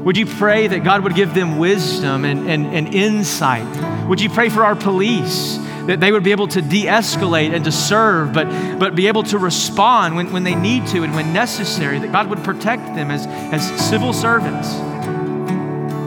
Would 0.03 0.17
you 0.17 0.25
pray 0.25 0.67
that 0.67 0.83
God 0.83 1.03
would 1.03 1.15
give 1.15 1.33
them 1.33 1.57
wisdom 1.57 2.25
and, 2.25 2.49
and, 2.49 2.65
and 2.67 2.93
insight? 2.93 4.07
Would 4.07 4.19
you 4.19 4.29
pray 4.29 4.49
for 4.49 4.65
our 4.65 4.75
police? 4.75 5.57
That 5.85 6.01
they 6.01 6.11
would 6.11 6.23
be 6.23 6.31
able 6.31 6.47
to 6.49 6.61
de 6.61 6.85
escalate 6.85 7.53
and 7.53 7.63
to 7.63 7.71
serve, 7.71 8.33
but, 8.33 8.47
but 8.79 8.95
be 8.95 9.07
able 9.07 9.23
to 9.23 9.37
respond 9.37 10.15
when, 10.15 10.33
when 10.33 10.43
they 10.43 10.55
need 10.55 10.87
to 10.87 11.03
and 11.03 11.15
when 11.15 11.31
necessary, 11.31 11.99
that 11.99 12.11
God 12.11 12.29
would 12.29 12.43
protect 12.43 12.85
them 12.95 13.11
as, 13.11 13.25
as 13.27 13.65
civil 13.81 14.11
servants, 14.11 14.73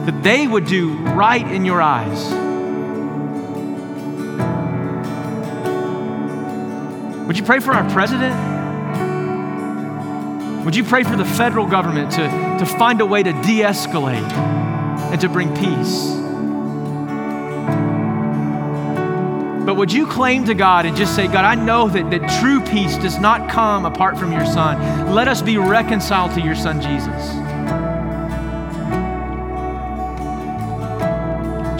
that 0.07 0.20
they 0.22 0.47
would 0.47 0.66
do 0.66 0.94
right 0.99 1.47
in 1.47 1.64
your 1.64 1.80
eyes. 1.80 2.32
Would 7.26 7.38
you 7.38 7.44
pray 7.44 7.61
for 7.61 7.72
our 7.72 7.88
president? 7.90 8.55
Would 10.66 10.74
you 10.74 10.82
pray 10.82 11.04
for 11.04 11.14
the 11.14 11.24
federal 11.24 11.64
government 11.64 12.10
to, 12.10 12.56
to 12.58 12.66
find 12.66 13.00
a 13.00 13.06
way 13.06 13.22
to 13.22 13.30
de 13.30 13.60
escalate 13.60 14.32
and 15.12 15.20
to 15.20 15.28
bring 15.28 15.54
peace? 15.54 16.08
But 19.64 19.76
would 19.76 19.92
you 19.92 20.08
claim 20.08 20.44
to 20.46 20.54
God 20.54 20.84
and 20.84 20.96
just 20.96 21.14
say, 21.14 21.28
God, 21.28 21.44
I 21.44 21.54
know 21.54 21.88
that, 21.90 22.10
that 22.10 22.40
true 22.40 22.60
peace 22.60 22.98
does 22.98 23.16
not 23.20 23.48
come 23.48 23.86
apart 23.86 24.18
from 24.18 24.32
your 24.32 24.44
Son. 24.44 25.14
Let 25.14 25.28
us 25.28 25.40
be 25.40 25.56
reconciled 25.56 26.32
to 26.32 26.40
your 26.40 26.56
Son, 26.56 26.80
Jesus. 26.80 27.30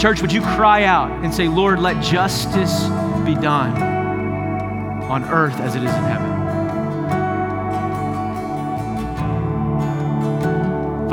Church, 0.01 0.23
would 0.23 0.33
you 0.33 0.43
cry 0.43 0.85
out 0.85 1.11
and 1.25 1.35
say, 1.35 1.49
Lord, 1.49 1.81
let 1.81 2.01
justice 2.01 2.85
be 3.25 3.35
done 3.35 3.83
on 5.11 5.25
earth 5.25 5.59
as 5.59 5.75
it 5.75 5.83
is 5.83 5.93
in 5.93 6.03
heaven? 6.05 6.36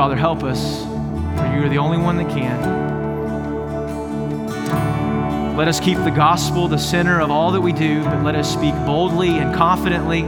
Father, 0.04 0.18
help 0.18 0.44
us, 0.44 0.84
for 0.84 1.46
you 1.56 1.64
are 1.64 1.70
the 1.70 1.78
only 1.78 1.98
one 1.98 2.18
that 2.18 2.28
can. 2.28 2.60
Let 5.56 5.70
us 5.70 5.80
keep 5.80 5.98
the 6.00 6.12
gospel 6.12 6.68
the 6.68 6.78
center 6.78 7.22
of 7.22 7.32
all 7.32 7.54
that 7.54 7.62
we 7.62 7.72
do, 7.72 8.04
but 8.04 8.22
let 8.22 8.36
us 8.36 8.52
speak 8.52 8.74
boldly 8.86 9.30
and 9.30 9.56
confidently. 9.56 10.24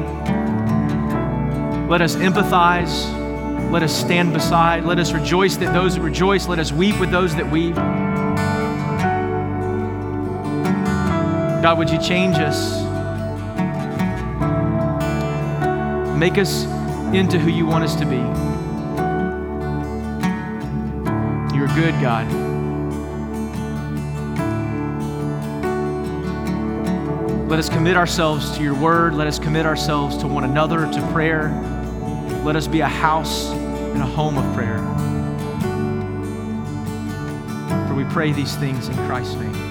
Let 1.90 2.02
us 2.02 2.16
empathize. 2.16 3.70
Let 3.70 3.84
us 3.84 3.94
stand 3.94 4.32
beside. 4.32 4.86
Let 4.86 4.98
us 4.98 5.12
rejoice 5.12 5.58
that 5.58 5.74
those 5.74 5.96
that 5.96 6.02
rejoice. 6.02 6.48
Let 6.48 6.60
us 6.60 6.72
weep 6.72 6.98
with 6.98 7.12
those 7.12 7.36
that 7.36 7.52
weep. 7.52 7.76
God, 11.62 11.78
would 11.78 11.90
you 11.90 12.00
change 12.00 12.38
us? 12.38 12.82
Make 16.18 16.38
us 16.38 16.64
into 17.14 17.38
who 17.38 17.50
you 17.50 17.66
want 17.66 17.84
us 17.84 17.96
to 17.96 18.06
be. 18.06 18.45
Good 21.76 22.00
God. 22.00 22.26
Let 27.50 27.60
us 27.60 27.68
commit 27.68 27.98
ourselves 27.98 28.56
to 28.58 28.64
your 28.64 28.76
word. 28.76 29.14
Let 29.14 29.28
us 29.28 29.38
commit 29.38 29.66
ourselves 29.66 30.16
to 30.20 30.28
one 30.28 30.46
another, 30.46 30.90
to 30.90 31.12
prayer. 31.12 31.50
Let 32.46 32.56
us 32.56 32.66
be 32.66 32.80
a 32.80 32.88
house 32.88 33.50
and 33.50 34.02
a 34.02 34.06
home 34.06 34.38
of 34.38 34.56
prayer. 34.56 34.78
For 37.90 37.94
we 37.94 38.06
pray 38.06 38.32
these 38.32 38.56
things 38.56 38.88
in 38.88 38.96
Christ's 39.06 39.36
name. 39.36 39.65